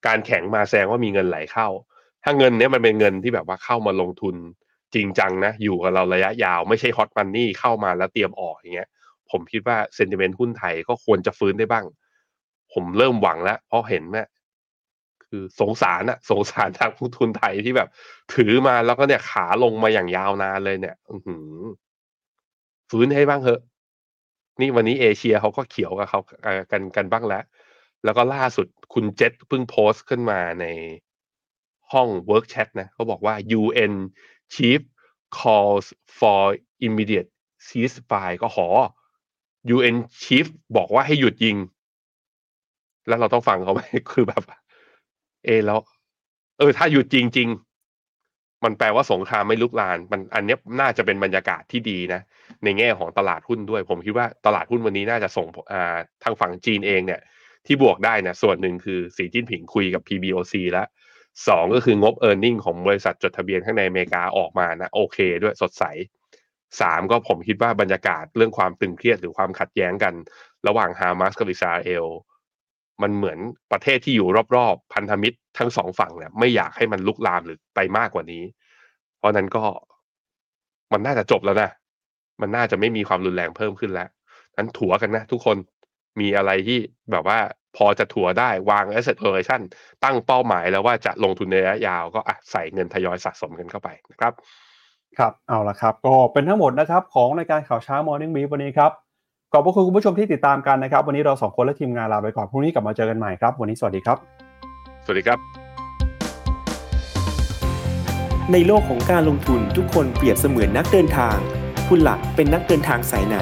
[0.07, 1.67] การแข็งมาแสดงว่ามีเงินไหลเข้า
[2.23, 4.35] ถ้าเงินเนี้ยมันเป็นเงินที่แบบว่าเข้ามาลงทุน
[4.95, 8.89] จริงจังนะ อยู่กับเราระยะยาวไม่ใช่ฮอตมันนี่เข้ามาแล้วเตรียมออกอย่างเงี้ย
[9.33, 11.85] ผมคิดว่าเซนติเมนต์หุ้นไทยก็ควรจะฟื้นได้บ้าง
[12.73, 14.23] ผมเริ่มหวังแล้ว เพราะเห็นแม่
[15.25, 17.89] คือสงสารอะสงสารทางผู้ทุนไทยที่แบบ
[18.33, 21.15] ถือมาแล้วก็เนี่ยขาลงมาอย่างยาวนานเลยเนี่ยอื
[22.89, 23.61] ฟื้นให้บ้างเถอะ
[24.61, 26.19] นี่วันนี้เอเชียเขาก็เขียวกับเขา
[26.71, 27.43] กันกันบ้างแล้ว
[28.03, 30.65] แล้วก็ล่าสุดคุณเจษเพิ่งโพสต์ขึ้นมาใน
[31.91, 33.93] ห้อง Work Chat นะเขาบอกว่า UN
[34.53, 34.81] Chief
[35.37, 35.85] calls
[36.19, 36.41] for
[36.87, 37.29] immediate
[37.67, 38.67] ceasefire ก็ขอ
[39.75, 40.45] UN Chief
[40.77, 41.57] บอกว่าให้หยุดยิง
[43.07, 43.81] แล้วเราต้องฟังเขาไหม
[44.13, 44.43] คือแบบ
[45.45, 45.79] เอแล้ว
[46.57, 52.21] เออ ถ้าหยุดจริง ๆ มันแปลว่าสงครามไม่ลุกลาน มันอันนี้น่าจะเป็นบรรยากาศที่ดีนะ
[52.63, 57.21] ในแง่ของตลาดหุ้นด้วย ผมคิดว่าตลาดหุ้นวันนี้น่าจะส่งอ่าทางฝั่งจีนเองเนี่ย
[57.65, 60.87] ที่บวกได้นะส่วนหนึ่งคือสีจิ้นผิงคุยกับ PBOC แล้ว
[61.47, 65.83] สองก็คืองบ e a r n i n g ของบริษัทจดทะเบียนข้างในอเมริกาออกมานะ โอเคด้วยสดใส
[66.81, 70.13] สามก็ผมคิดว่าบรรยากาศเรื่องความตึงเครียดหรือความขัดแย้งกัน
[70.67, 72.05] ระหว่างฮามาสกับอิสราเอล
[73.01, 73.39] มันเหมือน
[73.71, 78.43] ประเทศที่อยู่รอบๆ พันธมิตรทั้งสองฝั่งเนี่ยไม่อยากให้มันลุกลามหรือไปมากกว่านี้
[79.17, 79.63] เพราะนั้นก็
[80.93, 81.69] มันน่าจะจบแล้วนะ
[82.41, 84.09] มันน่าจะไม่มีความรุนแรงเพิ่มขึ้นแล้ว
[84.57, 85.57] นั้นถัวกันนะทุกคน
[86.19, 86.79] มีอะไรที่
[87.11, 87.39] แบบว่า
[87.77, 89.61] พอจะถัวได้วาง asset allocation
[90.03, 94.33] ตั้งเป้าหมายแล้วว่าจะลงทุนในระยะยาวก็อะใส่เงินทยอยสะสมกันเข้าไปนะครับ
[95.19, 98.91] ครับเอาละครับ ก็เป็นทั้งหมดนะครับของรายการข่าวเช้า Morning Brief วันนี้ครับ
[99.51, 104.17] ขอบพระคุณคุณผู้ชมที่ติดตามกันนะครับ วันนี้เราสองคนและทีมงานลาไปก่อนพรุ่งนี้กลับมาเจอกันใหม่ครับ วันนี้สวัสดีครับ
[105.05, 105.39] สวัสดีครับ
[108.51, 111.37] ในโลกของการลงทุนทุกคนเปรียบเสมือนนักเดินทาง
[111.89, 113.37] คุณหลักเป็นนักเดินทางสายไหน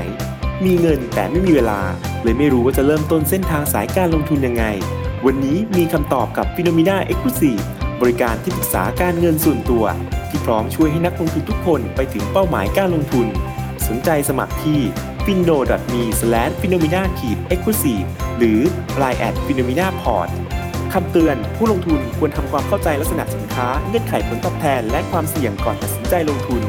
[0.65, 1.80] มีเงินแต่ไม่มีเวลา
[2.24, 4.63] เลยไม่รู้ว่าจะเริ่มต้นเส้นทางสายการลงทุนยังไง
[5.26, 7.32] วันนี้มีคำตอบกับ p h e n o m e n a e x c l u
[7.41, 7.61] s i v e
[8.01, 9.86] บริการที่ปรึกษาการเงินส่วนตัว
[10.32, 13.27] ที่พร้อมช่วยให้นักลงทุนทุกคนไปถึงเป้าหมายการลงทุน
[13.88, 14.79] สนใจสมัครที่
[15.25, 15.57] f i n o
[15.93, 16.03] m e
[16.61, 17.05] f i n o m e n a e
[17.57, 18.05] x c l u s i v e
[18.38, 18.59] หรือ
[19.01, 20.29] line at p h e n o m e n a p o r t
[20.93, 26.61] คำเตือนผู้ลงทุนควรทำความเข้าใจลักษณะสินค้า เงื่อนไขผลตอบแทน และความเสี่ยงก่อนตัดสินใจลงทุน